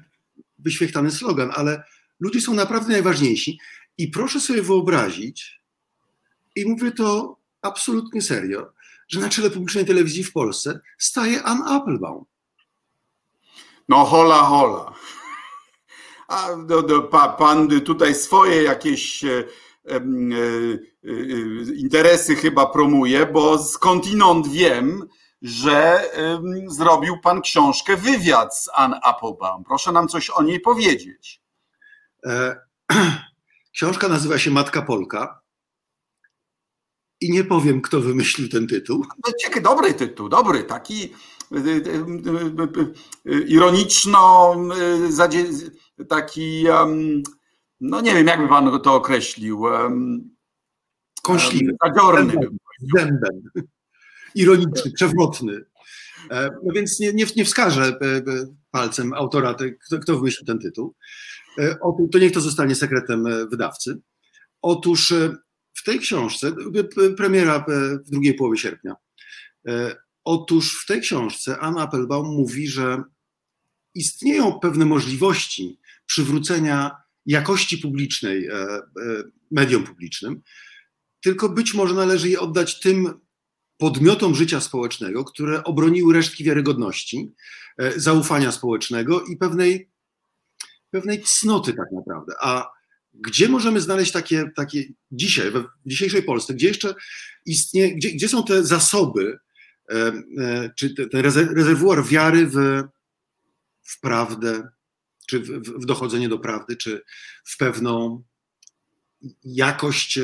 wyświechtany 0.58 1.10
slogan, 1.10 1.50
ale 1.54 1.82
ludzie 2.20 2.40
są 2.40 2.54
naprawdę 2.54 2.92
najważniejsi 2.92 3.58
i 3.98 4.08
proszę 4.08 4.40
sobie 4.40 4.62
wyobrazić, 4.62 5.58
i 6.56 6.68
mówię 6.68 6.92
to 6.92 7.36
absolutnie 7.62 8.22
serio, 8.22 8.72
że 9.08 9.20
na 9.20 9.28
czele 9.28 9.50
publicznej 9.50 9.84
telewizji 9.84 10.24
w 10.24 10.32
Polsce 10.32 10.80
staje 10.98 11.42
Ann 11.42 11.62
Applebaum. 11.62 12.24
No 13.88 14.04
hola 14.04 14.42
hola. 14.42 14.94
A 16.28 16.56
do, 16.56 16.82
do, 16.82 17.02
pa, 17.02 17.28
pan 17.28 17.80
tutaj 17.80 18.14
swoje 18.14 18.62
jakieś 18.62 19.24
e, 19.24 19.44
e, 19.88 19.96
e, 19.96 20.00
interesy 21.76 22.36
chyba 22.36 22.66
promuje, 22.66 23.26
bo 23.26 23.58
skądinąd 23.58 24.48
wiem, 24.48 25.08
że 25.42 26.04
zrobił 26.68 27.20
pan 27.20 27.40
książkę 27.40 27.96
Wywiad 27.96 28.56
z 28.56 28.68
Ann 28.74 28.94
Applebaum. 29.02 29.64
Proszę 29.64 29.92
nam 29.92 30.08
coś 30.08 30.30
o 30.30 30.42
niej 30.42 30.60
powiedzieć. 30.60 31.42
Książka 33.74 34.08
nazywa 34.08 34.38
się 34.38 34.50
Matka 34.50 34.82
Polka. 34.82 35.40
I 37.20 37.32
nie 37.32 37.44
powiem, 37.44 37.80
kto 37.80 38.00
wymyślił 38.00 38.48
ten 38.48 38.66
tytuł. 38.66 39.04
No, 39.26 39.32
ciekawy, 39.40 39.60
dobry 39.60 39.94
tytuł, 39.94 40.28
dobry, 40.28 40.64
taki 40.64 41.14
y, 41.52 41.58
y, 43.26 43.40
ironiczno, 43.40 44.54
taki, 46.08 46.64
no 47.80 48.00
nie 48.00 48.14
wiem, 48.14 48.26
jakby 48.26 48.48
pan 48.48 48.80
to 48.80 48.94
określił. 48.94 49.62
Kąśliwy. 51.22 51.72
Zadziorny. 51.84 52.34
Zębem. 52.96 53.42
Ironiczny, 54.34 54.92
przewrotny. 54.92 55.64
E, 56.30 56.50
no 56.64 56.72
więc 56.74 57.00
nie, 57.00 57.12
nie, 57.12 57.26
nie 57.36 57.44
wskażę 57.44 57.82
e, 57.82 58.06
e, 58.06 58.22
palcem 58.70 59.12
autora, 59.12 59.54
kto, 59.54 59.98
kto 59.98 60.16
wymyślił 60.16 60.46
ten 60.46 60.58
tytuł. 60.58 60.94
To 62.12 62.18
niech 62.18 62.32
to 62.32 62.40
zostanie 62.40 62.74
sekretem 62.74 63.48
wydawcy. 63.50 63.98
Otóż 64.62 65.14
w 65.74 65.84
tej 65.84 65.98
książce, 65.98 66.52
premiera 67.16 67.64
w 68.06 68.10
drugiej 68.10 68.34
połowie 68.34 68.58
sierpnia, 68.58 68.96
otóż 70.24 70.82
w 70.82 70.86
tej 70.86 71.00
książce 71.00 71.58
Anna 71.58 71.82
Applebaum 71.82 72.26
mówi, 72.26 72.68
że 72.68 73.02
istnieją 73.94 74.60
pewne 74.60 74.84
możliwości 74.84 75.78
przywrócenia 76.06 76.96
jakości 77.26 77.78
publicznej 77.78 78.48
mediom 79.50 79.84
publicznym, 79.84 80.42
tylko 81.22 81.48
być 81.48 81.74
może 81.74 81.94
należy 81.94 82.28
je 82.28 82.40
oddać 82.40 82.80
tym 82.80 83.20
podmiotom 83.78 84.34
życia 84.34 84.60
społecznego, 84.60 85.24
które 85.24 85.64
obroniły 85.64 86.14
resztki 86.14 86.44
wiarygodności, 86.44 87.32
e, 87.78 88.00
zaufania 88.00 88.52
społecznego 88.52 89.24
i 89.24 89.36
pewnej, 89.36 89.90
pewnej 90.90 91.22
cnoty 91.22 91.72
tak 91.72 91.92
naprawdę. 91.92 92.32
A 92.40 92.70
gdzie 93.14 93.48
możemy 93.48 93.80
znaleźć 93.80 94.12
takie, 94.12 94.50
takie 94.56 94.84
dzisiaj, 95.12 95.50
w 95.50 95.64
dzisiejszej 95.86 96.22
Polsce, 96.22 96.54
gdzie 96.54 96.68
jeszcze 96.68 96.94
istnieje, 97.46 97.94
gdzie, 97.94 98.10
gdzie 98.10 98.28
są 98.28 98.44
te 98.44 98.64
zasoby, 98.64 99.38
e, 99.90 100.12
e, 100.38 100.70
czy 100.76 100.94
ten 100.94 101.20
rezerwuar 101.54 102.04
wiary 102.04 102.46
w, 102.46 102.82
w 103.82 104.00
prawdę, 104.00 104.68
czy 105.26 105.40
w, 105.40 105.46
w 105.60 105.86
dochodzenie 105.86 106.28
do 106.28 106.38
prawdy, 106.38 106.76
czy 106.76 107.02
w 107.44 107.56
pewną 107.56 108.22
jakość 109.44 110.18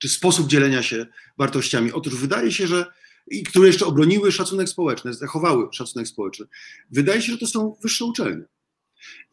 czy 0.00 0.08
sposób 0.08 0.46
dzielenia 0.46 0.82
się 0.82 1.06
wartościami. 1.38 1.92
Otóż 1.92 2.14
wydaje 2.14 2.52
się, 2.52 2.66
że 2.66 2.86
i 3.26 3.42
które 3.42 3.66
jeszcze 3.66 3.86
obroniły 3.86 4.32
szacunek 4.32 4.68
społeczny, 4.68 5.14
zachowały 5.14 5.68
szacunek 5.72 6.08
społeczny. 6.08 6.46
Wydaje 6.90 7.22
się, 7.22 7.32
że 7.32 7.38
to 7.38 7.46
są 7.46 7.76
wyższe 7.82 8.04
uczelnie. 8.04 8.44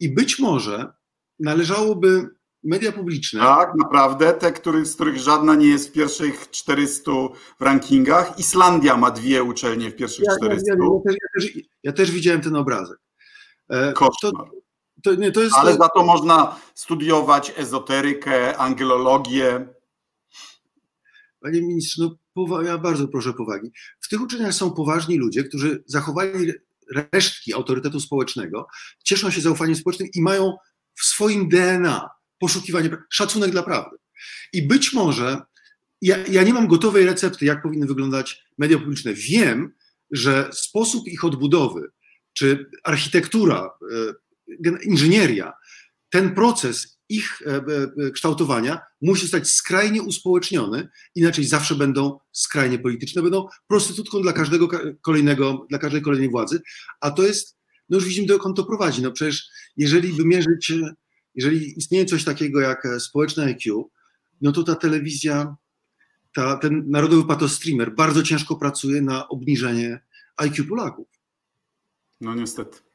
I 0.00 0.14
być 0.14 0.38
może 0.38 0.92
należałoby 1.40 2.28
media 2.64 2.92
publiczne. 2.92 3.40
Tak, 3.40 3.74
naprawdę, 3.78 4.32
te, 4.32 4.52
który, 4.52 4.86
z 4.86 4.94
których 4.94 5.18
żadna 5.18 5.54
nie 5.54 5.66
jest 5.66 5.88
w 5.88 5.92
pierwszych 5.92 6.50
400 6.50 7.12
w 7.60 7.62
rankingach. 7.62 8.38
Islandia 8.38 8.96
ma 8.96 9.10
dwie 9.10 9.42
uczelnie 9.42 9.90
w 9.90 9.96
pierwszych 9.96 10.24
ja, 10.24 10.36
400. 10.36 10.72
Ja, 10.72 10.76
ja, 10.78 11.12
ja, 11.12 11.40
też, 11.40 11.58
ja, 11.82 11.92
też, 11.92 12.10
widziałem 12.10 12.40
ten 12.40 12.56
obrazek. 12.56 12.98
E, 13.70 13.92
to, 13.92 14.32
to, 15.02 15.14
nie, 15.14 15.32
to 15.32 15.40
jest, 15.40 15.56
Ale 15.56 15.76
za 15.76 15.88
to 15.88 16.04
można 16.04 16.60
studiować 16.74 17.52
ezoterykę, 17.56 18.56
angelologię. 18.56 19.68
Panie 21.40 21.62
ministrze, 21.62 22.08
no, 22.36 22.62
ja 22.62 22.78
bardzo 22.78 23.08
proszę 23.08 23.32
powagi. 23.32 23.70
W 24.00 24.08
tych 24.08 24.20
uczeniach 24.20 24.54
są 24.54 24.70
poważni 24.70 25.16
ludzie, 25.16 25.44
którzy 25.44 25.84
zachowali 25.86 26.52
resztki 27.12 27.54
autorytetu 27.54 28.00
społecznego, 28.00 28.66
cieszą 29.04 29.30
się 29.30 29.40
zaufaniem 29.40 29.76
społecznym 29.76 30.08
i 30.14 30.22
mają 30.22 30.56
w 30.94 31.04
swoim 31.04 31.48
DNA 31.48 32.10
poszukiwanie, 32.38 32.90
szacunek 33.10 33.50
dla 33.50 33.62
prawdy. 33.62 33.96
I 34.52 34.62
być 34.62 34.92
może 34.92 35.42
ja, 36.02 36.16
ja 36.26 36.42
nie 36.42 36.52
mam 36.52 36.68
gotowej 36.68 37.04
recepty, 37.04 37.44
jak 37.44 37.62
powinny 37.62 37.86
wyglądać 37.86 38.44
media 38.58 38.78
publiczne. 38.78 39.14
Wiem, 39.14 39.74
że 40.10 40.50
sposób 40.52 41.08
ich 41.08 41.24
odbudowy, 41.24 41.88
czy 42.32 42.70
architektura, 42.84 43.70
e, 43.92 44.74
inżynieria, 44.84 45.52
ten 46.10 46.34
proces 46.34 46.97
ich 47.08 47.42
e, 47.46 47.56
e, 48.06 48.10
kształtowania 48.10 48.80
musi 49.02 49.22
zostać 49.22 49.48
skrajnie 49.48 50.02
uspołeczniony, 50.02 50.88
inaczej 51.14 51.44
zawsze 51.44 51.74
będą 51.74 52.18
skrajnie 52.32 52.78
polityczne, 52.78 53.22
będą 53.22 53.48
prostytutką 53.66 54.22
dla 54.22 54.32
każdego 54.32 54.68
kolejnego, 55.00 55.66
dla 55.70 55.78
każdej 55.78 56.02
kolejnej 56.02 56.30
władzy, 56.30 56.60
a 57.00 57.10
to 57.10 57.22
jest, 57.22 57.58
no 57.88 57.96
już 57.96 58.04
widzimy 58.04 58.26
dokąd 58.26 58.56
to 58.56 58.64
prowadzi, 58.64 59.02
no 59.02 59.12
przecież 59.12 59.48
jeżeli 59.76 60.12
by 60.12 60.24
mierzyć, 60.24 60.72
jeżeli 61.34 61.78
istnieje 61.78 62.04
coś 62.04 62.24
takiego 62.24 62.60
jak 62.60 62.88
społeczne 62.98 63.44
IQ, 63.44 63.90
no 64.40 64.52
to 64.52 64.62
ta 64.62 64.74
telewizja, 64.74 65.56
ta, 66.34 66.56
ten 66.56 66.84
narodowy 66.90 67.26
patostreamer 67.26 67.94
bardzo 67.94 68.22
ciężko 68.22 68.56
pracuje 68.56 69.02
na 69.02 69.28
obniżenie 69.28 70.00
IQ 70.36 70.64
Polaków. 70.64 71.08
No 72.20 72.34
niestety. 72.34 72.87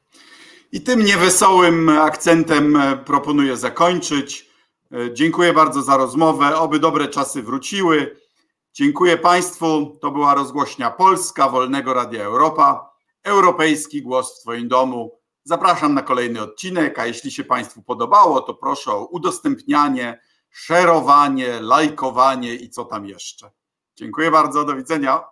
I 0.72 0.80
tym 0.80 1.04
niewesołym 1.04 1.88
akcentem 1.88 2.76
e, 2.76 2.96
proponuję 2.96 3.56
zakończyć. 3.56 4.50
E, 4.92 5.14
dziękuję 5.14 5.52
bardzo 5.52 5.82
za 5.82 5.96
rozmowę. 5.96 6.56
Oby 6.56 6.78
dobre 6.78 7.08
czasy 7.08 7.42
wróciły. 7.42 8.16
Dziękuję 8.72 9.16
Państwu. 9.16 9.98
To 10.00 10.10
była 10.10 10.34
rozgłośnia 10.34 10.90
Polska 10.90 11.48
Wolnego 11.48 11.94
Radia 11.94 12.24
Europa. 12.24 12.94
Europejski 13.22 14.02
głos 14.02 14.38
w 14.38 14.42
Twoim 14.42 14.68
domu. 14.68 15.18
Zapraszam 15.44 15.94
na 15.94 16.02
kolejny 16.02 16.42
odcinek, 16.42 16.98
a 16.98 17.06
jeśli 17.06 17.30
się 17.30 17.44
Państwu 17.44 17.82
podobało, 17.82 18.40
to 18.40 18.54
proszę 18.54 18.92
o 18.92 19.06
udostępnianie, 19.06 20.20
szerowanie, 20.50 21.60
lajkowanie 21.60 22.54
i 22.54 22.70
co 22.70 22.84
tam 22.84 23.06
jeszcze. 23.06 23.50
Dziękuję 23.96 24.30
bardzo, 24.30 24.64
do 24.64 24.76
widzenia. 24.76 25.24